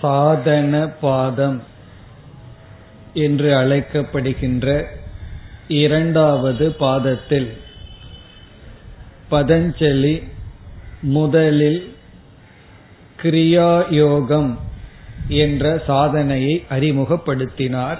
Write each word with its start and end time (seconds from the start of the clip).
சாதன 0.00 0.88
பாதம் 1.00 1.62
என்று 3.14 3.54
அழைக்கப்படுகின்ற 3.54 4.84
இரண்டாவது 5.68 6.72
பாதத்தில் 6.72 7.56
பதஞ்சலி 9.30 10.22
முதலில் 11.00 11.94
கிரியாயோகம் 13.22 14.54
என்ற 15.28 15.82
சாதனையை 15.86 16.64
அறிமுகப்படுத்தினார். 16.70 17.98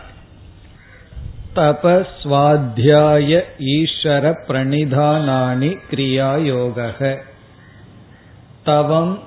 தபஸ்வாத்தியாய 1.54 3.40
ஈஸ்வர 3.58 4.34
பிரணிதானானி 4.48 5.78
கிரியாயோக 5.90 7.18
தவம் 8.64 9.22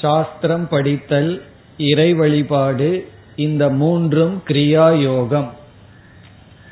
சாஸ்திரம் 0.00 0.68
படித்தல் 0.68 1.42
இறை 1.76 2.14
வழிபாடு 2.14 3.08
இந்த 3.36 3.68
மூன்றும் 3.68 4.42
கிரியாயோகம். 4.48 5.48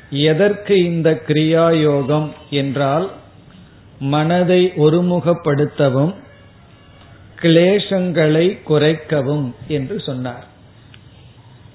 எதற்கு 0.09 0.83
இந்த 0.83 1.23
கிரியாயோகம் 1.27 2.31
என்றால் 2.49 3.11
மனதை 3.99 4.71
ஒருமுகப்படுத்தவும் 4.75 6.13
கிளேசங்களை 7.41 8.57
குறைக்கவும் 8.63 9.55
என்று 9.67 9.99
சொன்னார். 9.99 10.45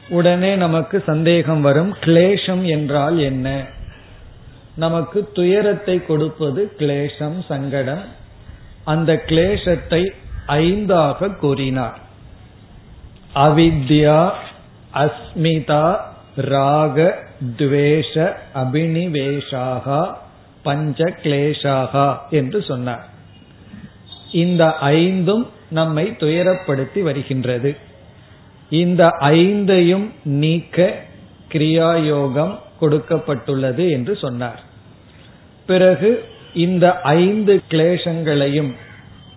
உடனே 0.09 0.57
நமக்கு 0.57 1.03
சந்தேகம் 1.07 1.61
வரும் 1.61 1.95
கிளேசம் 2.01 2.63
என்றால் 2.63 3.19
என்ன? 3.19 3.65
நமக்கு 4.77 5.31
துயரத்தை 5.33 6.07
கொடுப்பது 6.07 6.73
கிளேசம் 6.79 7.45
சங்கடம். 7.49 8.05
அந்த 8.85 9.23
கிளேசத்தை 9.27 10.11
ஐந்தாக 10.47 11.37
கூறினார். 11.37 12.01
அவித்யா 13.35 14.31
அஸ்மிதா 14.95 15.97
ராக 16.37 17.19
துவேஷ 17.57 18.33
அபினிவேஷாகா 18.55 20.15
பஞ்ச 20.63 21.05
கிளேஷாகா 21.05 22.19
என்று 22.31 22.63
சொன்னார். 22.63 23.09
இந்த 24.33 24.77
ஐந்தும் 24.77 25.51
நம்மை 25.71 26.11
துயரப்படுத்தி 26.11 27.03
வருகின்றது. 27.03 27.77
இந்த 28.71 29.07
ஐந்தையும் 29.07 30.11
நீக்க 30.25 30.95
கிரியாயோகம் 31.53 32.59
கொடுக்கப்பட்டுள்ளது 32.81 33.91
என்று 33.91 34.17
சொன்னார். 34.17 34.63
பிறகு 35.67 36.25
இந்த 36.55 37.01
ஐந்து 37.01 37.63
கிளேசங்களையும் 37.71 38.75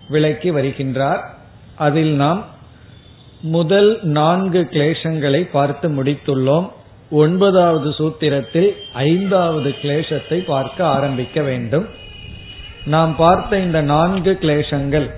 விளக்கி 0.08 0.50
வருகின்றார். 0.50 1.22
அதில் 1.74 2.14
நாம் 2.14 2.52
முதல் 3.50 4.00
நான்கு 4.02 4.68
கிளேசங்களை 4.70 5.48
பார்த்து 5.50 5.88
முடித்துள்ளோம். 5.88 6.68
ஒன்பதாவது 7.10 7.90
சூத்திரத்தில் 7.90 8.76
ஐந்தாவது 8.92 9.74
கிளேசத்தை 9.82 10.38
பார்க்க 10.44 10.86
ஆரம்பிக்க 10.86 11.42
வேண்டும். 11.42 11.86
நாம் 12.84 13.16
பார்த்த 13.16 13.58
இந்த 13.58 13.82
நான்கு 13.82 14.38
கிளேசங்கள் 14.40 15.10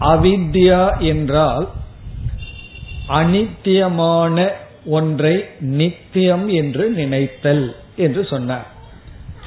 அவித்யா 0.00 0.98
என்றால் 0.98 1.68
அனித்தியமான 3.08 4.48
ஒன்றை 4.84 5.44
நித்தியம் 5.60 6.48
என்று 6.48 6.90
நினைத்தல் 6.90 7.76
என்று 7.96 8.24
சொன்னார். 8.24 8.66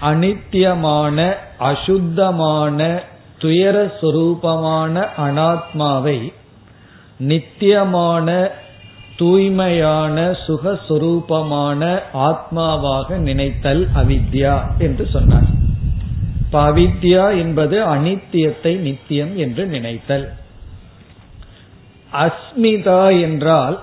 அனித்தியமான 0.01 1.35
அசுத்தமான 1.57 3.03
துயர 3.37 3.91
சுரூபமான 4.01 5.07
அனாத்மாவை 5.17 6.31
நித்தியமான 7.21 8.51
தூய்மையான 9.17 10.37
சுகஸ்வரூபமான 10.47 11.99
ஆத்மாவாக 12.13 13.17
நினைத்தல் 13.17 13.87
அவித்யா 13.95 14.55
என்று 14.77 15.05
சொன்னார். 15.11 15.49
அவித்யா 16.51 17.37
என்பது 17.37 17.77
அனித்தியத்தை 17.85 18.75
நித்தியம் 18.77 19.37
என்று 19.37 19.65
நினைத்தல். 19.65 20.25
அஸ்மிதா 22.13 23.21
என்றால் 23.21 23.79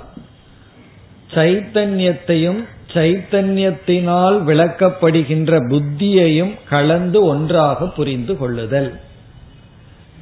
சைத்தன்யத்தையும் 1.35 2.61
சைத்தன்யத்தினால் 2.95 4.37
விளக்கப்படுகின்ற 4.47 5.53
புத்தியையும் 5.69 6.55
கலந்து 6.69 7.25
ஒன்றாக 7.25 7.87
புரிந்து 7.87 8.37
கொள்ளுதல். 8.37 8.91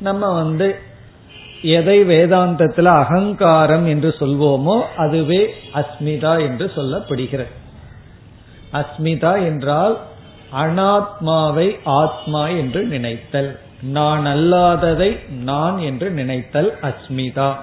நம்ம 0.01 0.33
வந்து 0.33 0.69
எதை 1.63 2.05
வேதாந்தத்தில் 2.05 2.87
அகங்காரம் 2.87 3.87
என்று 3.87 4.15
சொல்வோமோ 4.19 4.83
அதுவே 4.97 5.47
அஸ்மிதா 5.75 6.41
என்று 6.41 6.73
சொல்லப்படுகிறது. 6.75 7.49
அஸ்மிதா 8.73 9.45
என்றால் 9.45 9.99
அனாத்மாவை 10.53 11.77
ஆத்மா 11.85 12.49
என்று 12.49 12.87
நினைத்தல். 12.87 13.59
நான் 13.83 14.27
அல்லாததை 14.27 15.17
நான் 15.31 15.79
என்று 15.79 16.11
நினைத்தல் 16.11 16.79
அஸ்மிதா. 16.83 17.57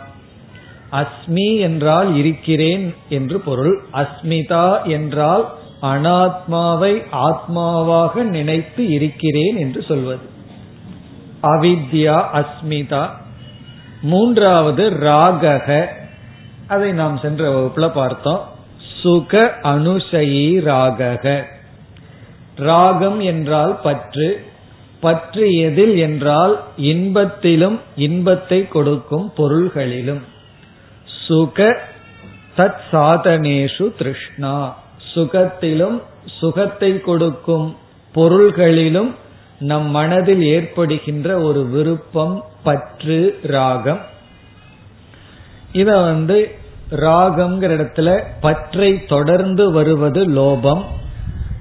அஸ்மி 0.91 1.59
என்றால் 1.59 2.15
இருக்கிறேன் 2.15 2.93
என்று 3.09 3.39
பொருள். 3.39 3.81
அஸ்மிதா 3.93 4.83
என்றால் 4.83 5.45
அனாத்மாவை 5.81 7.01
ஆத்மாவாக 7.11 8.23
நினைத்து 8.23 8.89
இருக்கிறேன் 8.89 9.55
என்று 9.55 9.81
சொல்வது. 9.81 10.21
அவித்யா 11.41 12.29
அஸ்மிதா 12.33 13.21
மூன்றாவது 14.03 14.89
ராகக. 14.89 15.87
அதை 16.67 16.91
நாம் 16.91 17.17
சென்ற 17.17 17.49
வகுப்புல 17.51 17.89
பார்த்தோம். 17.89 18.47
சுக 19.01 19.55
அனுசயி 19.63 20.61
ராகக. 20.61 21.43
ராகம் 22.55 23.19
என்றால் 23.19 23.79
பற்று. 23.83 24.45
பற்று 24.99 25.57
எதில் 25.57 25.97
என்றால் 25.97 26.63
இன்பத்திலும் 26.77 27.79
இன்பத்தை 27.95 28.67
கொடுக்கும் 28.67 29.31
பொருள்களிலும். 29.37 30.21
சுக 31.27 31.79
தத் 32.57 32.79
சாதனேஷு 32.91 33.95
திருஷ்ணா. 33.95 34.77
சுகத்திலும் 35.13 36.01
சுகத்தை 36.39 36.99
கொடுக்கும் 36.99 37.75
பொருள்களிலும் 38.13 39.15
நம் 39.63 39.89
மனதில் 39.89 40.43
ஏற்படுகின்ற 40.43 41.39
ஒரு 41.39 41.65
விருப்பம் 41.65 42.45
பற்று 42.63 43.39
ராகம். 43.43 44.01
இத 45.71 45.97
வந்து 45.97 46.55
ராகம்ங்கிற 46.91 47.71
இடத்துல 47.77 48.23
பற்றை 48.41 49.05
தொடர்ந்து 49.05 49.71
வருவது 49.71 50.21
லோபம். 50.27 50.83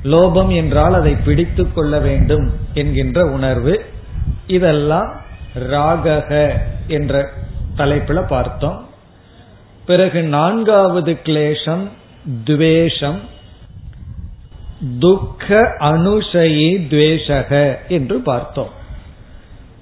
லோபம் 0.04 0.56
என்றால் 0.56 0.94
அதை 0.94 1.14
பிடித்து 1.14 1.72
கொள்ள 1.72 1.98
வேண்டும் 1.98 2.52
என்கின்ற 2.74 3.24
உணர்வு. 3.24 3.84
இதெல்லாம் 4.46 5.10
ராகக 5.54 6.52
என்ற 6.86 7.28
தலைப்பில் 7.76 8.28
பார்த்தோம். 8.28 8.88
பிறகு 9.86 10.22
நான்காவது 10.22 11.18
கிளேஷம் 11.24 11.84
துவேஷம். 12.44 13.20
துக்க 15.00 15.76
அனுஷயி 15.78 16.70
துவேஷக 16.90 17.76
என்று 17.88 18.18
பார்த்தோம். 18.18 18.70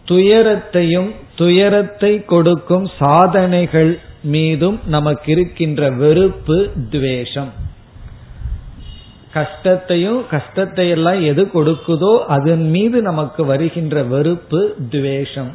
துயரத்தையும் 0.05 1.15
துயரத்தை 1.37 2.25
கொடுக்கும் 2.25 2.91
சாதனைகள் 2.99 3.99
மீதும் 4.22 4.81
நமக்கு 4.87 5.33
இருக்கின்ற 5.33 5.91
வெறுப்பு 5.91 6.71
துவேஷம். 6.91 7.49
கஷ்டத்தையும் 9.33 10.27
கஷ்டத்தை 10.28 10.89
எல்லாம் 10.89 11.22
எது 11.22 11.50
கொடுக்குதோ 11.55 12.25
அதன் 12.25 12.71
மீது 12.71 13.03
நமக்கு 13.03 13.44
வருகின்ற 13.44 14.03
வெறுப்பு 14.03 14.75
துவேஷம். 14.91 15.50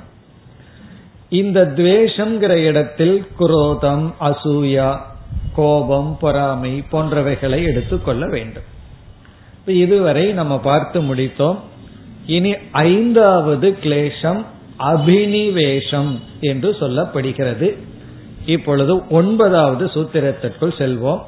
இந்த 1.30 1.74
துவேஷம்ங்கிற 1.76 2.50
இடத்தில் 2.50 3.28
குரோதம் 3.38 4.14
அசூயா 4.20 4.98
கோபம் 5.56 6.18
பொறாமை 6.20 6.84
போன்றவைகளை 6.92 7.64
எடுத்துக்கொள்ள 7.66 8.26
வேண்டும். 8.26 8.74
இதுவரை 9.66 10.32
நம்ம 10.32 10.60
பார்த்து 10.60 11.02
முடித்தோம். 11.02 11.58
இனி 12.26 12.56
ஐந்தாவது 12.72 13.78
கிளேஷம் 13.84 14.44
அபினிவேஷம் 14.80 16.20
என்று 16.40 16.76
சொல்லப்படுகிறது. 16.80 17.76
இப்பொழுது 18.46 19.10
ஒன்பதாவது 19.10 19.86
சூத்திரத்திற்குள் 19.86 20.62
செல்வோம். 20.62 21.22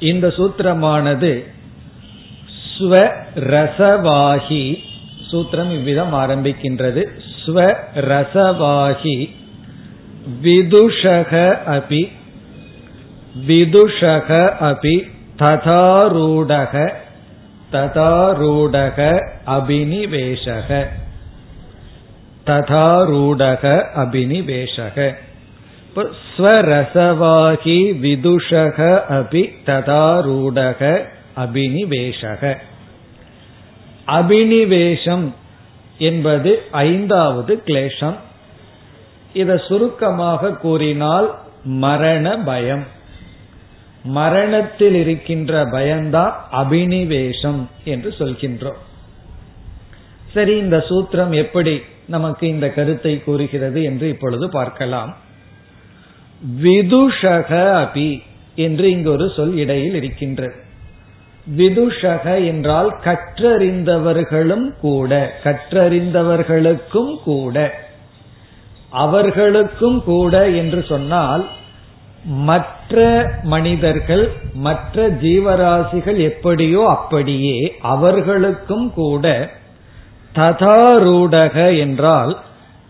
இந்த 0.00 0.28
சூத்திரமானது 0.28 1.44
ஸ்வரசவாகி 2.78 4.78
சூத்திரம் 5.32 5.52
இவ்விதம் 5.52 6.14
ஆரம்பிக்கின்றது. 6.14 7.08
ஸ்வரசவாகி 7.46 9.30
விதுஷக 10.42 11.62
அபி 11.66 12.08
விதுஷக 13.46 14.56
அபி 14.60 15.06
ததாரூடக 15.38 16.92
ததாரூடக 17.72 19.28
அபினிவேஷக. 19.46 20.86
ததாரூடக 22.46 23.84
அபினிவேஷக. 23.96 25.14
ஸ்வரசவாகி 26.36 27.98
விதுஷக 27.98 29.04
அபி 29.10 29.52
ததாரூடக 29.66 31.04
அபினிவேஷக. 31.36 32.56
அபினிவேஷம் 34.06 35.32
என்பது 35.98 36.62
ஐந்தாவது 36.70 37.62
கிளேஷம். 37.66 38.16
இதை 39.32 39.60
சுருக்கமாக 39.68 40.50
கூறினால் 40.50 41.38
மரண 41.64 42.38
பயம். 42.38 42.94
மரணத்தில் 44.06 44.94
இருக்கின்ற 44.94 45.64
பயம்தான் 45.64 46.34
அபினிவேஷம் 46.52 47.60
என்று 47.84 48.14
சொல்கின்றோம். 48.18 48.80
சரி 50.32 50.56
இந்த 50.56 50.78
சூத்திரம் 50.88 51.32
எப்படி 51.32 51.80
நமக்கு 52.06 52.48
இந்த 52.48 52.66
கருத்தை 52.68 53.22
கூறுகிறது 53.24 53.82
என்று 53.82 54.08
இப்பொழுது 54.08 54.48
பார்க்கலாம். 54.48 55.16
விதுஷக 56.60 57.50
அபி 57.84 58.22
என்று 58.54 58.90
இங்கு 58.90 59.10
ஒரு 59.10 59.32
சொல் 59.36 59.56
இடையில் 59.56 59.94
இருக்கின்றது. 59.94 60.56
விதுஷக 61.46 62.24
என்றால் 62.46 62.90
கற்றறிந்தவர்களும் 63.04 64.66
கூட 64.80 65.40
கற்றறிந்தவர்களுக்கும் 65.44 67.12
கூட 67.22 67.74
அவர்களுக்கும் 68.90 70.02
கூட 70.04 70.50
என்று 70.50 70.84
சொன்னால் 70.88 71.44
மற்ற 72.26 73.24
மனிதர்கள் 73.42 74.32
மற்ற 74.54 75.08
ஜீவராசிகள் 75.08 76.16
எப்படியோ 76.16 76.86
அப்படியே 76.88 77.76
அவர்களுக்கும் 77.82 78.92
கூட 78.92 79.50
ததாரூடக 80.34 81.78
என்றால் 81.78 82.38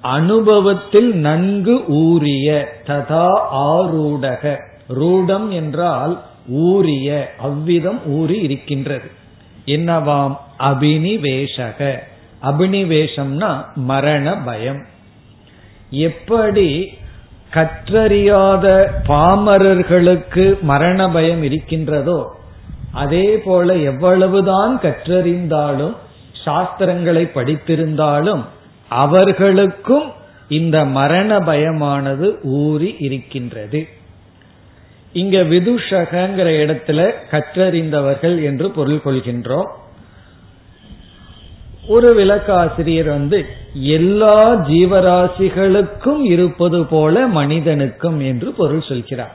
அனுபவத்தில் 0.01 1.15
நன்கு 1.15 1.85
ஊறிய 1.87 2.79
ததா 2.87 3.29
ஆரூடக. 3.55 4.59
ரூடம் 4.89 5.49
என்றால் 5.49 6.23
ஊறிய 6.49 7.35
அவ்விதம் 7.39 8.07
ஊறி 8.07 8.39
இருக்கின்றது. 8.39 9.11
என்னவாம்? 9.67 10.37
அபினிவேஷக. 10.59 11.99
அபினிவேஷம்னா 12.43 13.65
மரண 13.75 14.37
பயம். 14.37 14.83
எப்படி 15.91 16.99
கற்றறியாத 17.53 18.67
பாமரர்களுக்கு 19.09 20.61
மரண 20.61 21.09
பயம் 21.09 21.43
இருக்கின்றதோ 21.43 22.35
அதே 22.93 23.39
போல 23.39 23.75
எவ்வளவுதான் 23.75 24.81
கற்றறிந்தாலும் 24.83 25.97
சாஸ்திரங்களை 26.45 27.25
படித்திருந்தாலும் 27.35 28.45
அவர்களுக்கும் 28.89 30.13
இந்த 30.49 30.85
மரண 30.85 31.39
பயமானது 31.39 32.37
ஊறி 32.43 32.95
இருக்கின்றது. 32.99 33.89
இங்க 35.13 35.37
விதுஷகங்கிற 35.39 36.49
இடத்துல 36.65 37.15
கற்றறிந்தவர்கள் 37.31 38.43
என்று 38.43 38.71
பொருள் 38.71 39.01
கொள்கின்றோம். 39.05 39.71
ஒரு 41.89 42.09
விளக்காசிரியர் 42.19 43.09
வந்து 43.09 43.39
எல்லா 43.97 44.55
ஜீவராசிகளுக்கும் 44.55 46.23
இருப்பது 46.25 46.85
போல 46.85 47.27
மனிதனுக்கும் 47.27 48.21
என்று 48.21 48.53
பொருள் 48.53 48.89
சொல்கிறார். 48.89 49.35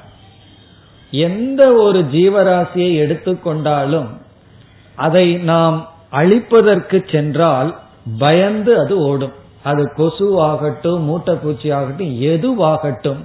எந்த 1.12 1.62
ஒரு 1.74 2.02
ஜீவராசியை 2.02 2.92
எடுத்துக்கொண்டாலும் 3.04 4.10
அதை 4.96 5.34
நாம் 5.52 5.78
அழிப்பதற்கு 6.12 7.12
சென்றால் 7.12 7.80
பயந்து 8.20 8.80
அது 8.80 8.98
ஓடும். 8.98 9.36
அது 9.64 9.84
கொசுவாகட்டும் 9.98 11.04
மூட்டைப்பூச்சி 11.10 11.74
ஆகட்டும் 11.74 12.14
எதுவாகட்டும் 12.34 13.22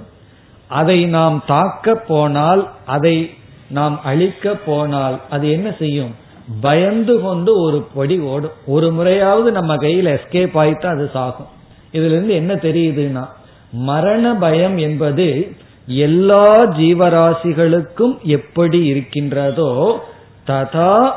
அதை 0.67 1.05
நாம் 1.05 1.43
தாக்க 1.47 1.95
போனால் 1.95 2.69
அதை 2.85 3.29
நாம் 3.69 3.99
அழிக்க 4.03 4.55
போனால் 4.55 5.19
அது 5.29 5.51
என்ன 5.51 5.75
செய்யும்? 5.79 6.13
பயந்து 6.61 7.21
கொண்டு 7.21 7.61
ஒரு 7.61 7.81
படி 7.93 8.19
ஓடும். 8.19 8.51
ஒரு 8.65 8.91
முறையாவது 8.91 9.51
நம்ம 9.51 9.77
கையில் 9.77 10.05
எஸ்கேப் 10.05 10.55
ஆயிட்டா 10.55 10.85
அது 10.85 11.09
சாகும். 11.13 11.47
இதுல 11.91 12.15
இருந்து 12.15 12.33
என்ன 12.33 12.55
தெரியுதுன்னா 12.55 13.25
மரண 13.71 14.35
பயம் 14.35 14.77
என்பது 14.77 15.55
எல்லா 15.85 16.65
ஜீவராசிகளுக்கும் 16.65 18.21
எப்படி 18.21 18.85
இருக்கின்றதோ 18.85 20.03
ததா 20.47 21.11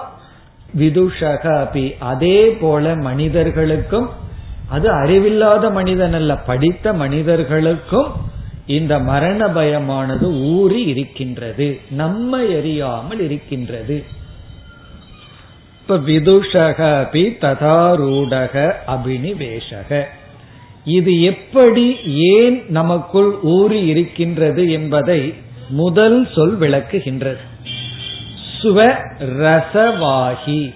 விதுஷக 0.74 1.44
அபி 1.64 1.94
அதே 1.98 2.50
போல 2.50 2.94
மனிதர்களுக்கும் 2.96 4.08
அது 4.68 4.90
அறிவில்லாத 4.90 5.70
மனிதன் 5.70 6.12
அல்ல 6.12 6.36
படித்த 6.36 6.92
மனிதர்களுக்கும் 6.92 8.08
இந்த 8.66 8.98
மரண 8.98 9.46
பயமானது 9.46 10.22
ஊறி 10.52 10.82
இருக்கின்றது. 10.82 11.80
நம்ம 11.90 12.42
எரியாமல் 12.42 13.20
இருக்கின்றது. 13.20 14.04
இப்ப 15.90 16.02
விதுஷக 16.02 17.08
அபி 17.10 17.22
ததாரூடக 17.40 18.74
அபினிவேஷக. 18.86 20.04
இது 20.84 21.22
எப்படி 21.22 21.96
ஏன் 22.04 22.64
நமக்குள் 22.68 23.34
ஊறி 23.42 23.86
இருக்கின்றது 23.86 24.70
என்பதை 24.70 25.34
முதல் 25.68 26.28
சொல் 26.34 26.58
விளக்குகின்றது. 26.58 27.38
சுவ 28.62 28.94
ரசவாகி. 29.18 30.74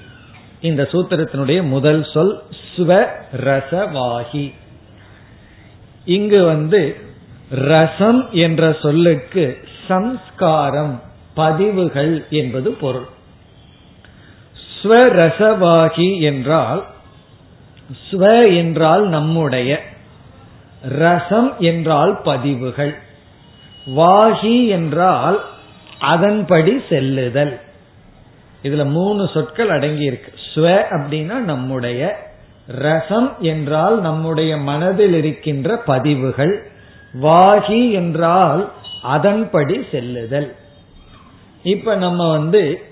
இந்த 0.60 0.88
சூத்திரத்தினுடைய 0.92 1.62
முதல் 1.62 2.06
சொல் 2.12 2.42
சுவ 2.76 3.06
ரசவாகி. 3.44 4.52
இங்கு 6.04 6.44
வந்து 6.44 6.96
ரசம் 7.50 8.28
என்ற 8.32 8.76
சொல்லுக்கு 8.82 9.58
சம்ஸ்காரம் 9.88 11.02
பதிவுகள் 11.34 12.26
என்பது 12.30 12.70
பொருள். 12.70 13.06
ஸ்வரசவாகி 14.84 16.20
என்றால் 16.20 16.84
ஸ்வ 18.10 18.56
என்றால் 18.56 19.08
நம்முடைய 19.08 19.82
ரசம் 20.88 21.54
என்றால் 21.58 22.20
பதிவுகள் 22.24 22.98
வாகி 23.86 24.68
என்றால் 24.68 25.44
அதன்படி 25.98 26.82
செல்லுதல். 26.88 27.60
இதுல 28.62 28.84
மூணு 28.90 29.30
சொற்கள் 29.34 29.68
அடங்கி 29.68 30.02
இருக்கு 30.02 30.32
ஸ்வ 30.54 30.66
அப்படின்னா 30.90 31.34
நம்முடைய 31.34 32.32
ரசம் 32.66 33.36
என்றால் 33.40 34.00
நம்முடைய 34.00 34.56
மனதில் 34.56 35.14
இருக்கின்ற 35.14 35.76
பதிவுகள் 35.76 36.70
வாகி 37.12 37.92
என்றால் 37.92 38.72
அதன்படி 39.02 39.86
செல்லுதல். 39.90 40.56
இப்ப 41.62 41.94
நம்ம 41.94 42.30
வந்து 42.30 42.82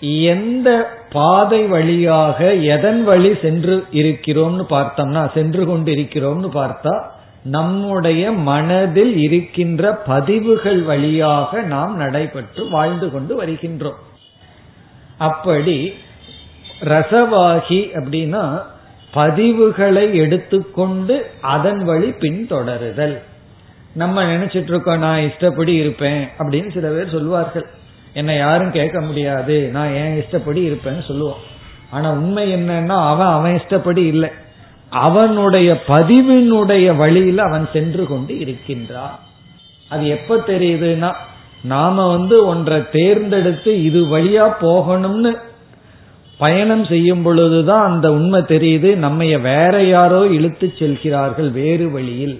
எந்த 0.00 0.90
பாதை 1.10 1.66
வழியாக 1.66 2.54
எதன் 2.54 3.04
வழி 3.04 3.38
சென்று 3.42 3.84
இருக்கிறோம்னு 3.92 4.64
பார்த்தோம்னா 4.70 5.32
சென்று 5.34 5.66
கொண்டு 5.66 5.92
இருக்கிறோம்னு 5.92 6.50
பார்த்தா 6.54 7.04
நம்முடைய 7.42 8.32
மனதில் 8.32 9.16
இருக்கின்ற 9.16 9.94
பதிவுகள் 9.94 10.82
வழியாக 10.82 11.62
நாம் 11.62 11.96
நடைபெற்று 11.96 12.70
வாழ்ந்து 12.70 13.10
கொண்டு 13.10 13.44
வருகின்றோம். 13.44 14.00
அப்படி 15.18 15.92
ரசவாகி 16.80 17.80
அப்படின்னா 17.94 18.62
பதிவுகளை 19.14 20.14
எடுத்துக்கொண்டு 20.14 21.30
அதன் 21.40 21.84
வழி 21.84 22.08
பின்தொடருதல். 22.08 23.18
நம்ம 23.94 24.24
நினைச்சிட்டு 24.24 24.68
இருக்கோம் 24.68 24.98
நான் 24.98 25.20
இஷ்டப்படி 25.20 25.74
இருப்பேன் 25.74 26.28
அப்படின்னு 26.38 26.72
சில 26.72 26.88
பேர் 26.88 27.10
சொல்வார்கள். 27.10 27.66
என்னை 28.18 28.36
யாரும் 28.36 28.70
கேட்க 28.70 29.00
முடியாது. 29.00 29.56
நான் 29.72 29.94
என் 29.94 30.18
இஷ்டப்படி 30.22 30.60
இருப்பேன்னு 30.70 31.04
சொல்லுவான். 31.08 31.42
ஆனா 31.90 32.10
உண்மை 32.12 32.44
என்னன்னா 32.54 32.98
அவன் 33.08 33.32
அவன் 33.36 33.56
இஷ்டப்படி 33.60 34.02
இல்லை. 34.04 34.30
அவனுடைய 34.90 35.68
பதிவினுடைய 35.88 36.86
வழியில 36.96 37.42
அவன் 37.42 37.68
சென்று 37.72 38.04
கொண்டு 38.06 38.34
இருக்கின்றான். 38.38 39.16
அது 39.88 40.04
எப்ப 40.08 40.36
தெரியுதுன்னா 40.46 41.10
நாம 41.62 42.08
வந்து 42.08 42.46
ஒன்றை 42.46 42.78
தேர்ந்தெடுத்து 42.90 43.84
இது 43.84 44.00
வழியா 44.04 44.46
போகணும்னு 44.60 45.32
பயணம் 46.38 46.84
செய்யும் 46.84 47.22
பொழுதுதான் 47.22 47.86
அந்த 47.90 48.08
உண்மை 48.12 48.40
தெரியுது. 48.40 48.90
நம்ம 48.96 49.24
வேற 49.36 49.82
யாரோ 49.82 50.20
இழுத்து 50.26 50.72
செல்கிறார்கள் 50.78 51.50
வேறு 51.50 51.86
வழியில். 51.90 52.36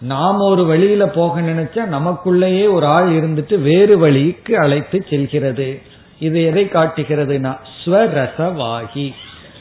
நாம் 0.00 0.38
ஒரு 0.38 0.64
வழியில 0.64 1.06
போக 1.06 1.40
நினைச்சா 1.40 1.78
நமக்குள்ளேயே 1.86 2.70
ஒரு 2.70 2.86
ஆள் 2.86 3.08
இருந்துட்டு 3.08 3.60
வேறு 3.60 3.98
வழிக்கு 3.98 4.58
அழைத்து 4.58 5.06
செல்கிறது. 5.10 5.80
இது 6.18 6.42
எதை 6.42 6.64
காட்டுகிறதுனா 6.64 7.56
ஸ்வரசவாகி. 7.84 9.12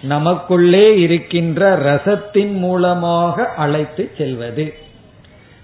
நமக்குள்ளே 0.02 1.00
இருக்கின்ற 1.00 1.78
ரசத்தின் 1.78 2.52
மூலமாக 2.52 3.46
அழைத்து 3.46 4.12
செல்வது. 4.18 4.74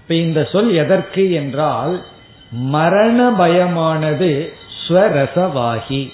இப்ப 0.02 0.14
இந்த 0.14 0.48
சொல் 0.52 0.74
எதற்கு 0.74 1.32
என்றால் 1.32 2.02
மரண 2.50 3.30
பயமானது 3.30 4.48
ஸ்வரசவாகி. 4.88 6.08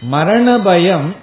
மரண 0.00 0.58
பயம் 0.58 1.14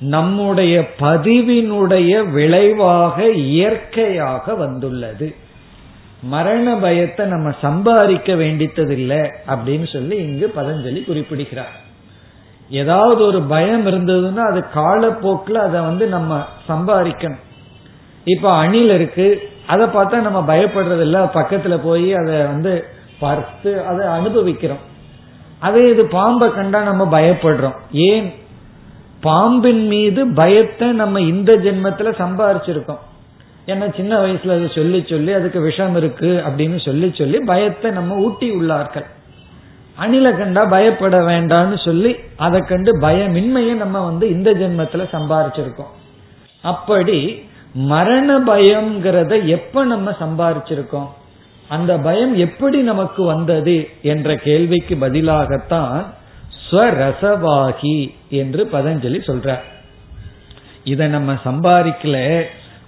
நம்முடைய 0.00 0.88
பதிவினுடைய 1.00 2.30
விளைவாக 2.30 3.30
இயற்கையாக 3.30 4.54
வந்துள்ளது. 4.54 5.34
மரண 6.22 6.76
பயத்தை 6.76 7.26
நம்ம 7.26 7.54
சம்பாதிக்க 7.60 8.34
வேண்டித்ததில்லை 8.34 9.30
அப்படின்னு 9.46 9.92
சொல்லி 9.92 10.16
இங்கு 10.16 10.52
பதஞ்சலி 10.56 11.04
குறிப்பிடுகிறார். 11.04 11.84
ஏதாவது 12.70 13.26
ஒரு 13.26 13.42
பயம் 13.42 13.86
இருந்ததுன்னா 13.86 14.36
அது 14.36 14.64
காலப்போக்கில் 14.74 15.56
அதை 15.56 15.80
வந்து 15.80 16.06
நம்ம 16.06 16.44
சம்பாதிக்கணும். 16.68 17.40
இப்ப 18.24 18.52
அணில் 18.52 18.90
இருக்கு 18.90 19.48
அதை 19.66 19.86
பார்த்தா 19.86 20.20
நம்ம 20.20 20.54
பயப்படுறதில்ல. 20.54 21.30
பக்கத்துல 21.34 21.80
போய் 21.82 22.14
அதை 22.14 22.42
வந்து 22.42 22.84
பார்த்து 23.18 23.80
அதை 23.80 24.06
அனுபவிக்கிறோம். 24.06 24.94
அதே 25.58 25.90
இது 25.90 26.06
பாம்பை 26.06 26.52
கண்டா 26.52 26.82
நம்ம 26.82 27.20
பயப்படுறோம். 27.20 27.76
ஏன்? 27.92 28.34
பாம்பின் 29.20 29.86
மீது 29.86 30.26
பயத்தை 30.26 30.88
நம்ம 30.88 31.20
இந்த 31.20 31.56
ஜென்மத்துல 31.56 32.12
சம்பாரிச்சிருக்கோம் 32.18 32.98
ஏன்னா 33.66 33.96
சின்ன 33.96 34.12
வயசுல 34.20 34.56
அதை 34.56 34.68
சொல்லி 34.74 35.04
சொல்லி 35.08 35.32
அதுக்கு 35.32 35.60
விஷம் 35.60 35.96
இருக்கு 35.96 36.42
அப்படின்னு 36.46 36.78
சொல்லி 36.84 37.12
சொல்லி 37.14 37.38
பயத்தை 37.38 37.90
நம்ம 37.90 38.14
ஊட்டி 38.14 38.48
உள்ளார்கள். 38.50 39.06
அணில 40.00 40.38
கண்டா 40.38 40.64
பயப்பட 40.64 41.16
வேண்டாம்னு 41.20 41.84
சொல்லி 41.84 42.16
அதை 42.36 42.60
கண்டு 42.60 43.00
பயமின்மையை 43.00 43.74
நம்ம 43.74 44.04
வந்து 44.04 44.28
இந்த 44.28 44.50
ஜென்மத்துல 44.52 45.04
சம்பாரிச்சிருக்கோம். 45.12 45.92
அப்படி 46.62 47.44
மரண 47.74 48.38
பயம்ங்கிறத 48.40 49.44
எப்ப 49.46 49.84
நம்ம 49.84 50.10
சம்பாரிச்சிருக்கோம்? 50.20 51.08
அந்த 51.68 51.92
பயம் 51.98 52.34
எப்படி 52.36 52.78
நமக்கு 52.80 53.22
வந்தது 53.22 53.88
என்ற 54.02 54.36
கேள்விக்கு 54.36 54.94
பதிலாகத்தான் 54.94 56.04
ஸ்வரசவாகி 56.66 57.96
என்று 58.28 58.68
பதஞ்சலி 58.72 59.18
சொல்ற 59.28 59.56
இதை 60.84 61.06
நம்ம 61.06 61.32
சம்பாதிக்கல 61.44 62.18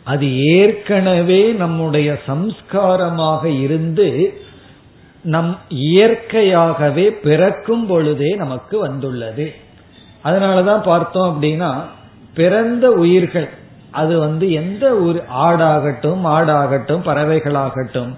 அது 0.08 0.26
ஏற்கனவே 0.56 1.40
நம்முடைய 1.62 2.08
சம்ஸ்காரமாக 2.26 3.42
இருந்து 3.60 4.08
நம் 5.22 5.52
இயற்கையாகவே 5.68 7.06
பிறக்கும் 7.22 7.86
பொழுதே 7.86 8.30
நமக்கு 8.34 8.76
வந்துள்ளது. 8.78 9.46
அதனாலதான் 10.24 10.82
பார்த்தோம் 10.82 11.30
அப்படின்னா 11.30 11.70
பிறந்த 12.34 12.86
உயிர்கள் 13.02 13.48
அது 14.00 14.14
வந்து 14.18 14.46
எந்த 14.52 14.84
ஒரு 15.06 15.20
ஆடாகட்டும் 15.48 16.24
ஆடாகட்டும் 16.36 17.04
பறவைகளாகட்டும் 17.08 18.12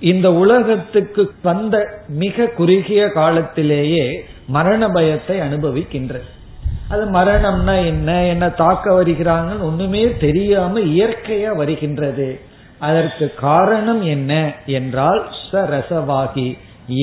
இந்த 0.00 0.28
உலகத்துக்கு 0.34 1.22
வந்த 1.42 1.76
மிக 2.22 2.46
குறுகிய 2.58 3.02
காலத்திலேயே 3.18 4.06
மரண 4.48 4.88
பயத்தை 4.88 5.36
அனுபவிக்கின்றது. 5.46 6.30
அது 6.94 7.04
மரணம்னா 7.10 7.76
என்ன 7.86 8.24
என்ன 8.24 8.48
தாக்க 8.48 9.02
வருகிறாங்கன்னு 9.02 9.68
ஒண்ணுமே 9.70 10.02
தெரியாம 10.16 10.80
இயற்கையா 10.80 11.50
வருகின்றது. 11.56 12.28
அதற்கு 12.78 13.26
காரணம் 13.40 14.02
என்ன 14.02 14.32
என்றால் 14.66 15.22
சரசவாகி 15.52 16.48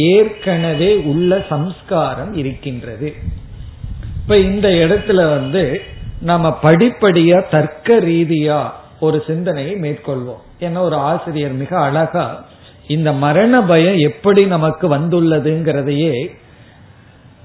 ஏற்கனவே 0.10 0.92
உள்ள 1.12 1.46
சம்ஸ்காரம் 1.50 2.34
இருக்கின்றது. 2.34 3.10
இப்ப 4.22 4.38
இந்த 4.38 4.68
இடத்துல 4.68 5.22
வந்து 5.30 5.82
நம்ம 6.22 6.58
படிப்படியா 6.64 7.38
தர்க்க 7.52 8.00
ரீதியா 8.00 8.60
ஒரு 9.00 9.24
சிந்தனையை 9.28 9.74
மேற்கொள்வோம். 9.76 10.44
ஏன்னா 10.60 10.80
ஒரு 10.80 10.96
ஆசிரியர் 10.96 11.56
மிக 11.64 11.72
அழகா 11.80 12.26
இந்த 12.88 13.10
மரண 13.24 13.54
பயம் 13.62 13.98
எப்படி 14.10 14.42
நமக்கு 14.46 14.86
வந்துள்ளதுங்கிறதையே 14.96 16.16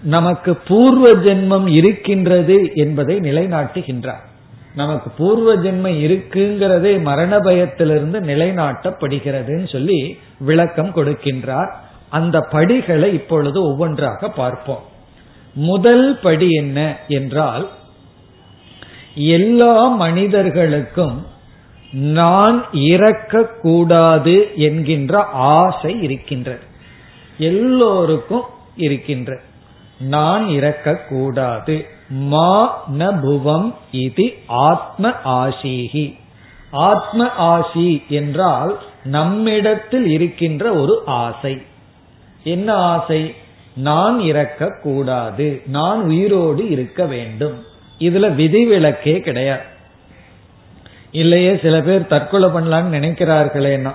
நமக்கு 0.02 0.56
பூர்வ 0.56 1.10
ஜென்மம் 1.10 1.68
இருக்கின்றது 1.68 2.70
என்பதை 2.74 3.16
நிலைநாட்டுகின்றார். 3.16 4.24
நமக்கு 4.74 5.10
பூர்வ 5.10 5.56
ஜென்மம் 5.56 6.00
இருக்குங்கிறதே 6.00 7.00
மரண 7.00 7.38
பயத்திலிருந்து 7.38 8.20
நிலைநாட்டப்படுகிறதுன்னு 8.20 9.72
சொல்லி 9.72 10.18
விளக்கம் 10.38 10.94
கொடுக்கின்றார். 10.94 11.70
அந்த 12.08 12.40
படிகளை 12.40 13.12
இப்பொழுது 13.12 13.62
ஒவ்வொன்றாக 13.62 14.28
பார்ப்போம். 14.28 14.82
முதல் 15.54 16.18
படி 16.18 16.50
என்ன 16.50 16.96
என்றால் 17.08 17.68
எல்லா 19.14 19.88
மனிதர்களுக்கும் 19.88 21.26
நான் 21.92 22.64
இறக்கக்கூடாது 22.72 24.54
என்கின்ற 24.54 25.22
ஆசை 25.32 26.02
இருக்கின்றது. 26.02 26.60
எல்லோருக்கும் 27.38 28.42
இருக்கின்றது. 28.76 29.45
நான் 29.98 30.46
இறக்கக்கூடாது. 30.46 31.86
மா 32.08 32.84
ந 32.98 33.20
புவம் 33.20 33.74
இது 33.90 34.34
ஆத்ம 34.46 35.12
ஆசீகி 35.24 36.14
ஆத்ம 36.70 37.30
ஆசி 37.30 38.02
என்றால் 38.08 38.78
நம்மிடத்தில் 39.04 40.06
இருக்கின்ற 40.06 40.72
ஒரு 40.72 41.02
ஆசை. 41.06 41.62
என்ன 42.44 42.74
ஆசை? 42.74 43.34
நான் 43.74 44.20
இறக்கக்கூடாது. 44.20 45.66
நான் 45.66 46.00
உயிரோடு 46.02 46.68
இருக்க 46.68 47.06
வேண்டும். 47.06 47.64
இதுல 47.98 48.34
விதிவிலக்கே 48.34 49.20
கிடையாது. 49.20 49.62
இல்லையே 51.10 51.58
சில 51.62 51.80
பேர் 51.82 52.06
தற்கொலை 52.06 52.48
பண்ணலான்னு 52.48 52.94
நினைக்கிறார்களேன்னா. 52.94 53.92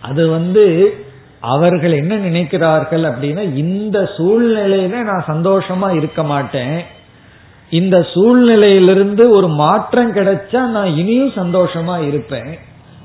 அது 0.00 0.28
வந்து 0.28 0.94
அவர்கள் 1.46 1.92
என்ன 1.92 2.14
நினைக்கிறார்கள் 2.16 3.04
அப்படின்னா 3.10 3.54
இந்த 3.54 4.10
சூழ்நிலையில 4.16 4.96
நான் 5.02 5.24
சந்தோஷமா 5.26 5.94
இருக்க 5.94 6.22
மாட்டேன். 6.22 6.84
இந்த 7.70 8.06
சூழ்நிலையிலிருந்து 8.14 9.28
ஒரு 9.28 9.48
மாற்றம் 9.48 10.14
கிடைச்சா 10.14 10.60
நான் 10.66 10.96
இனியும் 10.96 11.36
சந்தோஷமா 11.36 12.06
இருப்பேன். 12.06 12.58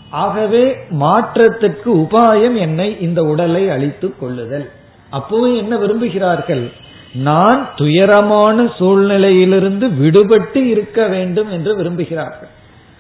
ஆகவே 0.10 0.64
மாற்றத்துக்கு 1.00 1.90
உபாயம் 1.94 2.56
என்னை 2.56 3.00
இந்த 3.00 3.24
உடலை 3.24 3.70
அழித்துக் 3.70 4.20
கொள்ளுதல். 4.20 4.70
அப்பவும் 5.12 5.58
என்ன 5.58 5.78
விரும்புகிறார்கள்? 5.78 6.72
நான் 7.14 7.70
துயரமான 7.76 8.64
சூழ்நிலையிலிருந்து 8.80 9.88
விடுபட்டு 10.02 10.56
இருக்க 10.56 11.08
வேண்டும் 11.08 11.50
என்று 11.52 11.72
விரும்புகிறார்கள். 11.78 12.52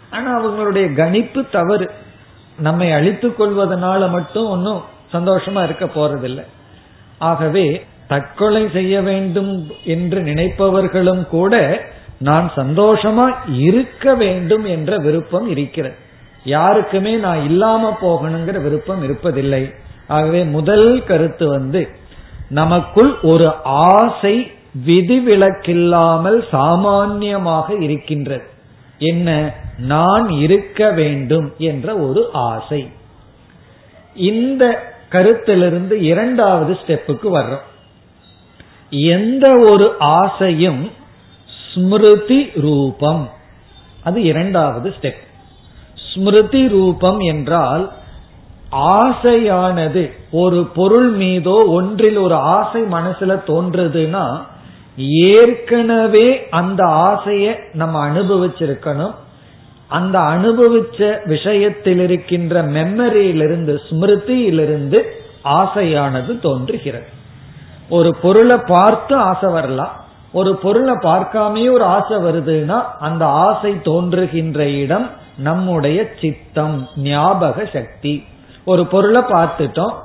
ஆனா 0.09 0.29
அவங்களுடைய 0.41 0.95
கணிப்பு 0.95 1.43
தவறு. 1.51 1.89
நம்மை 2.59 2.91
அழித்துக் 2.91 3.41
கொள்வதனால 3.41 4.09
மட்டும் 4.11 4.49
ஒன்னும் 4.49 4.81
சந்தோஷமா 5.11 5.63
இருக்க 5.63 5.85
போறதில்லை. 5.85 6.45
ஆகவே 7.17 7.85
தற்கொலை 8.07 8.69
செய்ய 8.73 9.01
வேண்டும் 9.01 9.71
என்று 9.85 10.21
நினைப்பவர்களும் 10.21 11.27
கூட 11.27 11.81
நான் 12.17 12.51
சந்தோஷமா 12.55 13.31
இருக்க 13.53 14.15
வேண்டும் 14.15 14.65
என்ற 14.65 14.97
விருப்பம் 14.97 15.49
இருக்கிறது. 15.49 15.95
யாருக்குமே 16.43 17.15
நான் 17.15 17.43
இல்லாம 17.43 17.97
போகணுங்கிற 18.01 18.61
விருப்பம் 18.61 19.09
இருப்பதில்லை. 19.09 19.73
ஆகவே 20.07 20.43
முதல் 20.43 21.03
கருத்து 21.03 21.47
வந்து 21.47 21.89
நமக்குள் 22.49 23.19
ஒரு 23.21 23.53
ஆசை 23.63 24.51
விதிவிலக்கில்லாமல் 24.85 26.43
சாமான்யமாக 26.51 27.81
இருக்கின்றது. 27.81 28.43
என்ன? 28.97 29.53
நான் 29.77 30.29
இருக்க 30.29 30.91
வேண்டும் 30.91 31.53
என்ற 31.57 31.97
ஒரு 31.97 32.29
ஆசை. 32.33 32.89
இந்த 34.15 34.89
கருத்திலிருந்து 35.11 36.01
இரண்டாவது 36.01 36.73
ஸ்டெப்புக்கு 36.73 37.27
வர்றோம். 37.33 37.65
எந்த 38.89 39.55
ஒரு 39.69 39.95
ஆசையும் 39.99 40.91
ஸ்மிருதி 41.73 42.51
ரூபம். 42.55 43.29
அது 44.03 44.21
இரண்டாவது 44.21 44.93
ஸ்டெப். 45.01 45.21
ஸ்மிருதி 45.95 46.67
ரூபம் 46.67 47.19
என்றால் 47.19 47.91
ஆசையானது 48.71 50.11
ஒரு 50.31 50.65
பொருள் 50.75 51.09
மீதோ 51.09 51.65
ஒன்றில் 51.67 52.17
ஒரு 52.17 52.35
ஆசை 52.35 52.81
மனசுல 52.81 53.37
தோன்றுதுன்னா 53.47 54.25
ஏற்கனவே 55.29 56.47
அந்த 56.49 56.85
ஆசையை 56.85 57.55
நம்ம 57.73 58.09
அனுபவிச்சிருக்கணும். 58.09 59.13
அந்த 59.91 60.19
அனுபவிச்ச 60.19 60.99
விஷயத்தில் 61.25 61.99
இருக்கின்ற 61.99 62.63
மெமரியிலிருந்து 62.63 63.73
ஸ்மிருதியிலிருந்து 63.87 64.99
ஆசையானது 65.43 66.33
தோன்றுகிறது. 66.39 67.09
ஒரு 67.89 68.09
பொருளை 68.21 68.57
பார்த்து 68.67 69.15
ஆசை 69.15 69.51
வரலாம் 69.51 69.95
ஒரு 70.31 70.51
பொருளை 70.55 70.93
பார்க்காமே 70.93 71.63
ஒரு 71.73 71.83
ஆசை 71.83 72.17
வருதுன்னா 72.17 72.77
அந்த 72.99 73.25
ஆசை 73.25 73.71
தோன்றுகின்ற 73.83 74.59
இடம் 74.83 75.07
நம்முடைய 75.37 75.99
சித்தம் 76.21 76.77
ஞாபக 76.95 77.65
சக்தி. 77.73 78.13
ஒரு 78.65 78.85
பொருளை 78.85 79.21
பார்த்துட்டோம் 79.21 79.95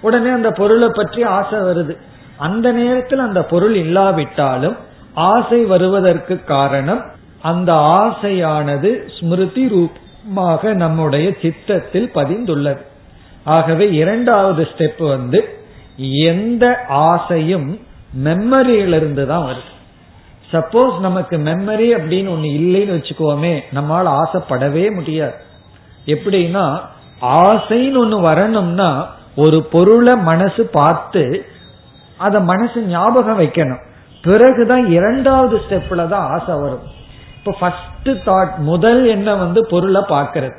உடனே 0.00 0.30
அந்த 0.30 0.50
பொருளை 0.50 0.88
பற்றி 0.92 1.20
ஆசை 1.38 1.58
வருது. 1.58 1.94
அந்த 2.36 2.66
நேரத்தில் 2.72 3.18
அந்த 3.18 3.40
பொருள் 3.44 3.74
இல்லாவிட்டாலும் 3.74 4.76
ஆசை 5.14 5.60
வருவதற்கு 5.64 6.34
காரணம் 6.44 7.02
அந்த 7.42 7.72
ஆசையானது 7.74 8.90
ஸ்மிருதி 9.18 9.68
ரூபமாக 9.68 10.72
நம்முடைய 10.72 11.34
சித்தத்தில் 11.42 12.10
பதிந்துள்ளது. 12.14 12.82
ஆகவே 13.44 13.90
இரண்டாவது 13.90 14.68
ஸ்டெப் 14.76 15.08
வந்து 15.08 15.58
எந்த 15.96 16.84
ஆசையும் 16.88 17.80
மெமரியிலிருந்து 18.24 19.26
தான் 19.26 19.46
வருது. 19.46 19.70
சப்போஸ் 20.52 21.00
நமக்கு 21.00 21.36
மெமரி 21.36 21.88
அப்படின்னு 21.98 22.30
ஒண்ணு 22.34 22.48
இல்லைன்னு 22.60 22.96
வச்சுக்கோமே 22.98 23.60
நம்மால் 23.72 24.06
ஆசைப்படவே 24.06 24.94
முடியாது. 24.94 25.34
எப்படின்னா 26.06 26.80
ஆசைன்னு 27.20 27.98
ஒண்ணு 28.04 28.20
வரணும்னா 28.20 29.14
ஒரு 29.36 29.62
பொருளை 29.62 30.14
மனசு 30.22 30.66
பார்த்து 30.66 31.46
அத 32.16 32.40
மனசு 32.40 32.82
ஞாபகம் 32.82 33.40
வைக்கணும். 33.40 33.84
பிறகுதான் 34.22 34.90
இரண்டாவது 34.90 35.60
ஸ்டெப்ல 35.68 36.08
தான் 36.08 36.28
ஆசை 36.30 36.54
வரும். 36.54 37.00
இப்ப 37.44 37.56
ஃபர்ஸ்ட் 37.60 38.28
தாட் 38.28 38.56
முதல் 38.56 39.06
எண்ணம் 39.06 39.38
வந்து 39.38 39.66
பொருளை 39.66 40.02
பார்க்கறது. 40.08 40.54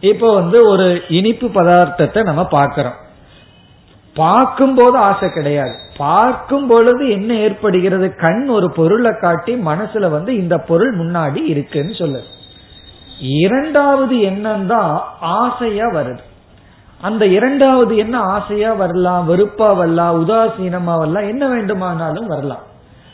இப்போ 0.00 0.34
வந்து 0.34 0.66
ஒரு 0.66 1.02
இனிப்பு 1.08 1.46
பதார்த்தத்தை 1.46 2.22
நம்ம 2.22 2.44
பார்க்கிறோம். 2.44 2.94
பார்க்கும் 4.14 4.74
போது 4.74 4.96
ஆசை 4.98 5.32
கிடையாது. 5.32 5.72
பார்க்கும் 5.96 6.66
பொழுது 6.66 7.10
என்ன 7.10 7.34
ஏற்படுகிறது? 7.34 8.14
கண் 8.14 8.48
ஒரு 8.48 8.70
பொருளை 8.70 9.10
காட்டி 9.20 9.54
மனசுல 9.54 10.10
வந்து 10.10 10.36
இந்த 10.36 10.58
பொருள் 10.58 10.96
முன்னாடி 10.96 11.42
இருக்குன்னு 11.44 11.92
சொல்லுது. 11.92 12.24
இரண்டாவது 13.20 14.20
எண்ணம் 14.20 14.66
தான் 14.66 15.04
ஆசையா 15.20 15.86
வருது. 15.86 16.22
அந்த 17.00 17.26
இரண்டாவது 17.26 17.96
என்ன 17.96 18.18
ஆசையா 18.18 18.72
வரலாம்? 18.72 19.30
வெறுப்பா 19.30 19.76
வரலாம்? 19.76 20.28
உதாசீனமா 20.28 20.98
வரலாம்? 20.98 21.28
என்ன 21.28 21.46
வேண்டுமானாலும் 21.48 22.26
வரலாம். 22.26 22.62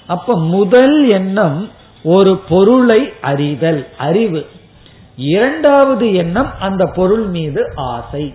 அப்ப 0.06 0.38
முதல் 0.38 1.08
எண்ணம் 1.08 1.68
ஒரு 2.02 2.36
பொருளை 2.36 3.12
அறிதல் 3.20 3.86
அறிவு. 3.98 4.46
இரண்டாவது 5.16 6.14
எண்ணம் 6.14 6.50
அந்த 6.60 6.86
பொருள் 6.86 7.26
மீது 7.26 7.72
ஆசை. 7.74 8.34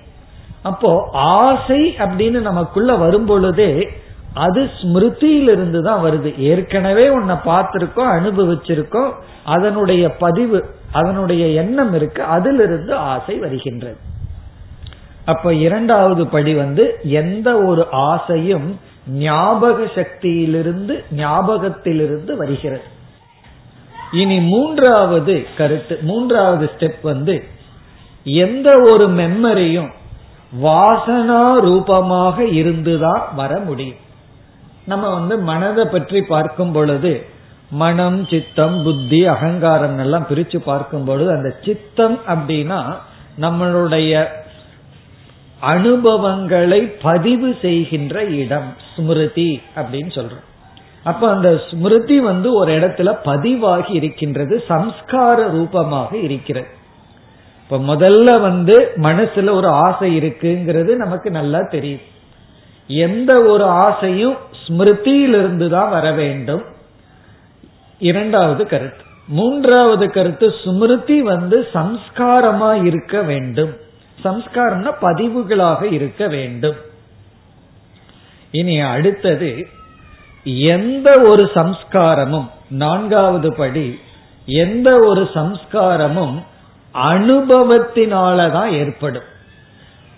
அப்போ 0.61 1.09
ஆசை 1.11 1.95
அப்படின்னு 1.97 2.41
நமக்குள்ள 2.41 2.95
வரும் 2.95 3.25
பொழுதே 3.25 3.87
அது 4.33 4.69
ஸ்மிருதியிலிருந்து 4.81 5.81
தான் 5.81 6.03
வருது. 6.03 6.37
ஏற்கனவே 6.37 7.09
உன்னை 7.09 7.35
பார்த்திருக்கோம் 7.35 8.13
அனுபவிச்சிருக்கோம் 8.17 9.11
அதனுடைய 9.45 10.09
பதிவு 10.09 10.65
அதனுடைய 10.91 11.47
எண்ணம் 11.47 11.93
இருக்கு 11.93 12.23
அதிலிருந்து 12.23 12.95
ஆசை 12.95 13.35
வருகின்றது. 13.35 13.97
அப்ப 15.25 15.53
இரண்டாவது 15.53 16.27
படி 16.27 16.53
வந்து 16.53 16.99
எந்த 17.03 17.61
ஒரு 17.61 17.87
ஆசையும் 17.91 18.79
ஞாபக 19.07 19.83
சக்தியிலிருந்து 19.83 21.03
ஞாபகத்திலிருந்து 21.15 22.35
வருகிறது. 22.37 22.93
இனி 24.11 24.39
மூன்றாவது 24.39 25.47
கருத்து 25.57 25.99
மூன்றாவது 26.01 26.71
ஸ்டெப் 26.77 27.01
வந்து 27.01 27.43
எந்த 28.23 28.79
ஒரு 28.79 29.09
மெம்மரியும் 29.09 29.91
வாசனா 30.63 31.55
ரூபமாக 31.55 32.45
இருந்துதான் 32.45 33.23
வர 33.35 33.59
முடியும். 33.59 33.97
நம்ம 34.85 35.13
வந்து 35.13 35.37
மனதை 35.37 35.85
பற்றி 35.85 36.21
பார்க்கும் 36.21 36.71
பொழுது 36.71 37.25
மனம் 37.69 38.27
சித்தம் 38.29 38.83
புத்தி 38.83 39.25
அகங்காரம் 39.25 39.97
எல்லாம் 39.97 40.27
பிரிச்சு 40.29 40.57
பார்க்கும் 40.57 41.03
பொழுது 41.03 41.31
அந்த 41.31 41.55
சித்தம் 41.65 42.19
அப்படின்னா 42.27 42.95
நம்மளுடைய 43.41 44.27
அனுபவங்களை 45.59 46.81
பதிவு 46.81 47.57
செய்கின்ற 47.61 48.23
இடம் 48.23 48.73
ஸ்மிருதி 48.95 49.61
அப்படின்னு 49.75 50.11
சொல்றோம். 50.13 50.45
அப்ப 51.05 51.29
அந்த 51.29 51.49
ஸ்மிருதி 51.69 52.19
வந்து 52.19 52.53
ஒரு 52.53 52.71
இடத்துல 52.79 53.09
பதிவாகி 53.23 53.93
இருக்கின்றது 53.93 54.63
சம்ஸ்கார 54.69 55.51
ரூபமாக 55.51 56.17
இருக்கிறது. 56.17 56.67
இப்ப 57.63 57.95
முதல்ல 57.95 58.41
வந்து 58.41 58.91
மனசுல 58.95 59.53
ஒரு 59.53 59.67
ஆசை 59.67 60.17
இருக்குங்கிறது 60.17 60.95
நமக்கு 60.95 61.31
நல்லா 61.31 61.61
தெரியும். 61.69 62.05
எந்த 62.87 63.31
ஒரு 63.43 63.63
ஆசையும் 63.63 64.35
ஸ்மிருதியிலிருந்து 64.63 65.69
தான் 65.69 65.89
வர 65.89 66.11
வேண்டும். 66.11 66.63
இரண்டாவது 67.99 68.67
கருத்து. 68.67 69.03
மூன்றாவது 69.27 70.11
கருத்து 70.11 70.53
ஸ்மிருதி 70.63 71.21
வந்து 71.21 71.67
சம்ஸ்காரமா 71.73 72.85
இருக்க 72.85 73.21
வேண்டும். 73.21 73.73
சம்ஸ்காரம்னா 74.23 74.91
பதிவுகளாக 75.01 75.91
இருக்க 75.91 76.27
வேண்டும். 76.27 76.75
இனி 78.51 78.79
அடுத்தது 78.79 79.67
எந்த 80.45 81.21
ஒரு 81.21 81.43
சம்ஸ்காரமும் 81.43 82.49
நான்காவது 82.69 83.53
படி 83.53 83.99
எந்த 84.45 84.99
ஒரு 84.99 85.29
சம்ஸ்காரமும் 85.33 86.43
அனுபவத்தினாலதான் 86.93 88.69
ஏற்படும். 88.69 89.23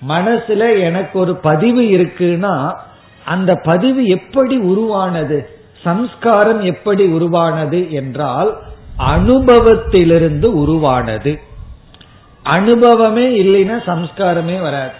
மனசுல 0.09 0.79
எனக்கு 0.79 1.19
ஒரு 1.19 1.35
பதிவு 1.35 1.81
இருக்குன்னா 1.81 2.77
அந்த 3.25 3.59
பதிவு 3.63 4.05
எப்படி 4.05 4.57
உருவானது? 4.57 5.49
சம்ஸ்காரம் 5.83 6.61
எப்படி 6.61 7.05
உருவானது 7.05 7.91
என்றால் 7.91 8.57
அனுபவத்திலிருந்து 8.99 10.45
உருவானது. 10.45 11.39
அனுபவமே 12.43 13.43
இல்லைன்னா 13.43 13.79
சம்ஸ்காரமே 13.85 14.61
வராது. 14.61 14.93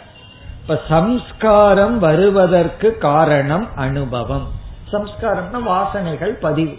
இப்ப 0.62 0.82
சம்ஸ்காரம் 0.90 2.00
வருவதற்கு 2.00 2.98
காரணம் 2.98 3.68
அனுபவம். 3.76 4.57
சம்ஸ்காரம்னா 4.91 5.63
வாசனைகள் 5.67 6.39
பதிவு. 6.39 6.78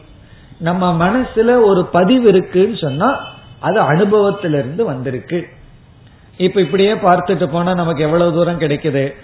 நம்ம 0.58 1.08
மனசுல 1.08 1.62
ஒரு 1.64 1.88
பதிவு 1.92 2.28
இருக்குன்னு 2.28 2.76
சொன்னா 2.76 3.24
அது 3.58 3.82
அனுபவத்திலிருந்து 3.82 4.82
வந்திருக்கு. 4.82 5.48
இப்ப 6.36 6.60
இப்படியே 6.60 6.94
பார்த்துட்டு 6.94 7.46
போனா 7.46 7.74
நமக்கு 7.74 8.02
எவ்வளவு 8.02 8.32
தூரம் 8.32 8.60
கிடைக்குது? 8.60 9.14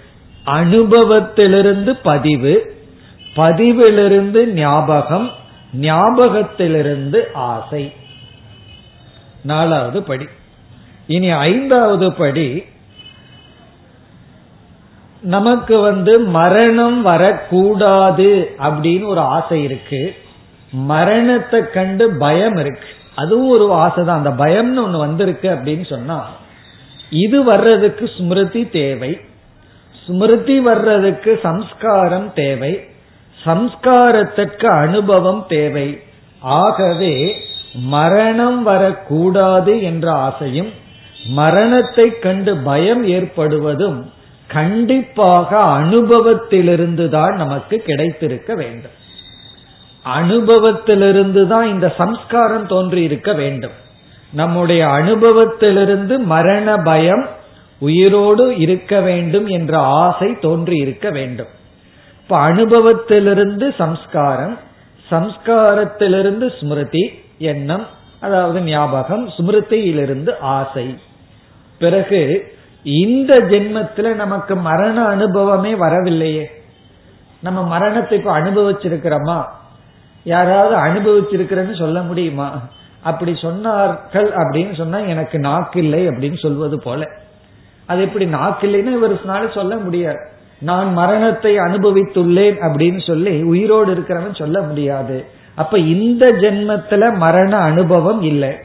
அனுபவத்திலிருந்து 0.45 1.97
பதிவு 2.03 2.73
பதிவிலிருந்து 3.35 4.45
ஞாபகம் 4.45 5.31
ஞாபகத்திலிருந்து 5.81 7.33
ஆசை. 7.33 7.93
நாலாவது 9.41 10.03
படி. 10.03 10.27
இனி 11.07 11.29
ஐந்தாவது 11.29 12.13
படி 12.13 12.63
நமக்கு 15.25 15.79
வந்து 15.79 16.19
மரணம் 16.19 17.01
வரக்கூடாது 17.01 18.55
அப்படின்னு 18.59 19.05
ஒரு 19.07 19.19
ஆசை 19.19 19.63
இருக்கு. 19.63 20.15
மரணத்தை 20.71 21.59
கண்டு 21.69 22.05
பயம் 22.19 22.55
இருக்கு. 22.55 22.87
அதுவும் 23.15 23.49
ஒரு 23.49 23.73
ஆசை 23.73 24.03
தான் 24.05 24.23
அந்த 24.23 24.43
பயம்னு 24.43 24.81
ஒண்ணு 24.85 24.97
வந்திருக்கு 24.97 25.49
அப்படின்னு 25.49 25.85
சொன்னா 25.89 26.17
இது 27.09 27.43
வர்றதுக்கு 27.43 28.09
ஸ்மிருதி 28.17 28.69
தேவை. 28.69 29.19
ஸ்மிருதி 30.05 30.59
வர்றதுக்கு 30.59 31.39
சம்ஸ்காரம் 31.43 32.33
தேவை. 32.33 32.73
சம்ஸ்காரத்திற்கு 33.45 34.65
அனுபவம் 34.65 35.45
தேவை. 35.47 35.99
ஆகவே 36.39 37.15
மரணம் 37.73 38.63
வரக்கூடாது 38.63 39.83
என்ற 39.83 40.11
ஆசையும் 40.11 40.71
மரணத்தை 41.27 42.19
கண்டு 42.19 42.57
பயம் 42.57 43.03
ஏற்படுவதும் 43.07 44.13
கண்டிப்பாக 44.47 45.59
அனுபவத்திலிருந்து 45.59 47.09
தான் 47.09 47.35
நமக்கு 47.35 47.77
கிடைத்திருக்க 47.77 48.55
வேண்டும். 48.55 48.91
அனுபவத்திலிருந்து 50.05 51.47
தான் 51.47 51.67
இந்த 51.67 51.93
சம்ஸ்காரம் 51.97 52.67
தோன்றி 52.67 53.03
இருக்க 53.03 53.33
வேண்டும். 53.33 53.71
நம்முடைய 54.33 54.87
அனுபவத்திலிருந்து 54.87 56.17
மரண 56.17 56.77
பயம் 56.77 57.27
உயிரோடு 57.79 58.57
இருக்க 58.57 58.99
வேண்டும் 58.99 59.47
என்ற 59.47 59.79
ஆசை 59.79 60.39
தோன்றி 60.39 60.77
இருக்க 60.77 61.09
வேண்டும். 61.09 61.47
இப்ப 62.21 62.37
அனுபவத்திலிருந்து 62.37 63.75
சம்ஸ்காரம் 63.75 64.57
சம்ஸ்காரத்திலிருந்து 65.09 66.53
ஸ்மிருதி 66.59 67.19
எண்ணம் 67.37 67.87
அதாவது 68.19 68.61
ஞாபகம் 68.61 69.29
ஸ்மிருதியிலிருந்து 69.29 70.37
ஆசை. 70.39 70.99
பிறகு 71.79 72.53
இந்த 72.85 73.39
ஜென்மத்துல 73.39 74.15
நமக்கு 74.15 74.55
மரண 74.55 75.05
அனுபவமே 75.05 75.75
வரவில்லையே. 75.75 76.49
நம்ம 77.39 77.63
மரணத்தை 77.63 78.17
இப்ப 78.17 78.39
அனுபவிச்சிருக்கிறோமா? 78.39 79.43
யாராவது 80.23 80.75
அனுபவிச்சிருக்கிறேன்னு 80.75 81.77
சொல்ல 81.77 82.01
முடியுமா? 82.01 82.61
அப்படி 83.03 83.31
சொன்னார்கள் 83.31 84.29
அப்படின்னு 84.37 84.75
சொன்னா 84.75 84.97
எனக்கு 84.97 85.39
நாக்கு 85.39 85.83
இல்லை 85.83 86.07
அப்படின்னு 86.07 86.37
சொல்வது 86.37 86.79
போல. 86.79 87.03
அது 87.85 88.01
எப்படி 88.01 88.25
நாக்கு 88.25 88.67
இல்லைன்னு 88.67 89.03
இவருனால 89.03 89.53
சொல்ல 89.53 89.75
முடியாது. 89.75 90.19
நான் 90.59 90.93
மரணத்தை 90.93 91.55
அனுபவித்துள்ளேன் 91.55 92.57
அப்படின்னு 92.61 93.07
சொல்லி 93.07 93.41
உயிரோடு 93.41 93.93
இருக்கிறவன் 93.93 94.35
சொல்ல 94.35 94.61
முடியாது. 94.61 95.25
அப்ப 95.55 95.79
இந்த 95.79 96.31
ஜென்மத்துல 96.31 97.15
மரண 97.17 97.57
அனுபவம் 97.57 98.21
இல்லை. 98.21 98.55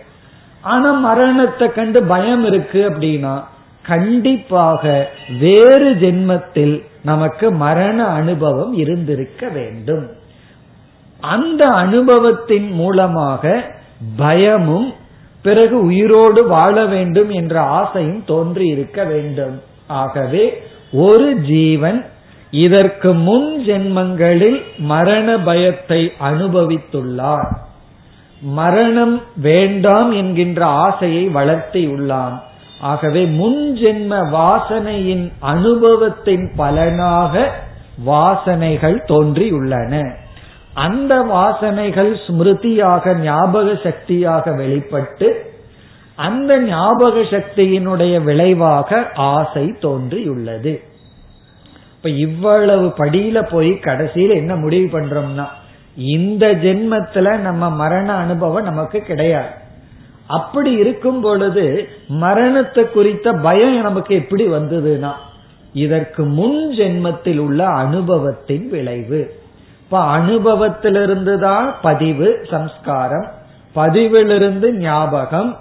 ஆனா 0.60 0.92
மரணத்தை 0.92 1.72
கண்டு 1.72 2.02
பயம் 2.02 2.44
இருக்கு 2.44 2.90
அப்படின்னா 2.90 3.44
கண்டிப்பாக 3.82 5.08
வேறு 5.38 5.94
ஜென்மத்தில் 5.94 6.84
நமக்கு 7.02 7.52
மரண 7.52 8.04
அனுபவம் 8.04 8.72
இருந்திருக்க 8.74 9.48
வேண்டும். 9.48 10.10
அந்த 11.20 11.66
அனுபவத்தின் 11.66 12.72
மூலமாக 12.72 13.72
பயமும் 14.16 14.94
பிறகு 15.42 15.84
உயிரோடு 15.84 16.46
வாழ 16.46 16.84
வேண்டும் 16.84 17.30
என்ற 17.30 17.60
ஆசையும் 17.60 18.24
தோன்றி 18.26 18.66
இருக்க 18.66 19.04
வேண்டும். 19.04 19.62
ஆகவே 19.86 20.62
ஒரு 20.92 21.36
ஜீவன் 21.36 22.04
இதற்கு 22.50 23.12
முன் 23.12 23.64
ஜென்மங்களில் 23.66 24.62
மரண 24.78 25.38
பயத்தை 25.38 26.12
அனுபவித்துள்ளார் 26.20 27.50
மரணம் 28.40 29.22
வேண்டாம் 29.36 30.12
என்கின்ற 30.12 30.66
ஆசையை 30.66 31.28
வளர்த்தியுள்ளான். 31.28 32.40
ஆகவே 32.80 33.24
முன் 33.24 33.76
ஜென்ம 33.76 34.14
வாசனையின் 34.32 35.32
அனுபவத்தின் 35.38 36.52
பலனாக 36.56 37.50
வாசனைகள் 38.06 38.98
தோன்றியுள்ளன. 39.04 40.14
அந்த 40.74 41.22
வாசனைகள் 41.22 42.16
ஸ்மிருதியாக 42.26 43.14
ஞாபக 43.18 43.78
சக்தியாக 43.82 44.52
வெளிப்பட்டு 44.52 45.52
அந்த 46.16 46.58
ஞாபக 46.60 47.20
சக்தியினுடைய 47.20 48.22
விளைவாக 48.22 49.06
ஆசை 49.14 49.74
தோன்றியுள்ளது. 49.80 50.82
இப்ப 51.96 52.08
இவ்வளவு 52.08 52.94
படியில 52.98 53.48
போய் 53.50 53.70
கடைசியில 53.70 54.34
என்ன 54.34 54.56
முடிவு 54.56 55.00
பண்றோம்னா 55.00 55.48
இந்த 55.96 56.52
ஜென்மத்துல 56.52 57.36
நம்ம 57.36 57.70
மரண 57.70 58.12
அனுபவம் 58.12 58.64
நமக்கு 58.64 59.00
கிடையாது. 59.00 59.68
அப்படி 60.30 60.72
இருக்கும் 60.72 61.20
பொழுது 61.20 61.88
மரணத்தை 62.08 62.90
குறித்த 62.90 63.32
பயம் 63.32 63.80
நமக்கு 63.80 64.14
எப்படி 64.14 64.46
வந்ததுன்னா 64.46 65.12
இதற்கு 65.72 66.24
முன் 66.24 66.70
ஜென்மத்தில் 66.70 67.38
உள்ள 67.38 67.66
அனுபவத்தின் 67.66 68.70
விளைவு. 68.70 69.34
இப்ப 69.84 70.18
அனுபவத்திலிருந்து 70.18 71.38
தான் 71.38 71.74
பதிவு 71.82 72.46
சம்ஸ்காரம். 72.50 73.26
பதிவிலிருந்து 73.74 74.70
ஞாபகம் 74.70 75.58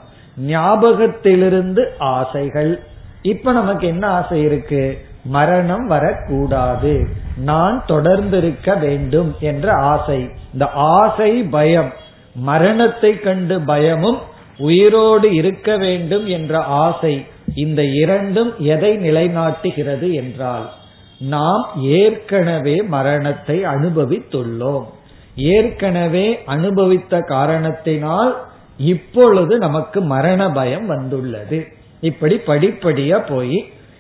ஞாபகத்திலிருந்து 0.48 1.86
ஆசைகள். 2.00 2.80
இப்ப 3.22 3.52
நமக்கு 3.52 3.88
என்ன 3.88 4.08
ஆசை 4.08 4.42
இருக்கு? 4.42 4.98
மரணம் 5.24 5.88
வரக்கூடாது. 5.88 7.08
நான் 7.38 7.84
தொடர்ந்திருக்க 7.88 8.80
வேண்டும் 8.80 9.36
என்ற 9.40 9.74
ஆசை. 9.74 10.30
இந்த 10.54 10.70
ஆசை 10.72 11.44
பயம். 11.44 11.94
மரணத்தை 12.36 13.20
கண்டு 13.20 13.62
பயமும் 13.62 14.20
உயிரோடு 14.60 15.28
இருக்க 15.34 15.78
வேண்டும் 15.78 16.26
என்ற 16.28 16.60
ஆசை 16.60 17.14
இந்த 17.56 17.82
இரண்டும் 18.04 18.52
எதை 18.58 18.92
நிலைநாட்டுகிறது 18.98 20.08
என்றால் 20.12 20.68
நாம் 21.20 21.64
ஏற்கனவே 22.00 22.76
மரணத்தை 22.96 23.58
அனுபவித்துள்ளோம். 23.64 24.86
ஏற்கனவே 25.36 26.28
அனுபவித்த 26.46 27.20
காரணத்தினால் 27.34 28.34
இப்பொழுது 28.78 29.58
நமக்கு 29.58 30.02
மரண 30.02 30.42
பயம் 30.52 30.86
வந்துள்ளது. 30.86 31.60
இப்படி 32.02 32.36
படிப்படியா 32.48 33.18
போய் 33.30 33.60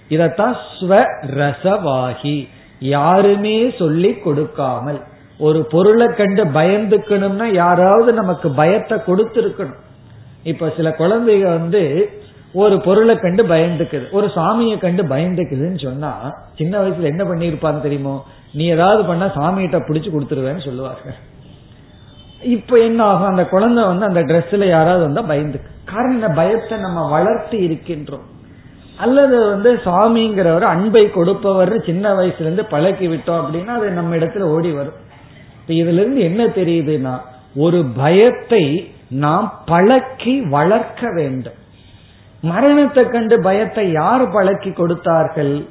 இதத்தான் 0.09 0.55
ஸ்வரசவாகி 0.75 2.37
யாருமே 2.79 3.57
சொல்லி 3.79 4.11
கொடுக்காமல் 4.13 5.01
ஒரு 5.39 5.59
பொருளை 5.65 6.07
கண்டு 6.13 6.45
பயந்துக்கணும்னா 6.45 7.47
யாராவது 7.53 8.13
நமக்கு 8.13 8.49
பயத்தை 8.51 8.97
கொடுத்திருக்கணும். 9.07 9.83
இப்ப 10.43 10.73
சில 10.77 10.89
குழந்தைங்க 10.89 11.43
வந்து 11.43 12.09
ஒரு 12.53 12.81
பொருளை 12.81 13.15
கண்டு 13.15 13.43
பயந்துக்குது. 13.43 14.11
ஒரு 14.11 14.27
சாமியை 14.35 14.77
கண்டு 14.77 15.03
பயந்துக்குதுன்னு 15.03 15.83
சொன்னா 15.83 16.31
சின்ன 16.55 16.81
வயசுல 16.81 17.01
என்ன 17.01 17.23
பண்ணிருப்பான்னு 17.23 17.81
தெரியுமோ? 17.81 18.25
நீ 18.53 18.65
ஏதாவது 18.65 19.05
பண்ணா 19.05 19.25
சாமிகிட்ட 19.25 19.77
பிடிச்சு 19.87 20.09
கொடுத்துருவேன்னு 20.11 20.65
சொல்லுவாங்க 20.65 21.13
இப்ப 22.41 22.77
என்ன 22.77 23.03
ஆகும்? 23.03 23.27
அந்த 23.27 23.45
குழந்தை 23.45 23.83
வந்து 23.83 24.05
அந்த 24.05 24.21
ட்ரெஸ்ல 24.21 24.67
யாராவது 24.67 25.03
வந்தா 25.03 25.35
பயந்துக்கு. 25.35 25.69
காரணம் 25.85 26.15
இந்த 26.15 26.27
பயத்தை 26.27 26.77
நம்ம 26.77 27.09
வளர்த்து 27.09 27.57
இருக்கின்றோம். 27.57 28.25
அல்லது 28.97 29.49
வந்து 29.49 29.73
சாமிங்கிறவர் 29.85 30.61
அன்பை 30.61 31.11
கொடுப்பவர் 31.11 31.83
சின்ன 31.85 32.13
வயசுல 32.13 32.39
இருந்து 32.39 32.65
பழக்கி 32.65 33.07
விட்டோம் 33.07 33.41
அப்படின்னா 33.41 33.67
அது 33.67 33.89
நம்ம 33.89 34.15
இடத்துல 34.15 34.39
ஓடி 34.39 34.71
வரும். 34.71 34.93
இப்ப 35.61 35.73
இதுல 35.73 35.99
இருந்து 35.99 36.21
என்ன 36.21 36.45
தெரியுதுன்னா 36.45 37.17
ஒரு 37.55 37.85
பயத்தை 37.85 38.93
நாம் 39.09 39.61
பழக்கி 39.65 40.41
வளர்க்க 40.41 41.11
வேண்டும். 41.15 41.53
மரணத்தை 42.41 43.05
கண்டு 43.05 43.41
பயத்தை 43.41 43.91
யார் 43.91 44.29
பழக்கி 44.29 44.71
கொடுத்தார்கள்? 44.71 45.65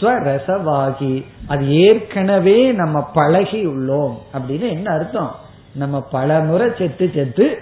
ஸ்வரசவாகி. 0.00 1.24
அது 1.46 1.68
ஏற்கனவே 1.68 2.72
நம்ம 2.72 3.02
பழகி 3.02 3.66
உள்ளோம் 3.66 4.14
அப்படின்னு 4.34 4.70
என்ன 4.70 4.92
அர்த்தம்? 4.92 5.36
நம்ம 5.74 6.00
பல 6.00 6.40
முறை 6.40 6.68
செத்து 6.78 7.10
செத்து 7.14 7.58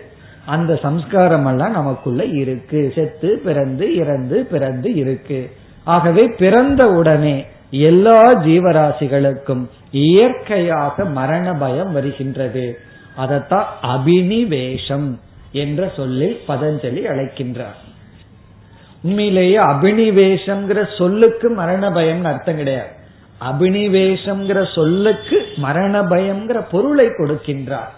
அந்த 0.46 0.76
சம்ஸ்காரம் 0.76 1.46
எல்லாம் 1.46 1.70
நமக்குள்ள 1.70 2.24
இருக்கு. 2.24 2.92
செத்து 2.94 3.40
பிறந்து 3.44 3.94
இறந்து 3.94 4.44
பிறந்து 4.44 4.94
இருக்கு. 4.94 5.50
ஆகவே 5.84 6.26
பிறந்த 6.26 6.90
உடனே 6.90 7.46
எல்லா 7.70 8.34
ஜீவராசிகளுக்கும் 8.34 9.68
இயற்கையாக 9.90 11.04
மரண 11.04 11.54
பயம் 11.54 11.92
வருகின்றது. 11.92 12.78
அதத்தான் 13.20 13.64
அபினிவேஷம் 13.82 15.18
என்ற 15.52 15.92
சொல்லில் 15.96 16.40
பதஞ்சலி 16.48 17.02
அழைக்கின்றார். 17.12 17.78
உண்மையிலேயே 19.02 19.56
அபினிவேஷம்ங்கிற 19.56 20.96
சொல்லுக்கு 20.98 21.48
மரண 21.50 21.90
பயம்னு 21.90 22.22
அர்த்தம் 22.22 22.56
கிடையாது. 22.56 22.88
அபினிவேஷம்ங்கிற 23.50 24.74
சொல்லுக்கு 24.74 25.42
மரண 25.56 26.02
பயம்ங்கிற 26.02 26.66
பொருளை 26.70 27.06
கொடுக்கின்றார். 27.06 27.92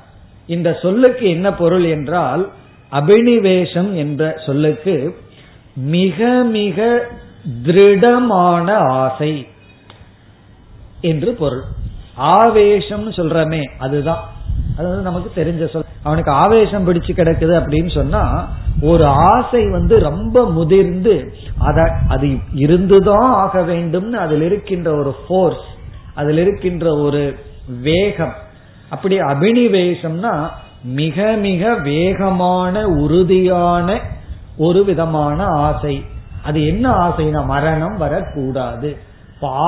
இந்த 0.46 0.78
சொல்லுக்கு 0.82 1.28
என்ன 1.30 1.54
பொருள் 1.54 1.84
என்றால் 1.84 2.50
அபினிவேஷம் 2.92 3.94
என்ற 3.94 4.34
சொல்லுக்கு 4.46 5.16
மிக 5.74 6.28
மிக 6.50 7.06
திருடமான 7.64 8.74
ஆசை 8.74 9.46
என்று 11.00 11.34
பொருள். 11.34 11.62
ஆவேசம் 12.14 13.12
சொல்றமே 13.12 13.62
அதுதான். 13.78 14.24
அதாவது 14.76 15.02
நமக்கு 15.02 15.30
தெரிஞ்ச 15.42 15.70
சொல். 15.70 15.90
அவனுக்கு 16.02 16.30
ஆவேசம் 16.30 16.86
பிடிச்சு 16.86 17.12
கிடக்குது 17.16 17.54
அப்படின்னு 17.60 17.90
சொன்னா 17.94 18.22
ஒரு 18.80 19.04
ஆசை 19.06 19.62
வந்து 19.70 19.94
ரொம்ப 19.98 20.44
முதிர்ந்து 20.50 21.14
அத 21.58 21.80
அது 22.08 22.28
இருந்துதான் 22.54 23.30
ஆக 23.42 23.60
வேண்டும்னு 23.60 24.18
அதில் 24.24 24.42
இருக்கின்ற 24.42 24.88
ஒரு 24.96 25.12
ஃபோர்ஸ் 25.26 25.68
அதில் 26.14 26.38
இருக்கின்ற 26.38 26.86
ஒரு 26.96 27.22
வேகம். 27.82 28.34
அப்படி 28.88 29.16
அபினிவேசம்னா 29.20 30.32
மிக 30.84 31.26
மிக 31.40 31.74
வேகமான 31.74 32.84
உறுதியான 33.02 33.98
ஒரு 34.56 34.84
விதமான 34.84 35.44
ஆசை. 35.44 35.94
அது 36.42 36.66
என்ன 36.66 36.84
ஆசைனா 37.06 37.40
மரணம் 37.44 37.96
வரக்கூடாது. 37.96 38.90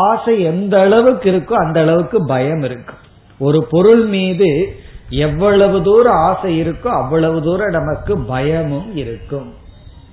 ஆசை 0.06 0.34
எந்த 0.42 0.74
அளவுக்கு 0.80 1.26
இருக்கோ 1.30 1.54
அந்த 1.66 1.80
அளவுக்கு 1.80 2.18
பயம் 2.26 2.62
இருக்கும் 2.62 3.02
ஒரு 3.38 3.66
பொருள் 3.70 4.04
மீது 4.04 4.76
எவ்வளவு 5.08 5.82
தூரம் 5.82 6.14
ஆசை 6.14 6.62
இருக்கோ 6.62 6.86
அவ்வளவு 6.86 7.42
தூரம் 7.42 7.70
நமக்கு 7.70 8.18
பயமும் 8.18 8.96
இருக்கும். 8.96 9.54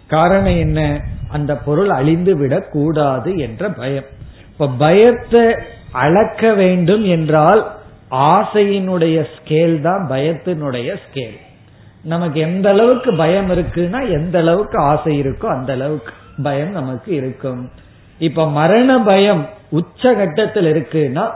காரணம் 0.08 0.58
என்ன? 0.58 1.02
அந்த 1.30 1.56
பொருள் 1.56 1.90
அழிந்து 1.90 2.38
விடக் 2.38 2.72
கூடாது 2.72 3.38
என்ற 3.38 3.70
பயம். 3.70 4.04
இப்ப 4.48 4.68
பயத்தை 4.68 5.56
அளக்க 5.92 6.54
வேண்டும் 6.54 7.06
என்றால் 7.06 7.76
ஆசையினுடைய 8.12 9.26
ஸ்கேல் 9.38 9.82
தான் 9.82 10.08
பயத்தினுடைய 10.10 10.98
ஸ்கேல் 11.06 11.38
நமக்கு 12.04 12.40
எந்த 12.40 12.70
அளவுக்கு 12.70 13.16
பயம் 13.16 13.50
இருக்குன்னா 13.50 14.10
எந்த 14.10 14.40
அளவுக்கு 14.40 14.78
ஆசை 14.78 15.22
இருக்கோ 15.22 15.46
அந்த 15.46 15.74
அளவுக்கு 15.74 16.14
பயம் 16.44 16.72
நமக்கு 16.72 17.16
இருக்கும். 17.16 17.70
இப்ப 18.20 18.50
மரண 18.50 19.00
பயம் 19.00 19.50
உச்ச 19.70 20.14
கட்டத்தில் 20.14 20.66
இருக்குன்னா 20.66 21.30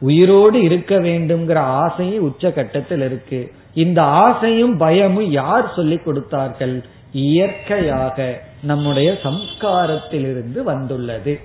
உயிரோடு 0.00 0.62
இருக்க 0.62 1.00
வேண்டும்ங்கிற 1.00 1.56
ஆசையும் 1.56 2.22
உச்ச 2.22 2.52
கட்டத்தில் 2.52 3.00
இருக்கு. 3.00 3.52
இந்த 3.74 4.02
ஆசையும் 4.02 4.76
பயமும் 4.76 5.30
யார் 5.30 5.72
சொல்லிக் 5.76 6.04
கொடுத்தார்கள்? 6.04 6.84
இயற்கையாக 7.12 8.40
நம்முடைய 8.62 9.12
சம்ஸ்காரத்திலிருந்து 9.12 10.62
வந்துள்ளது. 10.62 11.40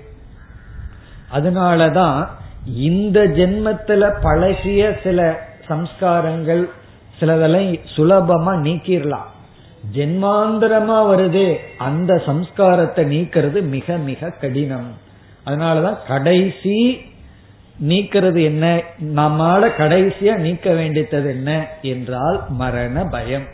அதனாலதான் 1.34 2.28
இந்த 2.76 3.20
ஜென்மத்துல 3.20 4.20
பழகிய 4.22 4.98
சில 5.02 5.48
சம்ஸ்காரங்கள் 5.68 6.68
சிலதெல்லாம் 7.20 7.80
சுலபமா 7.96 8.54
நீக்கிடலாம் 8.66 9.32
ஜென்மாந்திரமா 9.94 10.98
வருது 11.12 11.56
அந்த 11.78 12.22
சம்ஸ்காரத்தை 12.26 13.06
நீக்கிறது 13.06 13.62
மிக 13.62 13.96
மிக 13.96 14.30
கடினம். 14.30 14.90
அதனாலதான் 15.46 15.96
கடைசி 16.06 17.00
நீக்கிறது 17.80 18.44
என்ன? 18.44 18.82
நம்மால 19.00 19.70
கடைசியா 19.78 20.36
நீக்க 20.36 20.72
வேண்டியது 20.72 21.30
என்ன 21.30 21.66
என்றால் 21.82 22.44
மரண 22.48 23.04
பயம். 23.04 23.44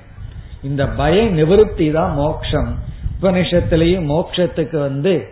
இந்த 0.63 0.87
பய 0.87 1.23
நிவர்த்தி 1.23 1.91
தான் 1.91 2.13
மோக்ஷம் 2.15 2.79
உபனிஷத்திலையும் 3.23 4.07
மோக்ஷத்துக்கு 4.09 4.79
வந்து 4.79 5.29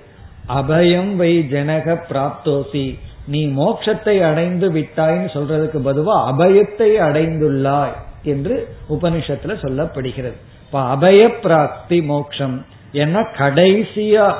அபயம் 0.48 1.16
வை 1.16 1.46
ஜனக 1.50 1.96
பிராப்தோசி. 2.10 2.98
நீ 3.26 3.46
மோட்சத்தை 3.46 4.20
அடைந்து 4.20 4.72
விட்டாய்ன்னு 4.72 5.28
சொல்றதுக்கு 5.34 5.78
பதுவா 5.82 6.32
அபயத்தை 6.32 6.90
அடைந்துள்ளாய் 7.08 7.96
என்று 8.22 8.76
உபனிஷத்துல 8.90 9.56
சொல்லப்படுகிறது. 9.62 10.36
இப்ப 10.66 10.80
அபய 10.80 11.28
பிராப்தி 11.28 12.00
மோக்ஷம் 12.02 12.64
ஏன்னா 12.92 13.26
கடைசியா 13.38 14.34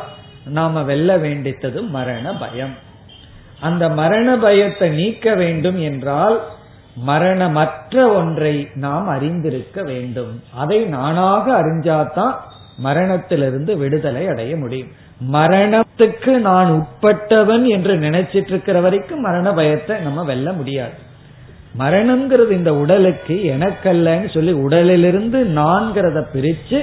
நாம 0.45 0.83
வெல்ல 0.83 1.17
வேண்டித்தது 1.17 1.89
மரண 1.89 2.33
பயம். 2.33 2.75
அந்த 3.61 3.89
மரண 3.89 4.37
பயத்தை 4.37 4.89
நீக்க 4.89 5.35
வேண்டும் 5.35 5.81
என்றால் 5.81 6.43
மரணமற்ற 6.97 8.09
ஒன்றை 8.09 8.69
நாம் 8.75 9.09
அறிந்திருக்க 9.09 9.83
வேண்டும். 9.83 10.43
அதை 10.55 10.85
நானாக 10.85 11.63
அறிஞ்சாதான் 11.63 12.35
மரணத்திலிருந்து 12.77 13.77
விடுதலை 13.77 14.27
அடைய 14.29 14.57
முடியும். 14.57 14.89
மரணத்துக்கு 15.33 16.33
நான் 16.39 16.71
உட்பட்டவன் 16.71 17.67
என்று 17.67 17.97
நினைச்சிட்டு 17.97 18.47
இருக்கிற 18.47 18.81
வரைக்கும் 18.81 19.21
மரண 19.21 19.53
பயத்தை 19.53 19.97
நம்ம 19.99 20.25
வெல்ல 20.25 20.53
முடியாது. 20.53 20.93
மரணம்ங்கிறது 21.79 22.51
இந்த 22.51 22.75
உடலுக்கு 22.75 23.35
எனக்கல்லன்னு 23.35 24.35
சொல்லி 24.35 24.53
உடலிலிருந்து 24.53 25.45
நான்கிறத 25.45 26.25
பிரிச்சு 26.35 26.79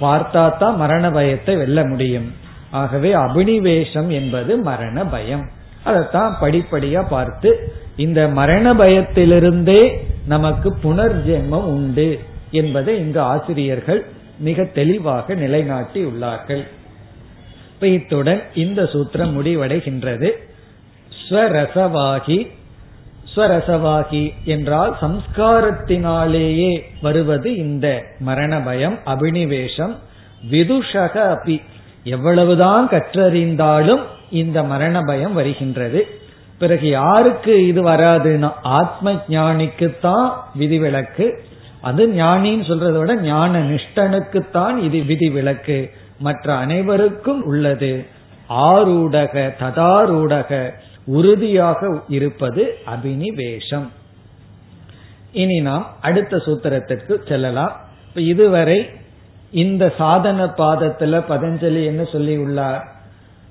பார்த்தா 0.00 0.56
தான் 0.56 0.76
மரண 0.76 1.10
பயத்தை 1.10 1.56
வெல்ல 1.56 1.84
முடியும். 1.84 2.32
ஆகவே 2.70 3.14
அபினிவேஷம் 3.14 4.08
என்பது 4.08 4.58
மரண 4.58 5.04
பயம். 5.04 5.46
அதைத்தான் 5.84 6.36
படிப்படியா 6.40 7.06
பார்த்து 7.08 7.72
இந்த 7.96 8.28
மரண 8.28 8.74
பயத்திலிருந்தே 8.74 9.96
நமக்கு 10.26 10.76
புனர்ஜென்மம் 10.82 11.68
உண்டு 11.74 12.20
என்பதை 12.50 12.98
இங்கு 12.98 13.20
ஆசிரியர்கள் 13.20 14.04
மிக 14.38 14.64
தெளிவாக 14.64 15.34
நிலைநாட்டி 15.34 16.04
உள்ளார்கள். 16.04 16.66
இப்ப 17.74 17.86
இத்துடன் 17.86 18.42
இந்த 18.54 18.82
சூத்திரம் 18.82 19.34
முடிவடைகின்றது. 19.38 20.30
ஸ்வரசவாகி 21.28 22.48
ஸ்வரசவாகி 23.34 24.32
என்றால் 24.44 24.96
சம்ஸ்காரத்தினாலேயே 25.00 26.82
வருவது 27.02 27.56
இந்த 27.56 28.02
மரண 28.18 28.60
பயம் 28.60 28.98
அபினிவேஷம் 29.06 29.94
விதுஷக 30.50 31.38
அபி. 31.38 31.60
எவ்வளவுதான் 32.04 32.88
கற்றறிந்தாலும் 32.88 34.00
இந்த 34.30 34.62
மரண 34.62 35.00
பயம் 35.00 35.32
வருகின்றது. 35.32 36.06
பிறகு 36.58 36.88
யாருக்கு 36.88 37.66
இது 37.66 37.84
வராதுன்னா 37.84 38.52
ஆத்ம 38.62 39.12
ஞானிக்குத்தான் 39.12 40.30
விதிவிலக்கு. 40.54 41.40
அது 41.80 42.06
ஞானின்னு 42.08 42.66
சொல்றதை 42.66 42.98
விட 42.98 43.16
ஞான 43.16 43.60
நிஷ்டனுக்குத்தான் 43.60 44.78
இது 44.78 45.02
விதிவிலக்கு. 45.02 45.90
மற்ற 46.18 46.54
அனைவருக்கும் 46.54 47.44
உள்ளது. 47.44 48.04
ஆரூடக 48.50 49.54
ததாரூடக 49.60 50.70
உறுதியாக 51.04 52.00
இருப்பது 52.08 52.78
அபினிவேஷம். 52.86 53.88
இனி 55.32 55.60
நாம் 55.60 55.86
அடுத்த 56.00 56.36
சூத்திரத்திற்கு 56.36 57.28
செல்லலாம். 57.28 57.76
இப்ப 58.08 58.20
இதுவரை 58.20 58.90
இந்த 59.50 59.94
சாதன 59.98 60.44
பாதத்துல 60.44 61.24
பதஞ்சலி 61.28 61.84
என்ன 61.84 62.04
சொல்லி 62.04 62.36
உள்ளார் 62.36 62.96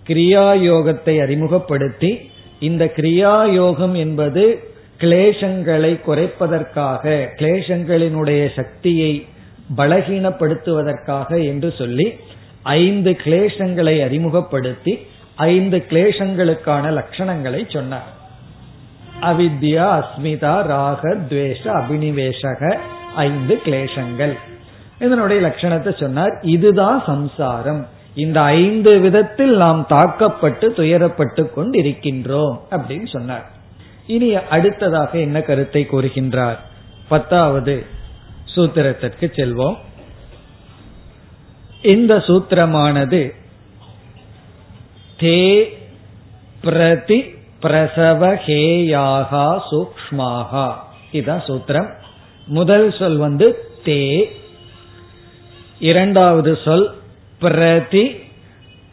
கிரியா 0.08 0.46
யோகத்தை 0.70 1.22
அறிமுகப்படுத்தி 1.22 2.32
இந்த 2.60 2.92
கிரியா 2.96 3.52
யோகம் 3.52 3.96
என்பது 3.96 4.74
கிளேசங்களை 5.00 5.92
குறைப்பதற்காக 6.06 7.28
கிளேசங்களினுடைய 7.38 8.54
சக்தியை 8.56 9.26
பலகீனப்படுத்துவதற்காக 9.78 11.46
என்று 11.46 11.74
சொல்லி 11.78 12.14
ஐந்து 12.64 13.12
கிளேசங்களை 13.12 14.04
அறிமுகப்படுத்தி 14.04 15.00
ஐந்து 15.36 15.86
கிளேசங்களுக்கான 15.90 16.92
லட்சணங்களை 17.00 17.72
சொன்னார். 17.72 18.14
அவித்யா 19.22 19.88
அஸ்மிதா 20.00 20.62
ராக 20.62 21.16
துவேஷ 21.30 21.64
அபினிவேஷக 21.64 22.78
ஐந்து 23.16 23.60
கிளேசங்கள். 23.66 24.34
இதனுடைய 25.00 25.48
லட்சணத்தை 25.48 26.00
சொன்னார். 26.00 26.40
இதுதான் 26.42 27.04
சம்சாரம். 27.06 27.88
இந்த 28.18 28.42
ஐந்து 28.42 29.00
விதத்தில் 29.00 29.56
நாம் 29.58 29.86
தாக்கப்பட்டு 29.88 30.74
துயரப்பட்டு 30.78 31.44
கொண்டிருக்கின்றோம் 31.56 32.58
அப்படின்னு 32.72 33.08
சொன்னார். 33.08 33.52
இனி 34.08 34.36
அடுத்ததாக 34.36 35.20
என்ன 35.20 35.42
கருத்தை 35.42 35.88
கூறுகின்றார்? 35.92 36.58
பத்தாவது 37.08 37.86
சூத்திரத்திற்கு 38.56 39.32
செல்வோம். 39.36 39.78
இந்த 41.82 42.18
சூத்திரமானது 42.18 43.22
தே 45.20 45.66
பிரதி 46.62 47.24
பிரசவஹேயாகா 47.62 49.46
சூக்மாகா 49.72 50.74
இதுதான் 51.12 51.44
சூத்திரம். 51.44 51.90
முதல் 52.48 52.94
சொல் 53.00 53.18
வந்து 53.18 53.72
தே. 53.86 54.26
இரண்டாவது 55.80 56.60
சொல் 56.66 56.96
பிரதி 57.40 58.16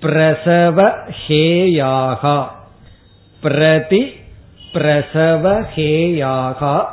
பிரசவஹேயாகா 0.00 2.46
பிரதி 3.40 4.12
பிரசவஹேயாகா 4.72 6.85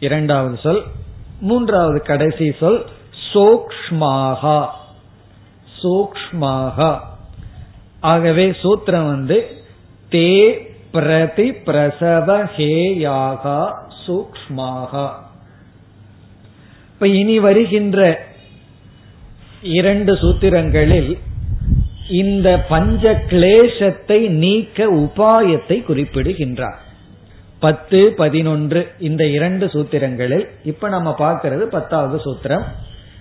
இரண்டாவது 0.00 0.56
சொல். 0.56 0.82
மூன்றாவது 1.40 2.02
கடைசி 2.02 2.54
சொல். 2.60 2.86
சூக்ஷ்மாகா. 3.34 4.66
சூக்ஷ்மாகா. 5.82 6.98
ஆகவே 8.00 8.50
சூத்திரம் 8.50 9.06
வந்து 9.06 9.64
தே 10.10 10.60
பிரதி 10.92 11.52
பிரசவ 11.52 12.48
ஹேயாகா 12.56 13.72
சூக்ஷ்மாகா. 14.06 15.10
இப்ப 16.92 17.08
இனி 17.08 17.38
வருகின்ற 17.38 18.28
இரண்டு 19.62 20.14
சூத்திரங்களில் 20.14 21.18
இந்த 22.08 22.58
பஞ்ச 22.58 23.22
கிளேசத்தை 23.28 24.28
நீக்க 24.28 24.86
உபாயத்தை 24.86 25.84
குறிப்பிடுகின்றார். 25.84 26.78
பத்து 27.58 28.12
பதினொன்று 28.12 28.86
இந்த 28.98 29.26
இரண்டு 29.26 29.66
சூத்திரங்களில் 29.66 30.48
இப்ப 30.64 30.88
நம்ம 30.88 31.14
பார்க்கிறது 31.18 31.62
பத்தாவது 31.62 32.16
சூத்திரம். 32.16 32.64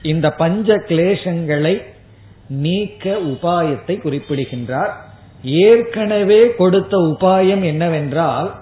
இந்த 0.01 0.31
பஞ்ச 0.31 0.75
கிளேசங்களை 0.75 1.81
நீக்க 2.47 3.09
உபாயத்தை 3.09 4.01
குறிப்பிடுகின்றார். 4.01 4.93
ஏற்கனவே 5.43 6.55
கொடுத்த 6.55 6.97
உபாயம் 6.97 7.63
என்னவென்றால் 7.63 8.55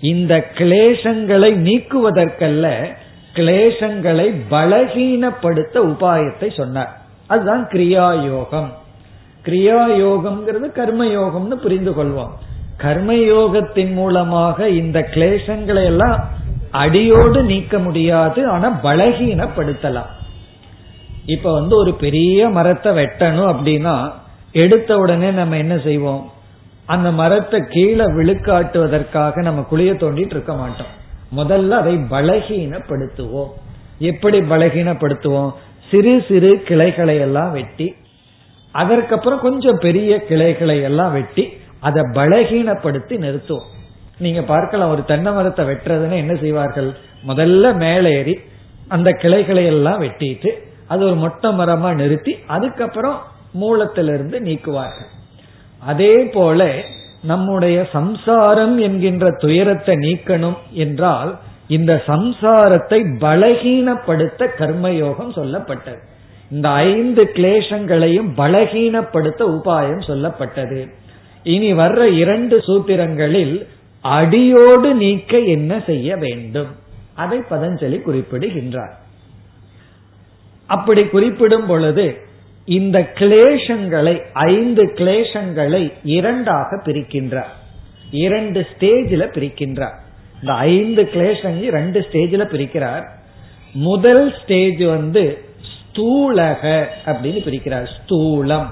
இந்த 0.00 0.46
கிளேசங்களை 0.54 1.50
நீக்குவதற்கல்ல 1.56 2.86
கிளேசங்களை 3.34 4.34
பலகீனப்படுத்த 4.50 5.74
உபாயத்தை 5.74 6.56
சொன்னார். 6.56 6.97
அதுதான் 7.28 7.64
கிரியா 7.72 8.06
யோகம் 8.24 8.70
கிரியா 9.44 9.78
யோகம்ங்கிறது 10.02 10.66
கர்மயோகம்னு 10.78 11.56
புரிந்து 11.64 11.90
கொள்வோம். 11.90 12.32
கர்மயோகத்தின் 12.78 13.92
மூலமாக 13.92 14.68
இந்த 14.68 14.98
கிளேசங்களை 15.14 15.84
எல்லாம் 15.84 16.16
அடியோடு 16.70 17.42
நீக்க 17.42 17.78
முடியாது 17.78 18.40
ஆனா 18.48 18.68
பலகீனப்படுத்தலாம். 18.82 20.10
இப்ப 21.26 21.52
வந்து 21.52 21.76
ஒரு 21.76 21.92
பெரிய 21.94 22.48
மரத்தை 22.48 22.92
வெட்டணும் 22.92 23.50
அப்படின்னா 23.52 24.12
எடுத்த 24.52 24.98
உடனே 24.98 25.30
நம்ம 25.30 25.56
என்ன 25.56 25.78
செய்வோம்? 25.78 26.30
அந்த 26.86 27.10
மரத்தை 27.10 27.60
கீழே 27.68 28.04
விழுக்காட்டுவதற்காக 28.04 29.42
நம்ம 29.42 29.66
குளிய 29.70 29.92
தோண்டிட்டு 30.02 30.34
இருக்க 30.36 30.54
மாட்டோம். 30.54 30.92
முதல்ல 31.36 31.70
அதை 31.70 31.94
பலகீனப்படுத்துவோம். 32.10 33.50
எப்படி 33.98 34.38
பலகீனப்படுத்துவோம்? 34.40 35.50
சிறு 35.90 36.12
சிறு 36.28 36.50
கிளைகளை 36.68 37.16
எல்லாம் 37.26 37.52
வெட்டி 37.52 37.88
அதற்கப்புறம் 38.74 39.44
கொஞ்சம் 39.46 39.82
பெரிய 39.84 40.12
கிளைகளை 40.28 40.76
எல்லாம் 40.88 41.12
வெட்டி 41.12 41.44
அதை 41.88 42.02
பலகீனப்படுத்தி 42.18 43.14
நிறுத்துவோம். 43.24 43.68
நீங்க 44.24 44.40
பார்க்கலாம் 44.42 44.92
ஒரு 44.94 45.02
தென்னை 45.10 45.30
மரத்தை 45.32 45.64
வெட்டுறதுன்னு 45.66 46.16
என்ன 46.22 46.34
செய்வார்கள்? 46.34 46.90
முதல்ல 47.28 47.64
மேலே 47.84 48.10
ஏறி 48.20 48.34
அந்த 48.88 49.08
கிளைகளை 49.22 49.64
எல்லாம் 49.72 50.00
வெட்டிட்டு 50.04 50.50
அது 50.92 51.02
ஒரு 51.08 51.16
மொட்டை 51.24 51.48
மரமா 51.50 51.90
நிறுத்தி 51.94 52.32
அதுக்கப்புறம் 52.46 53.18
மூலத்திலிருந்து 53.60 54.38
நீக்குவார்கள். 54.48 55.10
அதே 55.82 56.14
போல 56.36 56.66
நம்முடைய 57.30 57.78
சம்சாரம் 57.92 58.74
என்கின்ற 58.86 59.26
துயரத்தை 59.44 59.94
நீக்கணும் 60.06 60.58
என்றால் 60.84 61.30
இந்த 61.68 62.02
சம்சாரத்தை 62.06 63.00
பலகீனப்படுத்த 63.20 64.46
கர்மயோகம் 64.58 65.32
சொல்லப்பட்டது. 65.36 65.98
இந்த 66.50 66.68
ஐந்து 66.68 67.30
கிளேசங்களையும் 67.34 68.30
பலகீனப்படுத்த 68.36 69.40
உபாயம் 69.40 70.02
சொல்லப்பட்டது. 70.06 70.88
இனி 71.42 71.72
வர்ற 71.72 72.12
இரண்டு 72.16 72.58
சூத்திரங்களில் 72.58 73.66
அடியோடு 74.00 74.94
நீக்க 74.94 75.38
என்ன 75.38 75.82
செய்ய 75.86 76.16
வேண்டும்? 76.16 76.70
அதை 77.14 77.38
பதஞ்சலி 77.50 78.02
குறிப்பிடுகின்றார். 78.02 78.98
அப்படி 80.66 81.04
குறிப்பிடும் 81.04 81.66
பொழுது 81.66 82.18
இந்த 82.64 83.10
கிளேஷங்களை 83.14 84.22
ஐந்து 84.32 84.84
கிளேஷங்களை 84.84 85.92
இரண்டாக 86.02 86.82
பிரிக்கின்றார். 86.84 87.54
இரண்டு 88.10 88.66
ஸ்டேஜில் 88.72 89.32
பிரிக்கின்றார். 89.36 90.06
இந்த 90.40 90.54
ஐந்து 90.54 91.02
கிளேஷங்கள் 91.02 91.68
ரெண்டு 91.68 92.06
ஸ்டேஜில் 92.12 92.50
பிரிக்கிறார். 92.54 93.04
முதல் 93.72 94.34
ஸ்டேஜ் 94.42 94.82
வந்து 94.82 95.44
ஸ்தூலக 95.70 96.84
அப்படின்னு 97.06 97.40
பிரிக்கிறார். 97.46 97.88
ஸ்தூலம். 97.98 98.66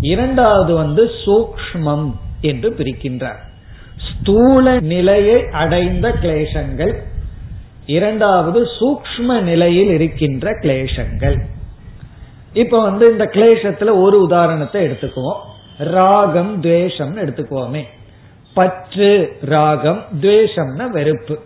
இரண்டாவது 0.00 0.74
வந்து 0.74 1.10
சூக்மம் 1.26 2.12
என்று 2.40 2.70
பிரிக்கின்றார். 2.70 3.44
ஸ்தூல 4.10 4.80
நிலையை 4.80 5.42
அடைந்த 5.52 6.08
கிளேசங்கள் 6.22 6.94
இரண்டாவது 7.86 8.68
சூக்ம 8.80 9.40
நிலையில் 9.40 9.88
இருக்கின்ற 9.88 10.50
கிளேசங்கள் 10.50 11.38
இப்ப 12.52 12.82
வந்து 12.82 13.10
இந்த 13.10 13.24
கிளேசத்துல 13.24 14.00
ஒரு 14.00 14.20
உதாரணத்தை 14.20 14.86
எடுத்துக்குவோம். 14.86 15.40
ராகம் 15.78 16.60
துவேஷம் 16.60 17.16
எடுத்துக்குவோமே. 17.16 17.82
பற்று 18.56 19.08
ராகம் 19.40 20.02
துவேஷம்னா 20.20 20.84
வெறுப்பு. 20.90 21.38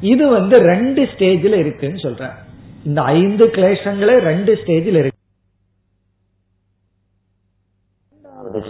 இது 0.00 0.28
வந்து 0.28 0.56
ரெண்டு 0.58 1.02
ஸ்டேஜில் 1.02 1.56
இருக்குன்னு 1.62 2.00
சொல்ற 2.02 2.30
இந்த 2.84 3.02
ஐந்து 3.02 3.46
கிளேசங்களே 3.46 4.16
ரெண்டு 4.18 4.52
ஸ்டேஜில் 4.54 4.98
இருக்கு. 5.02 5.16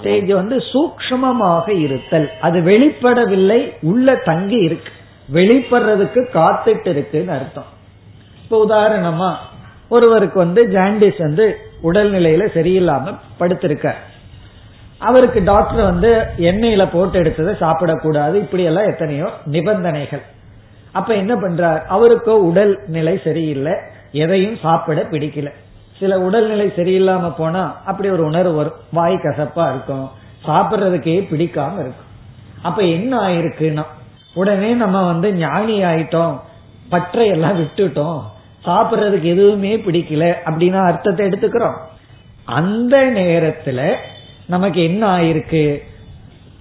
ஸ்டேஜ் 0.00 0.30
வந்து 0.32 0.56
சூக்மமாக 0.72 1.68
இருத்தல். 1.80 2.28
அது 2.40 2.60
வெளிப்படவில்லை 2.60 3.60
உள்ள 3.80 4.16
தங்கி 4.30 4.58
இருக்கு. 4.68 4.92
வெளிப்படுறதுக்கு 5.32 6.20
காத்துட்டு 6.36 6.88
இருக்குன்னு 6.88 7.32
அர்த்தம். 7.32 7.70
இப்ப 8.42 8.64
உதாரணமா 8.68 9.30
ஒருவருக்கு 9.88 10.38
வந்து 10.38 10.66
ஜாண்டிஸ் 10.66 11.18
வந்து 11.18 11.46
உடல்நிலையில 11.82 12.48
சரியில்லாம 12.56 13.18
படுத்திருக்கார். 13.40 14.00
அவருக்கு 14.98 15.44
டாக்டர் 15.44 15.84
வந்து 15.84 16.24
எண்ணெயில 16.38 16.90
போட்டு 16.92 17.22
எடுத்ததை 17.22 17.54
சாப்பிடக்கூடாது. 17.62 18.34
இப்படி 18.34 18.62
எல்லாம் 18.62 18.86
எத்தனையோ 18.86 19.28
நிபந்தனைகள். 19.44 20.22
அப்ப 20.92 21.14
என்ன 21.14 21.34
பண்றார்? 21.34 21.82
அவருக்கோ 21.90 22.28
உடல் 22.28 22.80
நிலை 22.86 23.20
சரியில்லை. 23.24 23.72
எதையும் 24.12 24.56
சாப்பிட 24.56 25.02
பிடிக்கல. 25.02 25.50
சில 25.98 26.20
உடல்நிலை 26.20 26.72
சரியில்லாம 26.76 27.32
போனா 27.38 27.80
அப்படி 27.86 28.08
ஒரு 28.08 28.24
உணர்வு 28.24 28.54
வரும். 28.54 28.72
வாய் 28.92 29.14
கசப்பா 29.14 29.68
இருக்கும். 29.70 30.10
சாப்பிட்றதுக்கே 30.46 31.16
பிடிக்காம 31.30 31.72
இருக்கும். 31.74 32.06
அப்ப 32.62 32.82
என்ன 32.82 33.18
ஆயிருக்குன்னா 33.18 33.84
உடனே 34.34 34.72
நம்ம 34.72 35.06
வந்து 35.06 35.32
ஞானி 35.34 35.84
ஆயிட்டோம். 35.84 36.40
பற்றை 36.88 37.28
எல்லாம் 37.28 37.60
விட்டுட்டோம். 37.60 38.20
சாப்பிட்றதுக்கு 38.64 39.22
எதுவுமே 39.22 39.76
பிடிக்கல 39.76 40.34
அப்படின்னா 40.44 40.86
அர்த்தத்தை 40.86 41.28
எடுத்துக்கிறோம். 41.28 41.76
அந்த 42.44 42.96
நேரத்துல 42.98 43.94
நமக்கு 44.48 44.82
என்ன 44.82 45.16
ஆயிருக்கு? 45.16 45.78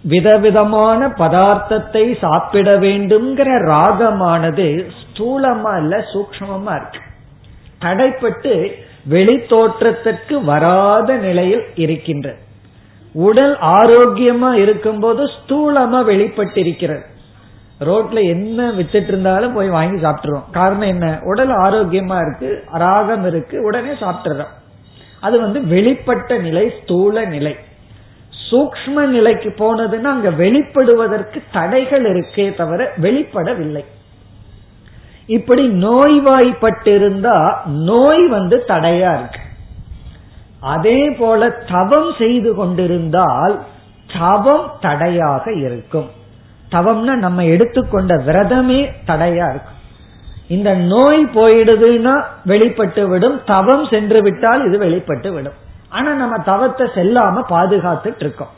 விதவிதமான 0.01 1.07
பதார்த்தத்தை 1.07 2.17
சாப்பிட 2.17 2.79
வேண்டும்ங்கிற 2.79 3.49
ராகமானது 3.65 4.89
ஸ்தூலமா 4.99 5.77
இல்ல 5.77 6.03
சூக்மமா 6.13 6.75
இருக்கு. 6.75 6.99
தடைப்பட்டு 7.81 8.71
வெளி 9.05 9.45
தோற்றத்திற்கு 9.45 10.43
வராத 10.43 11.15
நிலையில் 11.15 11.63
இருக்கின்றது. 11.75 12.37
உடல் 13.13 13.57
ஆரோக்கியமா 13.57 14.53
இருக்கும்போது 14.53 15.25
ஸ்தூலமா 15.25 15.99
வெளிப்பட்டிருக்கிறது. 16.11 17.03
ரோட்ல 17.79 18.23
என்ன 18.23 18.71
வச்சிட்டு 18.71 19.07
இருந்தாலும் 19.07 19.53
போய் 19.53 19.69
வாங்கி 19.69 20.05
சாப்பிட்டுருவோம். 20.05 20.51
காரணம் 20.51 20.87
என்ன? 20.87 21.19
உடல் 21.23 21.49
ஆரோக்கியமா 21.49 22.21
இருக்கு 22.21 22.63
ராகம் 22.71 23.25
இருக்கு 23.25 23.63
உடனே 23.63 23.89
சாப்பிட்டுறோம். 23.89 24.53
அது 25.19 25.41
வந்து 25.41 25.59
வெளிப்பட்ட 25.59 26.41
நிலை 26.41 26.73
ஸ்தூல 26.83 27.25
நிலை. 27.25 27.55
சூக்ம 28.49 29.05
நிலைக்கு 29.05 29.49
போனதுன்னா 29.57 30.03
அங்க 30.03 30.29
வெளிப்படுவதற்கு 30.29 31.41
தடைகள் 31.51 32.03
இருக்கே 32.03 32.55
தவிர 32.55 32.93
வெளிப்படவில்லை. 33.01 33.83
இப்படி 35.27 35.67
நோய்வாய்ப்பட்டிருந்தா 35.67 37.55
நோய் 37.65 38.27
வந்து 38.27 38.63
தடையா 38.67 39.11
இருக்கு. 39.19 39.41
அதே 40.59 41.09
போல 41.09 41.49
தவம் 41.49 42.13
செய்து 42.17 42.55
கொண்டிருந்தால் 42.55 43.55
தவம் 44.19 44.71
தடையாக 44.81 45.53
இருக்கும். 45.53 46.09
தவம்னா 46.71 47.15
நம்ம 47.15 47.43
எடுத்துக்கொண்ட 47.43 48.15
விரதமே 48.15 48.91
தடையா 49.07 49.49
இருக்கும். 49.49 49.75
இந்த 50.47 50.73
நோய் 50.73 51.25
போயிடுதுன்னா 51.25 52.23
வெளிப்பட்டு 52.45 53.07
விடும் 53.07 53.41
தவம் 53.45 53.85
சென்று 53.85 54.21
விட்டால் 54.21 54.65
இது 54.65 54.77
வெளிப்பட்டு 54.77 55.31
விடும். 55.31 55.65
ஆனா 55.89 56.13
நம்ம 56.13 56.37
தவத்தை 56.37 56.87
செல்லாம 56.95 57.43
பாதுகாத்துட்டு 57.49 58.19
இருக்கோம். 58.19 58.49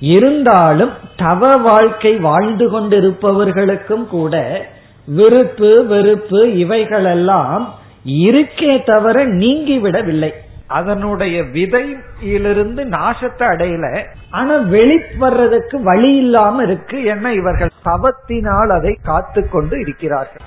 இருந்தாலும் 0.00 0.92
தவ 1.16 1.56
வாழ்க்கை 1.56 2.16
வாழ்ந்து 2.16 2.70
கொண்டிருப்பவர்களுக்கும் 2.70 4.06
கூட 4.06 4.66
விருப்பு 5.06 5.86
வெறுப்பு 5.86 6.58
இவைகளெல்லாம் 6.58 7.74
இருக்கே 8.04 8.84
தவிர 8.84 9.26
நீங்கிவிடவில்லை. 9.26 10.30
அதனுடைய 10.66 11.42
விதையிலிருந்து 11.42 12.84
நாசத்தை 12.84 13.46
அடையல. 13.52 14.04
ஆனா 14.30 14.54
வெளிவர்றதுக்கு 14.54 15.82
வழி 15.82 16.16
இல்லாம 16.16 16.62
இருக்கு. 16.62 17.04
என்ன 17.04 17.32
இவர்கள்? 17.32 17.70
தவத்தினால் 17.84 18.68
அதை 18.68 18.98
காத்து 19.02 19.50
கொண்டு 19.50 19.80
இருக்கிறார்கள். 19.80 20.46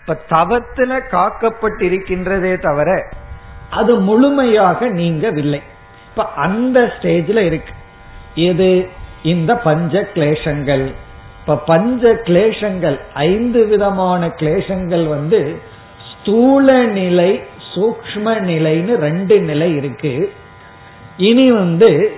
இப்ப 0.00 0.20
தவத்துல 0.30 1.00
காக்கப்பட்டிருக்கின்றதே 1.10 2.60
தவிர 2.60 3.08
அது 3.70 4.00
முழுமையாக 4.00 4.88
நீங்கவில்லை. 4.88 5.62
இப்ப 6.10 6.24
அந்த 6.24 6.92
ஸ்டேஜ்ல 7.00 7.36
இருக்கு. 7.36 7.72
எது? 8.34 8.88
இந்த 9.22 9.56
பஞ்ச 9.56 10.08
கிளேசங்கள் 10.14 10.94
இப்ப 11.40 11.56
பஞ்ச 11.56 12.12
கிளேசங்கள் 12.12 13.00
ஐந்து 13.14 13.66
விதமான 13.66 14.26
கிளேசங்கள் 14.26 15.08
வந்து 15.08 15.58
ஸ்தூல 16.12 16.82
நிலை 16.82 17.42
சூக்ம 17.74 18.24
நிலைன்னு 18.24 18.94
ரெண்டு 18.94 19.40
நிலை 19.40 19.74
இருக்கு. 19.76 20.32
இனி 21.16 21.52
வந்து 21.52 22.12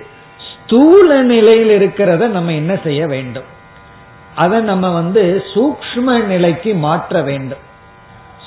ஸ்தூல 0.51 1.21
நிலையில் 1.21 1.81
இருக்கிறத 1.81 2.27
நம்ம 2.27 2.51
என்ன 2.53 2.79
செய்ய 2.83 3.07
வேண்டும்? 3.07 3.43
அதை 4.35 4.59
நம்ம 4.59 4.93
வந்து 4.93 5.43
சூக்ம 5.53 6.25
நிலைக்கு 6.25 6.73
மாற்ற 6.73 7.21
வேண்டும். 7.21 7.65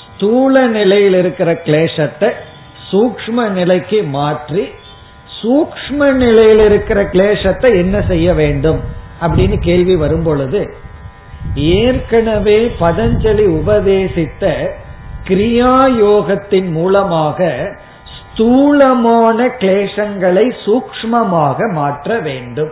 ஸ்தூல 0.03 0.67
நிலையில் 0.67 1.15
இருக்கிற 1.15 1.63
கிளேசத்தை 1.65 2.33
சூக்ம 2.91 3.49
நிலைக்கு 3.51 4.03
மாற்றி 4.03 4.65
சூக்ம 5.43 6.13
நிலையில் 6.13 6.59
இருக்கிற 6.59 7.01
கிளேசத்தை 7.03 7.71
என்ன 7.75 8.01
செய்ய 8.01 8.35
வேண்டும் 8.35 8.81
அப்படின்னு 9.21 9.59
கேள்வி 9.59 9.97
வரும் 9.97 10.23
பொழுது 10.23 10.61
ஏற்கனவே 11.55 12.59
பதஞ்சலி 12.81 13.47
உபதேசித்த 13.61 14.45
கிரியா 15.25 15.75
யோகத்தின் 15.99 16.71
மூலமாக 16.73 17.49
ஸ்தூலமான 18.17 19.47
கிளேசங்களை 19.61 20.45
சூக்மமாக 20.65 21.73
மாற்ற 21.73 22.19
வேண்டும். 22.19 22.71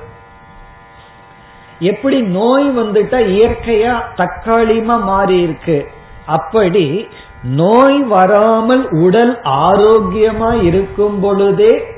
எப்படி 1.81 2.21
நோய் 2.21 2.69
வந்துட்டா 2.71 3.19
இயற்கையா 3.27 3.95
தற்காலிகமா 4.17 4.97
மாறி 5.05 5.41
இருக்கு 5.41 5.79
அப்படி 6.27 7.09
நோய் 7.45 8.03
வராமல் 8.03 8.89
உடல் 8.91 9.41
ஆரோக்கியமா 9.45 10.63
இருக்கும் 10.63 11.21
பொழுதே 11.21 11.97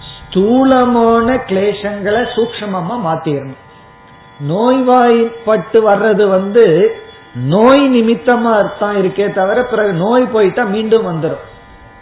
ஸ்தூலமான 0.00 1.36
கிளேசங்களை 1.48 2.22
சூக்மமா 2.36 2.96
மாத்திரணும். 3.04 3.60
நோய்வாய்ப்பட்டு 4.40 5.78
வர்றது 5.82 6.28
வந்து 6.28 6.94
நோய் 7.34 7.88
நிமித்தமா 7.88 8.68
தான் 8.78 8.96
இருக்கே 8.96 9.32
தவிர 9.32 9.64
பிறகு 9.64 9.92
நோய் 9.92 10.26
போயிட்டா 10.26 10.64
மீண்டும் 10.64 11.02
வந்துடும் 11.02 11.44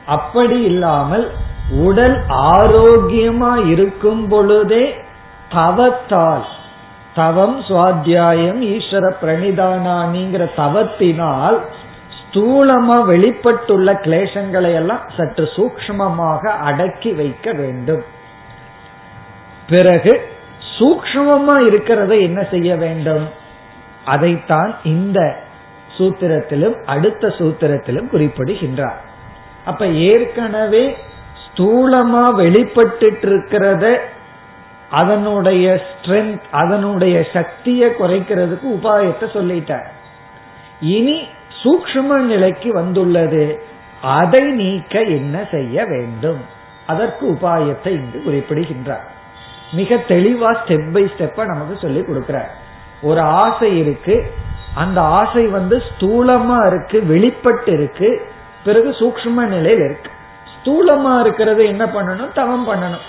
அப்படி 0.06 0.62
இல்லாமல் 0.62 1.30
உடல் 1.70 2.16
ஆரோக்கியமா 2.28 3.66
இருக்கும் 3.66 4.28
பொழுதே 4.28 5.04
தவத்தால் 5.54 6.44
தவம் 7.14 7.62
சுவாத்தியாயம் 7.68 8.60
ஈஸ்வர 8.60 9.14
பிரணிதானானிங்கிற 9.22 10.48
தவத்தினால் 10.56 11.58
ஸ்தூலமா 12.30 13.04
வெளிப்பட்டுள்ள 13.04 13.92
கிளேசங்களை 13.92 14.74
எல்லாம் 14.74 15.10
சற்று 15.16 15.44
சூக்மமாக 15.56 16.46
அடக்கி 16.46 17.12
வைக்க 17.12 17.52
வேண்டும். 17.52 18.02
பிறகு 19.68 20.28
சூக்மமா 20.78 21.56
இருக்கிறத 21.68 22.20
என்ன 22.20 22.42
செய்ய 22.42 22.76
வேண்டும்? 22.76 23.28
அதைத்தான் 24.04 24.74
இந்த 24.84 25.36
சூத்திரத்திலும் 25.98 26.84
அடுத்த 26.84 27.28
சூத்திரத்திலும் 27.28 28.08
குறிப்பிடுகின்றார். 28.08 29.00
அப்ப 29.64 29.86
ஏற்கனவே 29.86 30.96
ஸ்தூலமா 31.44 32.34
வெளிப்பட்டு 32.34 33.10
இருக்கிறத 33.10 33.98
அதனுடைய 34.90 35.82
ஸ்ட்ரென்த் 35.88 36.40
அதனுடைய 36.50 37.26
சக்தியை 37.32 37.90
குறைக்கிறதுக்கு 37.90 38.66
உபாயத்தை 38.78 39.26
சொல்லிட்டார். 39.34 39.88
இனி 40.80 41.28
சூக்ம 41.62 42.02
நிலைக்கு 42.02 42.72
வந்துள்ளது. 42.72 43.62
அதை 44.02 44.50
நீக்க 44.50 45.02
என்ன 45.02 45.48
செய்ய 45.50 45.84
வேண்டும்? 45.84 46.40
அதற்கு 46.86 47.26
உபாயத்தை 47.26 47.86
இங்கு 47.86 48.22
குறிப்பிடுகின்றார். 48.22 49.10
மிக 49.72 49.94
தெளிவா 49.94 50.56
ஸ்டெப் 50.64 50.92
பை 50.92 51.04
ஸ்டெப்பா 51.04 51.44
நமக்கு 51.44 51.78
சொல்லி 51.80 52.00
கொடுக்கிறார். 52.00 52.48
ஒரு 53.02 53.20
ஆசை 53.20 53.78
இருக்கு. 53.78 54.32
அந்த 54.74 55.00
ஆசை 55.00 55.46
வந்து 55.46 55.82
ஸ்தூலமா 55.88 56.66
இருக்கு 56.66 57.06
வெளிப்பட்டு 57.06 57.72
இருக்கு. 57.72 58.26
பிறகு 58.64 58.90
சூக்ம 58.90 59.28
நிலையில் 59.28 59.80
இருக்கு. 59.80 60.10
ஸ்தூலமா 60.64 61.20
இருக்கிறது 61.20 61.66
என்ன 61.66 61.84
பண்ணணும்? 61.84 62.32
தவம் 62.32 62.68
பண்ணணும். 62.68 63.06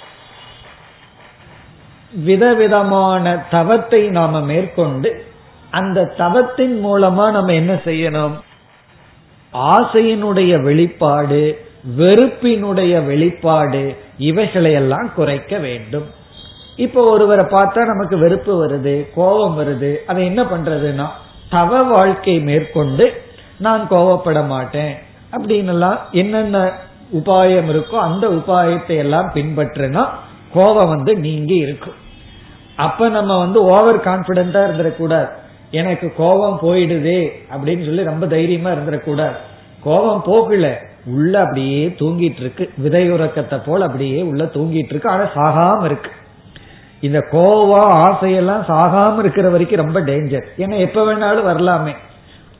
விதவிதமான 2.12 3.44
தவத்தை 3.52 4.10
நாம 4.10 4.42
மேற்கொண்டு 4.42 5.28
அந்த 5.72 6.14
தவத்தின் 6.18 6.86
மூலமா 6.86 7.32
நம்ம 7.32 7.54
என்ன 7.54 7.74
செய்யணும்? 7.74 8.36
ஆசையினுடைய 9.54 10.62
வெளிப்பாடு 10.64 11.42
வெறுப்பினுடைய 11.98 13.06
வெளிப்பாடு 13.06 13.96
இவைகளையெல்லாம் 14.18 15.14
குறைக்க 15.14 15.58
வேண்டும். 15.58 16.08
இப்போ 16.76 17.02
ஒருவரை 17.04 17.46
பார்த்தா 17.46 17.86
நமக்கு 17.86 18.18
வெறுப்பு 18.18 18.68
வருது 18.68 19.14
கோபம் 19.16 19.58
வருது. 19.60 19.96
அதை 20.08 20.26
என்ன 20.26 20.44
பண்றதுன்னா 20.44 21.08
தவ 21.50 21.84
வாழ்க்கை 21.84 22.40
மேற்கொண்டு 22.40 23.22
நான் 23.58 23.88
கோவப்பட 23.90 24.48
மாட்டேன் 24.48 24.94
அப்படின்னு 25.32 25.68
எல்லாம் 25.68 26.00
என்னென்ன 26.12 26.72
உபாயம் 27.14 27.70
இருக்கோ 27.74 27.98
அந்த 27.98 28.28
உபாயத்தை 28.28 28.98
எல்லாம் 28.98 29.32
பின்பற்றினா 29.34 30.08
கோபம் 30.54 30.88
வந்து 30.88 31.16
நீங்கி 31.16 31.56
இருக்கும். 31.56 31.98
அப்ப 32.76 33.10
நம்ம 33.10 33.38
வந்து 33.38 33.64
ஓவர் 33.64 33.98
கான்பிடண்டா 33.98 34.62
இருந்துடக்கூடாது. 34.68 35.30
எனக்கு 35.72 36.14
கோபம் 36.18 36.60
போயிடுதே 36.62 37.30
அப்படின்னு 37.52 37.86
சொல்லி 37.86 38.04
ரொம்ப 38.04 38.28
தைரியமா 38.28 38.70
இருந்துடக்கூடாது 38.70 39.36
கோபம் 39.84 40.22
போகல 40.26 40.80
உள்ள 41.06 41.40
அப்படியே 41.40 41.88
தூங்கிட்டு 41.88 42.40
இருக்கு 42.40 42.70
விதை 42.78 43.12
உறக்கத்தை 43.12 43.60
போல் 43.66 43.82
அப்படியே 43.82 44.22
உள்ள 44.22 44.44
தூங்கிட்டு 44.44 44.90
இருக்கு 44.90 45.10
ஆனா 45.10 45.24
சாகாம 45.36 45.86
இருக்கு. 45.86 46.10
இந்த 47.02 47.20
கோவா 47.32 47.84
ஆசையெல்லாம் 48.08 48.64
சாகாம 48.68 49.20
இருக்கிற 49.20 49.50
வரைக்கும் 49.50 49.84
ரொம்ப 49.84 50.02
டேஞ்சர் 50.02 50.46
ஏன்னா 50.58 50.78
எப்ப 50.78 51.14
வேணாலும் 51.14 51.44
வரலாமே. 51.44 51.94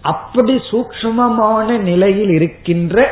அப்படி 0.02 0.62
சூக்மமான 0.72 1.80
நிலையில் 1.80 2.30
இருக்கின்ற 2.30 3.10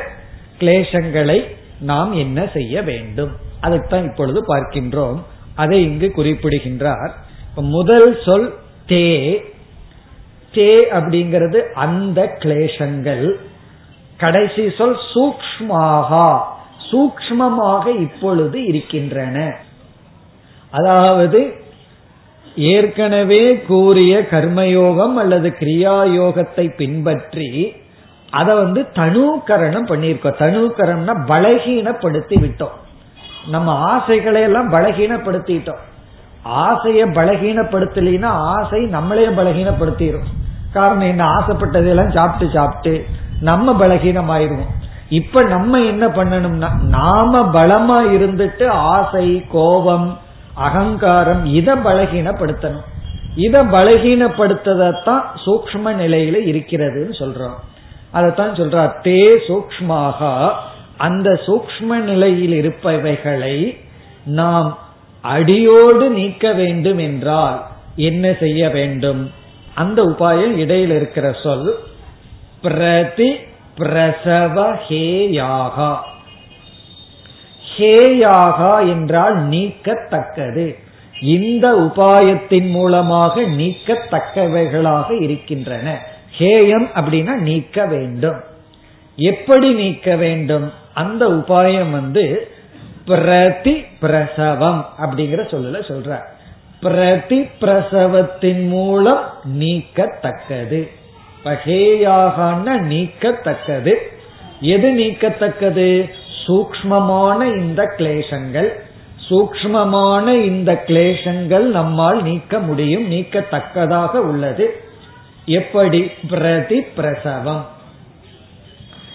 கிளேசங்களை 0.60 1.44
நாம் 1.80 2.14
என்ன 2.14 2.50
செய்ய 2.54 2.82
வேண்டும்? 2.82 3.32
அதைத்தான் 3.62 4.04
இப்பொழுது 4.04 4.44
பார்க்கின்றோம். 4.48 5.22
அதை 5.56 5.84
இங்கு 5.84 6.12
குறிப்பிடுகின்றார். 6.12 7.14
முதல் 7.56 8.18
சொல் 8.26 8.54
தே 8.88 9.38
தே 10.58 10.72
அப்படிங்கிறது 10.98 11.62
அந்த 11.86 12.20
கிளேசங்கள். 12.44 13.26
கடைசி 14.18 14.64
சொல் 14.78 15.00
சூக்மாகா 15.14 16.28
சூக்மமாக 16.90 17.86
இப்பொழுது 18.00 18.58
இருக்கின்றன. 18.66 19.38
அதாவது 20.74 21.40
ஏற்கனவே 22.56 23.44
கூறிய 23.68 24.14
கர்மயோகம் 24.32 25.16
அல்லது 25.24 25.50
கிரியா 25.60 25.96
யோகத்தை 26.20 26.66
பின்பற்றி 26.78 27.50
அதை 28.30 28.54
வந்து 28.56 28.82
தனுகரணம் 28.96 29.90
பண்ணியிருக்கோம். 29.92 30.40
தனுக்கரணம்னா 30.44 31.16
பலகீனப்படுத்தி 31.28 32.38
விட்டோம். 32.44 32.76
நம்ம 33.50 33.72
ஆசைகளை 33.92 34.42
எல்லாம் 34.42 34.72
பலகீனப்படுத்திட்டோம். 34.74 35.84
ஆசைய 36.66 37.02
பலகீனப்படுத்தலைன்னா 37.18 38.32
ஆசை 38.56 38.82
நம்மளே 38.96 39.28
பலகீனப்படுத்திடும் 39.40 40.28
காரணம் 40.74 41.08
என்ன? 41.08 41.26
ஆசைப்பட்டதெல்லாம் 41.26 42.14
சாப்பிட்டு 42.14 42.54
சாப்பிட்டு 42.54 43.06
நம்ம 43.42 43.88
பலகீனம் 43.88 44.32
ஆயிடுவோம் 44.32 44.76
இப்ப 45.10 45.44
நம்ம 45.44 45.80
என்ன 45.80 46.08
பண்ணணும்னா 46.08 46.82
நாம 46.82 47.50
பலமா 47.54 48.08
இருந்துட்டு 48.16 48.68
ஆசை 48.68 49.46
கோபம் 49.52 50.20
அகங்காரம் 50.54 51.46
இத 51.46 51.76
பலகீனப்படுத்தணும். 51.76 52.86
இத 53.36 53.64
பலகீனப்படுத்ததான் 53.64 55.22
சூக்ம 55.46 55.86
நிலையில 55.86 56.38
இருக்கிறதுன்னு 56.54 57.16
சொல்றோம். 57.20 57.58
அதத்தான் 58.14 58.54
சொல்றார் 58.60 58.94
தே 59.04 59.38
சூக்மாக 59.48 60.52
அந்த 60.98 61.42
சூக்ம 61.46 61.96
நிலையில் 62.04 62.56
இருப்பவைகளை 62.62 63.78
நாம் 64.26 64.78
அடியோடு 65.22 66.10
நீக்க 66.10 66.54
வேண்டும் 66.54 66.98
என்றால் 66.98 67.66
என்ன 67.96 68.34
செய்ய 68.40 68.70
வேண்டும்? 68.70 69.32
அந்த 69.78 70.04
உபாயம் 70.04 70.56
இடையில் 70.56 70.90
இருக்கிற 70.90 71.36
சொல் 71.44 71.80
பிரதி 72.62 73.36
பிரசவ 73.78 74.74
ஹேயாகா. 74.88 75.98
ஹேயாகா 77.78 78.88
என்றால் 78.88 79.50
நீக்கத்தக்கது. 79.50 80.76
இந்த 81.22 81.76
உபாயத்தின் 81.76 82.70
மூலமாக 82.70 83.42
நீக்கத்தக்கவைகளாக 83.42 85.22
இருக்கின்றன. 85.22 86.02
ஹேயம் 86.38 86.88
அப்படின்னா 86.96 87.34
நீக்க 87.34 87.86
வேண்டும். 87.86 88.40
எப்படி 89.16 89.74
நீக்க 89.74 90.16
வேண்டும்? 90.16 90.72
அந்த 90.94 91.28
உபாயம் 91.28 91.92
வந்து 91.92 92.52
பிரதி 93.06 93.86
பிரசவம் 94.00 94.90
அப்படிங்கிற 95.00 95.42
சொல்லல 95.54 95.80
சொல்ற 95.88 96.36
பிரதி 96.80 97.42
பிரசவத்தின் 97.42 98.68
மூலம் 98.68 99.24
நீக்கத்தக்கது. 99.60 100.90
பகேயாகன 101.44 102.68
நீக்கத்தக்கது. 102.82 103.94
எது 104.62 104.90
நீக்கத்தக்கது? 104.90 106.10
சூக்மமான 106.48 107.60
இந்த 107.60 107.84
கிளேசங்கள். 107.98 108.70
சூக்மமான 109.30 110.28
இந்த 110.28 110.84
கிளேசங்கள் 110.88 111.60
நம்மால் 111.60 112.24
நீக்க 112.24 112.60
முடியும் 112.60 113.12
நீக்கத்தக்கதாக 113.12 114.16
உள்ளது. 114.16 114.84
எப்படி? 115.46 116.12
பிரதி 116.30 116.82
பிரசவம் 116.82 117.68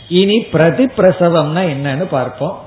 இனி 0.09 0.41
பிரதி 0.41 0.85
பிரசவம்னா 0.85 1.63
என்னன்னு 1.75 2.05
பார்ப்போம். 2.05 2.59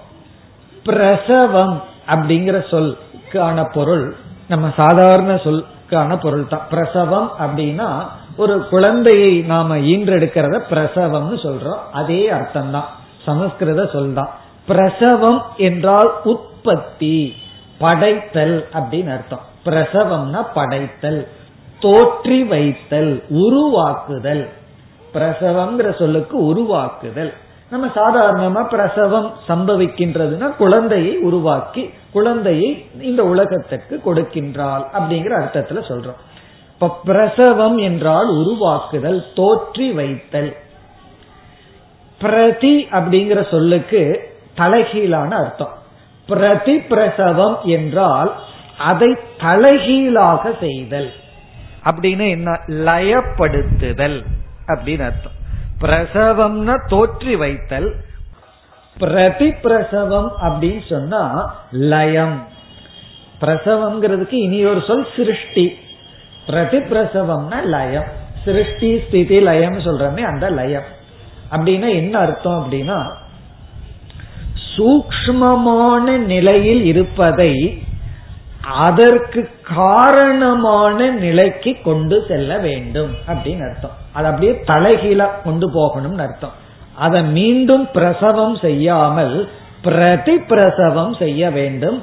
பிரசவம் 0.84 1.84
அப்படிங்கிற 2.08 2.64
சொல்லுக்கான 2.72 3.70
பொருள் 3.74 4.16
நம்ம 4.48 4.66
சாதாரண 4.78 5.34
சொல்லுக்கான 5.46 6.18
பொருள் 6.22 6.48
தான் 6.48 6.68
பிரசவம் 6.70 7.30
அப்படின்னா 7.44 7.90
ஒரு 8.36 8.56
குழந்தையை 8.68 9.32
நாம 9.52 9.78
ஈன்றெடுக்கிறத 9.92 10.56
பிரசவம்னு 10.72 11.38
சொல்றோம். 11.44 11.82
அதே 11.92 12.30
அர்த்தம் 12.30 12.72
தான் 12.72 12.90
சமஸ்கிருத 13.26 13.86
சொல் 13.94 14.14
தான் 14.14 14.32
பிரசவம் 14.68 15.40
என்றால் 15.58 16.12
உற்பத்தி 16.24 17.16
படைத்தல் 17.78 18.58
அப்படின்னு 18.74 19.12
அர்த்தம். 19.16 19.46
பிரசவம்னா 19.66 20.42
படைத்தல் 20.54 21.22
தோற்றி 21.80 22.40
வைத்தல் 22.48 23.24
உருவாக்குதல். 23.44 24.46
பிரசவம்ங்கிற 25.14 25.90
சொல்லுக்கு 25.98 26.36
உருவாக்குதல். 26.46 27.34
நம்ம 27.70 27.88
சாதாரணமா 27.88 28.68
பிரசவம் 28.68 29.34
சம்பவிக்கின்றதுன்னா 29.48 30.56
குழந்தையை 30.56 31.18
உருவாக்கி 31.18 31.94
குழந்தையை 32.12 32.86
இந்த 33.02 33.24
உலகத்துக்கு 33.24 34.02
கொடுக்கின்றாள் 34.06 34.84
அப்படிங்கிற 34.94 35.34
அர்த்தத்துல 35.40 35.82
சொல்றோம். 35.88 36.20
இப்ப 36.74 37.00
பிரசவம் 37.04 37.78
என்றால் 37.78 38.28
உருவாக்குதல் 38.28 39.26
தோற்றி 39.36 39.94
வைத்தல். 39.94 40.56
பிரதி 42.20 42.88
அப்படிங்கிற 42.92 43.52
சொல்லுக்கு 43.52 44.32
தலைகீழான 44.58 45.32
அர்த்தம். 45.32 45.74
பிரதி 46.28 46.80
பிரசவம் 46.80 47.58
என்றால் 47.64 48.36
அதை 48.78 49.18
தலைகீழாக 49.38 50.54
செய்தல். 50.60 51.12
அப்படின்னு 51.84 52.30
என்ன? 52.30 52.52
லயப்படுத்துதல் 52.68 54.26
அப்படின்னு 54.68 55.04
அர்த்தம். 55.04 55.35
பிரசவம்னா 55.82 56.76
தோற்றி 56.90 57.38
வைத்தல். 57.38 57.96
பிரதி 58.98 59.52
பிரசவம் 59.52 60.32
அப்படின்னு 60.44 60.90
சொன்னா 60.90 61.24
லயம். 61.72 62.48
பிரசவம்ங்கிறதுக்கு 63.42 64.34
இனி 64.34 64.66
ஒரு 64.66 64.84
சொல் 64.88 65.08
சிருஷ்டி. 65.16 65.78
பிரதி 66.46 66.78
பிரசவம்னா 66.78 67.64
லயம். 67.64 68.10
சிருஷ்டி 68.46 69.00
ஸ்திதி 69.08 69.40
லயம் 69.40 69.80
சொல்றமே 69.80 70.22
அந்த 70.22 70.50
லயம். 70.50 70.88
அப்படின்னா 71.52 71.90
என்ன 71.96 72.20
அர்த்தம் 72.20 72.58
அப்படின்னா 72.62 73.14
சூக்மமான 74.78 76.18
நிலையில் 76.18 76.84
இருப்பதை 76.86 77.84
அதற்கு 78.62 79.50
காரணமான 79.76 81.10
நிலைக்கு 81.10 81.78
கொண்டு 81.84 82.26
செல்ல 82.28 82.58
வேண்டும் 82.58 83.16
அப்படின்னு 83.28 83.70
அர்த்தம். 83.70 84.04
அது 84.16 84.28
அப்படியே 84.28 84.54
தலைகீழ 84.68 85.22
கொண்டு 85.44 85.68
போகணும்னு 85.70 86.24
அர்த்தம். 86.28 86.56
அதை 86.96 87.24
மீண்டும் 87.38 87.86
பிரசவம் 87.94 88.56
செய்யாமல் 88.56 89.50
பிரதி 89.82 90.36
பிரசவம் 90.50 91.14
செய்ய 91.14 91.50
வேண்டும். 91.52 91.98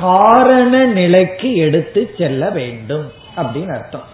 காரண 0.00 0.84
நிலைக்கு 0.84 1.48
எடுத்து 1.56 2.00
செல்ல 2.18 2.50
வேண்டும் 2.50 3.06
அப்படின்னு 3.36 3.74
அர்த்தம். 3.74 4.06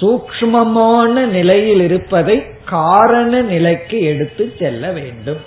சூக்மமான 0.00 1.14
நிலையில் 1.26 1.80
இருப்பதை 1.80 2.36
காரண 2.64 3.40
நிலைக்கு 3.40 3.98
எடுத்து 4.02 4.44
செல்ல 4.58 4.90
வேண்டும். 4.90 5.40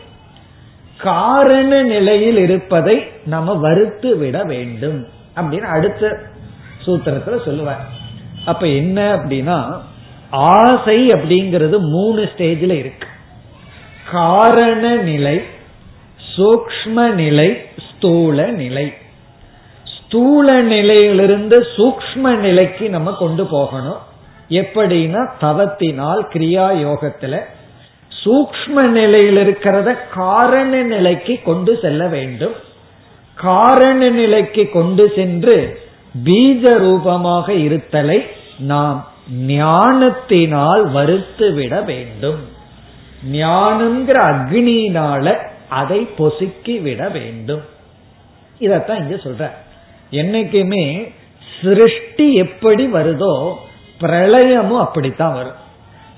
காரண 0.98 1.72
நிலையில் 1.84 2.38
இருப்பதை 2.38 2.96
நம்ம 3.26 3.54
வருத்து 3.66 4.18
விட 4.18 4.38
வேண்டும் 4.44 5.00
அப்படின்னு 5.36 5.68
அடுத்த 5.78 6.04
சூத்திரத்துல 6.86 7.38
சொல்லுவார். 7.46 7.84
அப்ப 8.46 8.64
என்ன 8.80 8.98
அப்படின்னா 9.16 9.58
ஆசை 10.30 11.14
அப்படிங்கிறது 11.14 11.78
மூணு 11.78 12.22
ஸ்டேஜில் 12.22 12.72
இருக்கு. 12.72 13.08
காரண 14.12 14.96
நிலை 14.96 15.42
சூக்ம 16.38 17.14
நிலை 17.14 17.58
ஸ்தூல 17.90 18.46
நிலை. 18.46 18.94
ஸ்தூல 19.84 20.62
நிலையிலிருந்து 20.62 21.68
சூக்ம 21.78 22.36
நிலைக்கு 22.38 22.90
நம்ம 22.90 23.12
கொண்டு 23.12 23.46
போகணும். 23.46 23.98
எப்படின்னா 24.50 25.30
தவத்தினால் 25.42 26.22
கிரியா 26.34 26.68
யோகத்துல 26.86 27.40
சூக்ம 28.24 28.82
நிலையில் 28.82 29.38
இருக்கிறத 29.38 29.98
காரண 30.14 30.82
நிலைக்கு 30.82 31.42
கொண்டு 31.44 31.80
செல்ல 31.82 32.08
வேண்டும். 32.08 32.54
காரண 33.36 34.10
நிலைக்கு 34.10 34.70
கொண்டு 34.70 35.12
சென்று 35.16 35.80
பீஜ 36.24 36.78
ரூபமாக 36.78 37.54
இருத்தலை 37.54 38.26
நாம் 38.58 39.08
ஞானத்தினால் 39.32 40.92
வருத்து 40.92 41.52
விட 41.52 41.82
வேண்டும். 41.82 42.48
ஞானம்ங்கிற 43.32 44.18
அக்னியினால 44.32 45.38
அதை 45.70 46.08
பொசுக்கி 46.18 46.82
விட 46.82 47.10
வேண்டும். 47.10 47.62
இதத்தான் 48.60 48.98
இங்க 48.98 49.16
சொல்ற. 49.16 49.50
என்னைக்குமே 50.12 51.14
சிருஷ்டி 51.62 52.34
எப்படி 52.34 52.88
வருதோ 52.88 53.56
பிரளயமும் 54.00 54.80
அப்படித்தான் 54.80 55.34
வரும். 55.34 55.64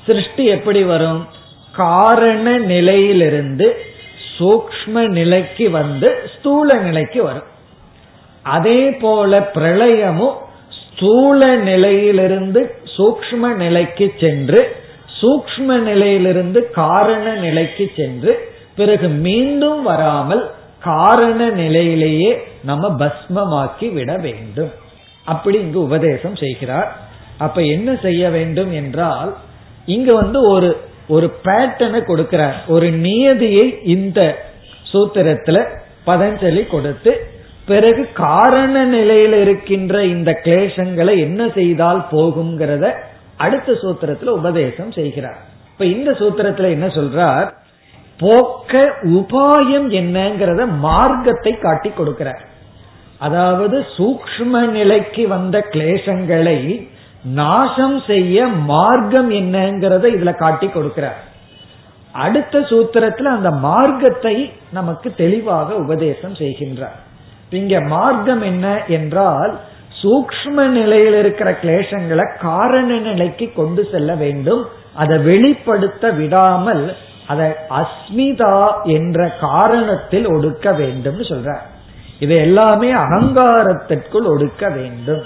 சிருஷ்டி 0.05 0.45
எப்படி 0.45 0.83
வரும்? 0.83 1.27
காரண 1.71 2.57
நிலையிலிருந்து 2.57 3.77
சூக்ம 4.37 5.07
நிலைக்கு 5.07 5.71
வந்து 5.71 6.29
ஸ்தூல 6.39 6.73
நிலைக்கு 6.73 7.23
வரும். 7.23 7.55
அதே 8.43 8.89
போல 8.89 9.51
பிரளயமும் 9.53 10.45
ஸ்தூல 10.97 11.55
நிலையிலிருந்து 11.55 12.75
சூக்ம 12.97 13.55
நிலைக்கு 13.55 14.13
சென்று 14.19 14.75
சூக்ம 15.21 15.77
நிலையிலிருந்து 15.79 16.69
காரண 16.69 17.33
நிலைக்கு 17.33 17.91
சென்று 17.95 18.49
பிறகு 18.75 19.07
மீண்டும் 19.07 19.81
வராமல் 19.81 20.51
காரண 20.79 21.49
நிலையிலேயே 21.49 22.41
நம்ம 22.63 22.89
பஸ்மமாக்கி 22.99 23.93
விட 23.93 24.17
வேண்டும். 24.17 24.71
அப்படி 25.25 25.57
இங்கு 25.59 25.79
உபதேசம் 25.81 26.35
செய்கிறார். 26.35 26.89
அப்ப 27.37 27.61
என்ன 27.61 27.97
செய்ய 28.01 28.29
வேண்டும் 28.29 28.71
என்றால் 28.71 29.35
இங்க 29.85 30.13
வந்து 30.13 30.41
ஒரு 30.49 30.77
ஒரு 31.07 31.33
பேட்டனை 31.43 32.01
கொடுக்கிறார். 32.05 32.57
ஒரு 32.67 32.91
நியதியை 32.91 33.79
இந்த 33.83 34.37
சூத்திரத்துல 34.93 35.57
பதஞ்சலி 36.05 36.67
கொடுத்து 36.67 37.11
பிறகு 37.67 38.03
காரண 38.13 38.85
நிலையில 38.85 39.41
இருக்கின்ற 39.41 40.05
இந்த 40.05 40.31
கிளேசங்களை 40.45 41.17
என்ன 41.17 41.49
செய்தால் 41.55 42.01
போகுங்கிறத 42.11 42.85
அடுத்த 43.35 43.71
சூத்திரத்துல 43.71 44.33
உபதேசம் 44.41 44.91
செய்கிறார். 44.91 45.39
இப்ப 45.71 45.85
இந்த 45.85 46.11
சூத்திரத்துல 46.11 46.69
என்ன 46.69 46.87
சொல்றார்? 46.87 47.49
போக்க 48.19 48.73
உபாயம் 49.03 49.87
என்னங்கிறத 50.01 50.61
மார்க்கத்தை 50.79 51.53
காட்டி 51.59 51.89
கொடுக்கிறார். 51.89 52.43
அதாவது 53.17 53.85
சூக்ம 53.97 54.61
நிலைக்கு 54.69 55.27
வந்த 55.27 55.57
கிளேசங்களை 55.73 56.59
நாசம் 57.33 57.99
செய்ய 58.07 58.47
மார்க்கம் 58.47 59.29
என்னங்கிறத 59.31 60.05
இதுல 60.15 60.33
காட்டி 60.35 60.67
கொடுக்கிறார். 60.67 61.19
அடுத்த 62.11 62.59
சூத்திரத்துல 62.59 63.33
அந்த 63.37 63.51
மார்க்கத்தை 63.51 64.35
நமக்கு 64.71 65.07
தெளிவாக 65.13 65.75
உபதேசம் 65.75 66.33
செய்கின்றார். 66.33 66.97
இங்க 67.49 67.79
மார்க்கம் 67.79 68.41
என்ன 68.41 68.81
என்றால் 68.87 69.59
சூக்ம 70.03 70.67
நிலையில் 70.67 71.13
இருக்கிற 71.13 71.51
கிளேசங்களை 71.51 72.37
காரண 72.39 72.99
நிலைக்கு 72.99 73.53
கொண்டு 73.55 73.87
செல்ல 73.91 74.15
வேண்டும். 74.15 74.65
அதை 74.93 75.17
வெளிப்படுத்த 75.17 76.09
விடாமல் 76.11 76.95
அதை 77.27 77.51
அஸ்மிதா 77.69 78.83
என்ற 78.83 79.31
காரணத்தில் 79.41 80.27
ஒடுக்க 80.27 80.75
வேண்டும் 80.75 81.19
சொல்ற. 81.19 81.57
இது 82.19 82.35
எல்லாமே 82.35 82.93
அகங்காரத்திற்குள் 82.93 84.27
ஒடுக்க 84.27 84.73
வேண்டும். 84.73 85.21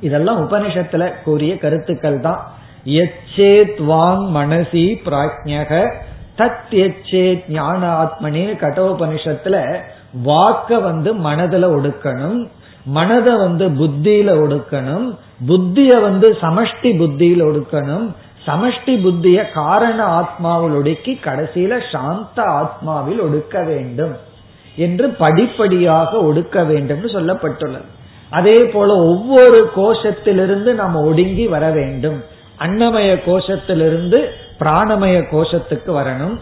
இதெல்லாம் 0.00 0.50
உபனிஷத்துல 0.50 1.12
கூறிய 1.24 1.58
கருத்துக்கள் 1.58 2.20
தான். 2.20 2.52
எச்சேத் 2.84 3.78
வாங் 3.88 4.24
மனசி 4.34 4.96
பிராஜ்யக 5.04 6.00
தத் 6.38 6.70
எச்சேத் 6.70 7.48
ஞான 7.48 8.04
ஆத்மனி 8.04 8.56
கட்டோபனிஷத்துல 8.60 9.80
வாக்க 10.24 10.80
வந்து 10.80 11.14
மனதுல 11.14 11.66
ஒடுக்கணும் 11.78 12.48
மனதை 12.84 13.34
வந்து 13.36 13.68
புத்தியில 13.68 14.28
ஒடுக்கணும் 14.44 15.16
புத்திய 15.46 16.00
வந்து 16.00 16.36
சமஷ்டி 16.40 16.90
புத்தியில 17.00 17.40
ஒடுக்கணும். 17.50 18.06
சமஷ்டி 18.46 19.02
புத்திய 19.02 19.52
காரண 19.52 20.20
ஆத்மாவில் 20.20 20.76
ஒடுக்கி 20.76 21.18
கடைசியில 21.22 21.90
சாந்த 21.92 22.42
ஆத்மாவில் 22.42 23.20
ஒடுக்க 23.20 23.66
வேண்டும் 23.66 24.16
என்று 24.76 25.08
படிப்படியாக 25.08 26.18
ஒடுக்க 26.18 26.66
வேண்டும் 26.66 27.04
சொல்லப்பட்டுள்ளது. 27.06 27.88
அதே 28.30 28.64
போல 28.64 28.94
ஒவ்வொரு 28.94 29.70
கோஷத்திலிருந்து 29.76 30.74
நாம் 30.74 30.94
ஒடுங்கி 30.94 31.46
வர 31.46 31.70
வேண்டும். 31.70 32.24
அன்னமய 32.58 33.14
கோஷத்திலிருந்து 33.26 34.26
பிராணமய 34.60 35.20
கோஷத்துக்கு 35.32 35.86
வரணும். 35.86 36.38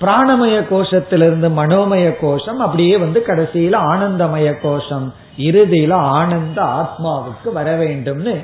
பிராணமய 0.00 0.56
கோஷத்திலிருந்து 0.70 1.48
மனோமய 1.60 2.06
கோஷம் 2.20 2.58
அப்படியே 2.58 2.96
வந்து 2.96 3.20
கடைசியில 3.26 3.76
ஆனந்தமய 3.92 4.48
கோஷம் 4.60 5.06
இறுதியில 5.38 5.92
ஆனந்த 5.92 6.58
ஆத்மாவுக்கு 6.62 7.52
வர 7.52 7.76
வேண்டும்னு 7.76 8.34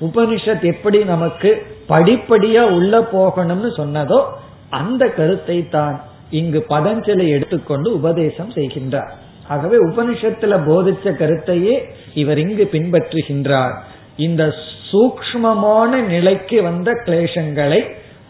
உபனிஷத் 0.00 0.62
எப்படி 0.62 0.98
நமக்கு 1.04 1.50
படிப்படியா 1.88 2.60
உள்ள 2.60 3.00
போகணும்னு 3.12 3.70
சொன்னதோ 3.76 4.18
அந்த 4.70 5.02
கருத்தை 5.08 5.68
தான் 5.68 6.00
இங்கு 6.30 6.64
பதஞ்சலை 6.68 7.26
எடுத்துக்கொண்டு 7.28 7.88
உபதேசம் 7.94 8.50
செய்கின்றார். 8.52 9.10
ஆகவே 9.48 9.76
உபனிஷத்துல 9.76 10.54
போதிச்ச 10.66 11.12
கருத்தையே 11.16 11.74
இவர் 12.14 12.38
இங்கு 12.38 12.68
பின்பற்றுகின்றார். 12.72 13.74
இந்த 14.16 14.54
சூக்மமான 14.90 15.90
நிலைக்கு 16.06 16.62
வந்த 16.62 16.90
கிளேசங்களை 17.06 17.80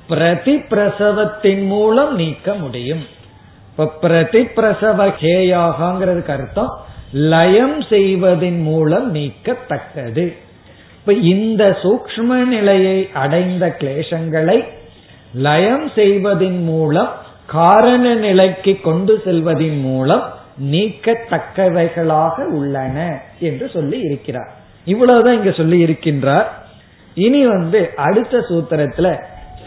பிரதி 0.08 0.56
பிரசவத்தின் 0.56 1.66
மூலம் 1.66 2.16
நீக்க 2.16 2.54
முடியும். 2.54 3.04
இப்ப 3.70 3.86
பிரதி 3.86 4.42
பிரசவ 4.44 5.06
கேயாகங்கிறதுக்கு 5.06 6.30
அர்த்தம் 6.30 6.72
லயம் 7.12 7.82
செய்வதன் 7.82 8.60
மூலம் 8.60 9.14
நீக்கத்தக்கது. 9.14 10.32
இப்ப 11.00 11.12
இந்த 11.12 11.78
சூக்ம 11.82 12.28
நிலையை 12.46 13.08
அடைந்த 13.12 13.76
கிளேசங்களை 13.78 14.64
லயம் 15.34 15.90
செய்வதன் 15.94 16.62
மூலம் 16.62 17.08
காரண 17.46 18.14
நிலைக்கு 18.14 18.80
கொண்டு 18.80 19.22
செல்வதன் 19.24 19.80
மூலம் 19.80 20.22
நீக்கத்தக்கவைகளாக 20.62 22.44
உள்ளன 22.44 23.20
என்று 23.38 23.70
சொல்லி 23.72 23.98
இருக்கிறார். 24.00 24.52
இவ்வளவுதான் 24.84 25.34
இங்க 25.34 25.50
சொல்லி 25.50 25.84
இருக்கின்றார். 25.84 26.48
இனி 27.14 27.46
வந்து 27.46 27.90
அடுத்த 27.96 28.38
சூத்திரத்துல 28.38 29.08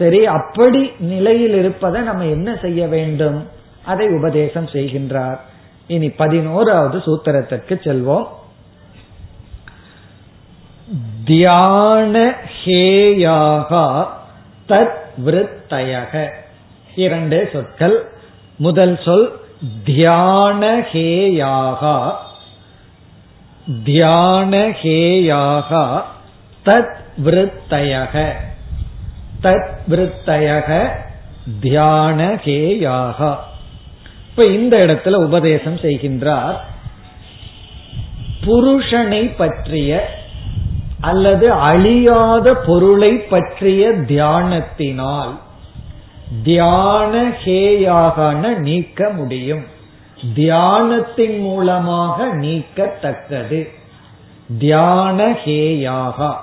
சரி 0.02 0.26
அப்படி 0.26 0.90
நிலையில் 0.98 1.54
இருப்பதை 1.54 2.00
நம்ம 2.00 2.24
என்ன 2.24 2.58
செய்ய 2.62 2.86
வேண்டும்? 2.86 3.48
அதை 3.84 4.08
உபதேசம் 4.08 4.66
செய்கின்றார். 4.66 5.38
இனி 5.86 6.10
பதினோராவது 6.10 6.98
சூத்திரத்திற்கு 6.98 7.80
செல்வோம். 7.84 8.26
தியான 11.24 12.34
ஹேயாக 12.64 14.06
தத் 14.68 15.00
விருத்தயக. 15.26 16.28
இரண்டே 16.96 17.48
சொற்கள். 17.52 18.08
முதல் 18.56 18.98
சொல் 19.04 19.40
தியானஹேயாக 19.86 22.12
தியானஹேயாக 23.84 26.02
தத் 26.64 26.96
விருத்தயக. 27.24 28.32
தத் 29.42 29.70
விருத்தயக 29.90 30.88
தியானஹேயாக 31.60 33.36
இப்ப 34.30 34.44
இந்த 34.44 34.78
இடத்துல 34.78 35.10
உபதேசம் 35.10 35.76
செய்கின்றார். 35.76 36.56
புருஷனை 38.44 39.36
பற்றிய 39.36 40.20
அல்லது 41.00 41.52
அழியாத 41.52 42.54
பொருளை 42.54 43.16
பற்றிய 43.16 43.90
தியானத்தினால் 43.90 45.38
தியானஹேயாக 46.44 48.58
நீக்க 48.58 49.08
முடியும். 49.08 49.66
தியானத்தின் 50.34 51.38
மூலமாக 51.38 52.36
நீக்கத்தக்கது. 52.36 53.68
தியான 54.58 55.36
ஹேயாக 55.44 56.34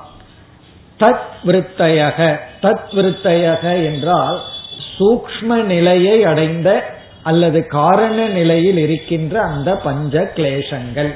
தத் 0.99 1.29
விருத்தயக 1.45 2.39
தத்விருத்தையக 2.61 3.61
என்றால் 3.61 4.41
சூக்ம 4.97 5.63
நிலையை 5.63 6.23
அடைந்த 6.23 6.97
அல்லது 7.23 7.67
காரண 7.67 8.27
நிலையில் 8.27 8.77
இருக்கின்ற 8.77 9.41
அந்த 9.41 9.75
பஞ்ச 9.75 10.31
கிளேசங்கள். 10.35 11.15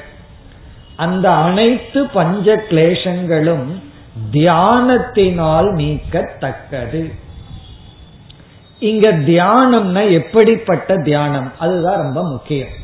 அந்த 0.96 1.30
அனைத்து 1.30 2.06
பஞ்ச 2.06 2.56
கிளேசங்களும் 2.70 3.82
தியானத்தினால் 4.32 5.70
நீக்கத்தக்கது. 5.74 7.12
இங்க 8.78 9.12
தியானம்னா 9.12 10.10
எப்படிப்பட்ட 10.10 10.96
தியானம்? 10.96 11.52
அதுதான் 11.58 12.02
ரொம்ப 12.02 12.22
முக்கியம். 12.22 12.82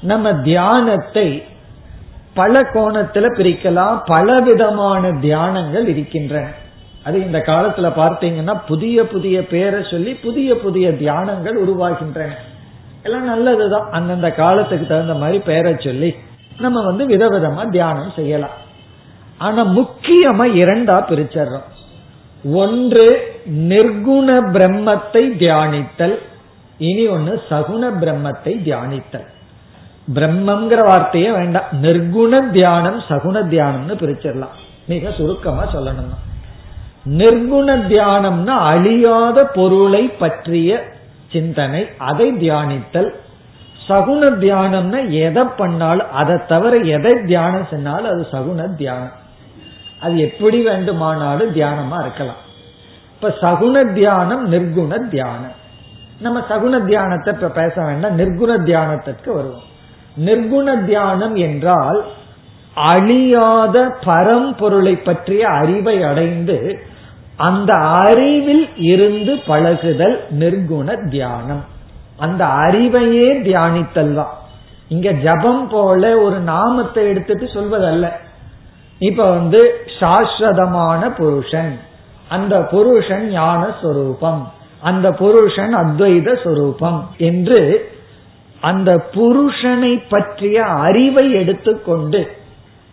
நம்ம 0.00 0.34
தியானத்தை 0.34 1.44
பல 2.34 2.62
கோணத்துல 2.62 3.26
பிரிக்கலாம். 3.36 4.00
பல 4.04 4.40
விதமான 4.40 5.08
தியானங்கள் 5.08 5.86
இருக்கின்றன. 5.88 6.64
அது 7.06 7.16
இந்த 7.24 7.38
காலத்துல 7.46 7.88
பார்த்தீங்கன்னா 8.00 8.54
புதிய 8.66 9.06
புதிய 9.06 9.36
பேரை 9.46 9.80
சொல்லி 9.90 10.12
புதிய 10.14 10.56
புதிய 10.56 10.86
தியானங்கள் 11.02 11.58
உருவாகின்றன 11.64 12.32
எல்லாம் 13.02 13.24
நல்லதுதான். 13.24 13.88
அந்தந்த 13.90 14.28
காலத்துக்கு 14.30 14.86
தகுந்த 14.86 15.14
மாதிரி 15.14 15.38
பேரை 15.38 15.74
சொல்லி 15.78 16.10
நம்ம 16.58 16.82
வந்து 16.84 17.04
விதவிதமா 17.06 17.70
தியானம் 17.70 18.12
செய்யலாம். 18.16 18.56
ஆனா 19.38 19.62
முக்கியமா 19.78 20.46
இரண்டா 20.62 20.96
பிரிச்சர்றோம். 21.10 21.66
ஒன்று 22.52 23.06
நிர்குண 23.70 24.28
பிரம்மத்தை 24.56 25.24
தியானித்தல் 25.42 26.16
இனி 26.78 27.06
ஒன்னு 27.06 27.32
சகுண 27.50 27.82
பிரம்மத்தை 28.02 28.52
தியானித்தல். 28.66 29.26
பிரம்மங்கிற 30.14 30.80
வார்த்தையே 30.86 31.30
வேண்டாம். 31.30 31.68
நிர்குண 31.82 32.50
தியானம் 32.50 32.98
சகுண 33.08 33.36
தியானம்னு 33.52 33.96
பிரிச்சிடலாம். 34.02 34.56
மிக 34.86 35.10
சுருக்கமா 35.10 35.64
சொல்லணும்னா. 35.74 36.18
நிர்குண 37.06 37.68
தியானம்னா 37.88 38.46
அழியாத 38.46 39.44
பொருளை 39.44 40.08
பற்றிய 40.08 40.84
சிந்தனை 41.32 41.88
அதை 41.98 42.32
தியானித்தல். 42.32 43.10
சகுண 43.88 44.22
தியானம்னா 44.42 45.10
எதை 45.10 45.44
பண்ணாலும் 45.56 46.12
அதை 46.12 46.36
தவிர 46.48 46.76
எதை 46.76 47.14
தியானம் 47.24 47.70
சொன்னாலும் 47.70 48.10
அது 48.10 48.26
சகுண 48.32 48.74
தியானம். 48.74 49.16
அது 50.00 50.18
எப்படி 50.18 50.62
வேண்டுமானாலும் 50.62 51.54
தியானமா 51.54 52.00
இருக்கலாம். 52.00 52.42
இப்ப 53.14 53.34
சகுண 53.40 53.92
தியானம் 53.92 54.52
நிர்குண 54.52 55.08
தியானம். 55.08 55.56
நம்ம 56.20 56.40
சகுண 56.48 56.84
தியானத்தை 56.84 57.34
இப்ப 57.34 57.48
பேச 57.48 57.84
வேண்டாம் 57.84 58.18
நிர்குண 58.18 58.52
தியானத்திற்கு 58.62 59.32
வருவோம். 59.34 59.66
நிர்குண 60.24 60.84
தியானம் 60.84 61.36
என்றால் 61.36 62.04
அழியாத 62.74 63.96
பரம்பொருளை 64.04 65.02
பற்றிய 65.02 65.48
அறிவை 65.48 66.02
அடைந்து 66.02 66.84
அந்த 67.36 67.74
அறிவில் 67.74 68.76
இருந்து 68.76 69.38
பழகுதல் 69.46 70.24
நிர்குண 70.38 71.08
தியானம். 71.10 71.64
அந்த 72.16 72.44
அறிவையே 72.44 73.28
தியானித்தல் 73.42 74.14
தான். 74.14 74.34
இங்க 74.88 75.12
ஜபம் 75.12 75.68
போல 75.68 76.18
ஒரு 76.18 76.38
நாமத்தை 76.38 77.06
எடுத்துட்டு 77.06 77.44
சொல்வதல்ல. 77.44 78.08
இப்ப 78.98 79.30
வந்து 79.30 79.74
சாஸ்வதமான 80.00 81.10
புருஷன் 81.10 81.78
அந்த 82.28 82.62
புருஷன் 82.62 83.28
ஞான 83.28 83.66
சொரூபம் 83.82 84.52
அந்த 84.82 85.12
புருஷன் 85.12 85.74
அத்வைத 85.74 86.42
சொரூபம் 86.44 87.10
என்று 87.18 87.90
அந்த 88.60 89.06
புருஷனை 89.14 90.02
பற்றிய 90.08 90.64
அறிவை 90.64 91.32
எடுத்துக்கொண்டு 91.32 92.30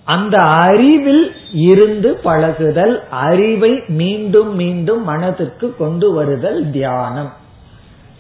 அந்த 0.04 0.38
அறிவில் 0.38 1.36
இருந்து 1.54 2.14
பழகுதல் 2.14 3.04
அறிவை 3.10 3.80
மீண்டும் 3.88 4.56
மீண்டும் 4.56 5.04
மனதிற்கு 5.04 5.76
கொண்டு 5.78 6.14
வருதல் 6.14 6.72
தியானம். 6.72 7.34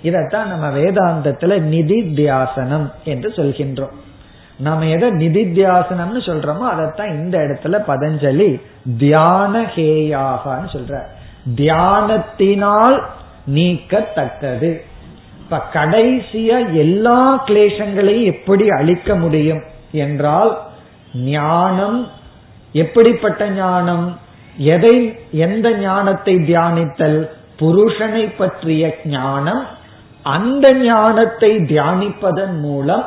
இதத்தான் 0.04 0.46
நம்ம 0.46 0.78
வேதாந்தத்துல 0.78 1.60
நிதித்தியாசனம் 1.72 2.92
என்று 3.04 3.30
சொல்கின்றோம். 3.30 3.94
நாம 4.58 4.86
எதை 4.86 5.10
நிதித்தியாசனம்னு 5.10 6.22
சொல்றோமோ 6.26 6.60
அதைத்தான் 6.60 7.10
இந்த 7.10 7.38
இடத்துல 7.38 7.84
பதஞ்சலி 7.88 8.62
தியான 8.98 9.62
ஹேயாகனு 9.62 10.70
சொல்ற. 10.72 11.02
தியானத்தினால் 11.56 13.02
நீக்கத்தக்கது. 13.54 14.82
இப்ப 15.40 15.62
கடைசியா 15.74 16.74
எல்லா 16.74 17.44
கிளேசங்களையும் 17.46 18.24
எப்படி 18.24 18.70
அழிக்க 18.70 19.16
முடியும் 19.16 19.62
என்றால் 19.92 20.72
ஞானம் 21.14 22.10
எப்படிப்பட்ட 22.74 23.50
ஞானம்? 23.50 24.18
எதை 24.58 25.16
எந்த 25.32 25.72
ஞானத்தை 25.72 26.36
தியானித்தல்? 26.36 27.30
புருஷனை 27.60 28.34
பற்றிய 28.38 28.98
ஞானம் 29.06 29.66
அந்த 30.22 30.74
ஞானத்தை 30.74 31.56
தியானிப்பதன் 31.56 32.60
மூலம் 32.60 33.04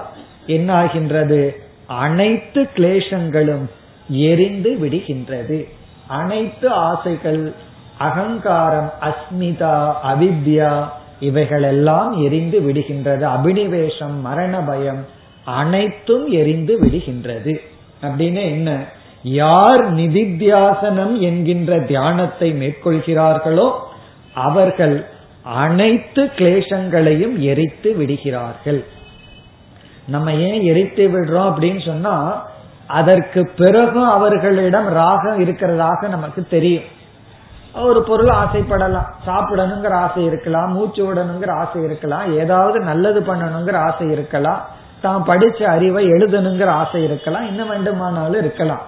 என்னாகின்றது? 0.46 1.56
அனைத்து 1.86 2.68
கிளேசங்களும் 2.76 3.70
எரிந்து 4.08 4.78
விடுகின்றது. 4.80 5.64
அனைத்து 6.06 6.70
ஆசைகள் 6.70 7.52
அகங்காரம் 7.98 8.92
அஸ்மிதா 9.00 9.92
அவித்யா 10.04 10.84
இவைகளெல்லாம் 11.20 12.22
எரிந்து 12.22 12.60
விடுகின்றது. 12.60 13.24
அபினிவேஷம் 13.36 14.20
மரண 14.22 14.58
பயம் 14.58 15.06
அனைத்தும் 15.44 16.30
எரிந்து 16.30 16.78
விடுகின்றது. 16.80 17.60
அப்படின்னு 18.02 18.42
என்ன? 18.42 18.84
யார் 19.22 19.94
நிதித்தியாசனம் 19.94 21.18
என்கின்ற 21.18 21.78
தியானத்தை 21.78 22.52
மேற்கொள்கிறார்களோ 22.52 23.72
அவர்கள் 24.34 25.06
அனைத்து 25.42 26.24
கிளேசங்களையும் 26.24 27.38
எரித்து 27.38 27.94
விடுகிறார்கள். 27.94 28.84
நம்ம 30.06 30.32
ஏன் 30.32 30.60
எரித்து 30.62 31.08
விடுறோம் 31.08 31.52
அப்படின்னு 31.52 31.86
சொன்னா 31.86 32.46
அதற்கு 32.86 33.48
பிறகு 33.56 34.04
அவர்களிடம் 34.04 34.88
ராகம் 34.88 35.44
இருக்கிறதாக 35.44 36.08
நமக்கு 36.08 36.46
தெரியும். 36.50 36.84
ஒரு 37.74 38.02
பொருள் 38.02 38.28
ஆசைப்படலாம். 38.28 39.08
சாப்பிடணுங்கிற 39.26 39.90
ஆசை 39.90 40.24
இருக்கலாம் 40.24 40.72
மூச்சு 40.72 41.14
விடணுங்கிற 41.14 41.50
ஆசை 41.50 41.82
இருக்கலாம் 41.82 42.38
ஏதாவது 42.38 42.80
நல்லது 42.80 43.20
பண்ணணுங்கிற 43.20 43.76
ஆசை 43.76 44.10
இருக்கலாம். 44.10 44.66
தான் 45.02 45.24
படிச்ச 45.26 45.62
அறிவை 45.62 46.06
எழுதணுங்கிற 46.06 46.66
ஆசை 46.66 47.04
இருக்கலாம் 47.04 47.46
என்ன 47.46 47.64
வேண்டுமானாலும் 47.64 48.40
இருக்கலாம். 48.40 48.84